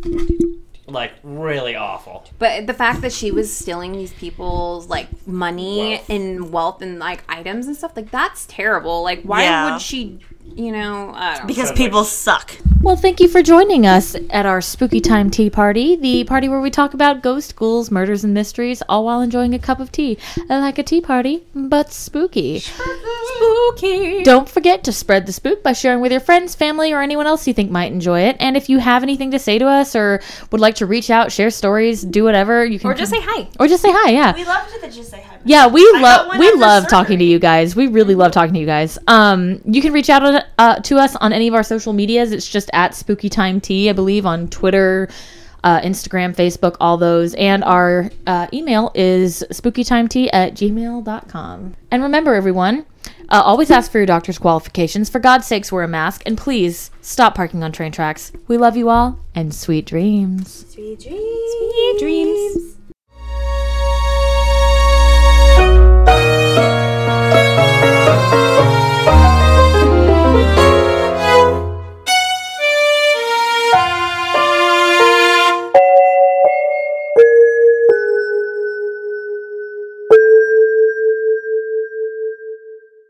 Like, 0.89 1.13
really 1.25 1.75
awful. 1.75 2.25
But 2.39 2.67
the 2.69 2.75
fact 2.75 3.01
that 3.03 3.13
she 3.13 3.31
was 3.33 3.53
stealing 3.55 3.93
these 3.93 4.13
people's 4.13 4.87
like 4.89 5.09
money 5.27 5.91
Wealth. 5.95 6.11
and 6.11 6.53
wealth 6.53 6.83
and 6.83 6.99
like 7.01 7.25
items 7.29 7.67
and 7.67 7.77
stuff, 7.77 7.93
like 7.97 8.11
that's 8.11 8.47
terrible. 8.47 9.03
Like 9.03 9.23
why 9.23 9.43
Yeah. 9.43 9.73
would 9.73 9.83
she? 9.83 10.21
You 10.55 10.73
know, 10.73 11.13
I 11.15 11.39
don't 11.39 11.47
because 11.47 11.67
Sounds 11.69 11.79
like- 11.79 11.87
people 11.89 12.05
suck. 12.05 12.57
Well, 12.83 12.97
thank 12.97 13.19
you 13.21 13.27
for 13.27 13.43
joining 13.43 13.85
us 13.85 14.15
at 14.31 14.47
our 14.47 14.61
Spooky 14.61 15.01
Time 15.01 15.29
Tea 15.29 15.51
Party, 15.51 15.97
the 15.97 16.23
party 16.25 16.49
where 16.49 16.61
we 16.61 16.71
talk 16.71 16.95
about 16.95 17.21
ghost 17.21 17.57
ghouls, 17.57 17.91
murders, 17.91 18.23
and 18.23 18.33
mysteries, 18.33 18.81
all 18.89 19.05
while 19.05 19.21
enjoying 19.23 19.55
a 19.55 19.59
cup 19.59 19.81
of 19.81 19.91
tea. 19.91 20.19
Like 20.49 20.79
a 20.79 20.83
tea 20.85 21.01
party, 21.01 21.43
but 21.55 21.93
spooky. 21.93 22.61
spooky. 22.61 24.23
Don't 24.23 24.49
forget 24.49 24.85
to 24.85 24.93
spread 24.93 25.27
the 25.27 25.33
spook 25.33 25.63
by 25.65 25.73
sharing 25.73 26.01
with 26.01 26.13
your 26.13 26.21
friends, 26.21 26.55
family, 26.55 26.93
or 26.93 27.03
anyone 27.03 27.27
else 27.27 27.47
you 27.49 27.55
think 27.55 27.71
might 27.73 27.91
enjoy 27.91 28.21
it. 28.21 28.37
And 28.39 28.57
if 28.57 28.69
you 28.69 28.79
have 28.79 29.03
anything 29.03 29.33
to 29.33 29.39
say 29.39 29.59
to 29.59 29.67
us 29.67 29.97
or 29.97 30.21
would 30.53 30.61
like 30.61 30.77
to 30.77 30.87
reach 30.87 31.11
out, 31.11 31.33
share 31.33 31.51
stories, 31.51 32.03
do 32.03 32.23
whatever, 32.25 32.65
you 32.65 32.79
can 32.79 32.91
Or 32.91 32.95
just 32.95 33.13
come- 33.13 33.21
say 33.23 33.27
hi. 33.29 33.49
or 33.59 33.67
just 33.67 33.83
say 33.83 33.91
hi. 33.93 34.11
Yeah, 34.11 34.35
We 34.35 34.45
love 34.45 34.67
to 34.81 34.91
just 34.91 35.11
say 35.11 35.25
hi. 35.29 35.39
yeah, 35.45 35.67
we 35.67 35.83
got 35.93 36.29
love 36.29 36.39
we 36.39 36.53
love 36.53 36.89
talking 36.89 37.19
to 37.19 37.25
you 37.25 37.39
guys. 37.41 37.75
We 37.75 37.89
really 37.89 38.15
love 38.15 38.31
talking 38.33 38.55
to 38.55 38.61
you 38.61 38.67
guys. 38.67 38.97
Um, 39.09 39.61
you 39.65 39.83
can 39.83 39.93
reach 39.93 40.09
out 40.11 40.23
on, 40.25 40.36
uh, 40.59 40.81
to 40.81 40.97
us 40.97 41.17
on 41.17 41.33
any 41.33 41.49
of 41.49 41.55
our 41.55 41.63
social 41.63 41.93
medias. 41.93 42.33
It's 42.33 42.49
just 42.49 42.71
at 42.73 42.95
Spooky 42.95 43.29
Time 43.29 43.61
Tea, 43.61 43.91
I 43.91 43.93
believe, 43.93 44.27
on 44.27 44.49
Twitter, 44.49 45.09
uh, 45.65 45.81
Instagram, 45.81 46.35
Facebook, 46.35 46.77
all 46.81 46.97
those. 46.97 47.35
And 47.35 47.65
our 47.65 48.11
uh, 48.27 48.47
email 48.53 48.93
is 48.95 49.45
spookytimetea 49.51 50.31
at 50.33 50.55
gmail.com. 50.55 51.75
And 51.91 52.03
remember, 52.03 52.35
everyone, 52.35 52.87
uh, 53.29 53.43
always 53.45 53.71
ask 53.71 53.91
for 53.91 53.99
your 53.99 54.07
doctor's 54.07 54.39
qualifications. 54.39 55.11
For 55.11 55.19
God's 55.19 55.47
sakes, 55.47 55.73
wear 55.73 55.83
a 55.83 55.89
mask. 55.89 56.23
And 56.27 56.39
please 56.39 56.91
stop 57.01 57.35
parking 57.35 57.63
on 57.63 57.73
train 57.73 57.93
tracks. 57.93 58.33
We 58.47 58.57
love 58.57 58.77
you 58.77 58.89
all, 58.89 59.19
and 59.35 59.55
sweet 59.55 59.87
dreams. 59.87 60.67
Sweet 60.73 61.01
dreams. 61.01 61.53
Sweet 61.59 61.97
dreams. 61.99 62.77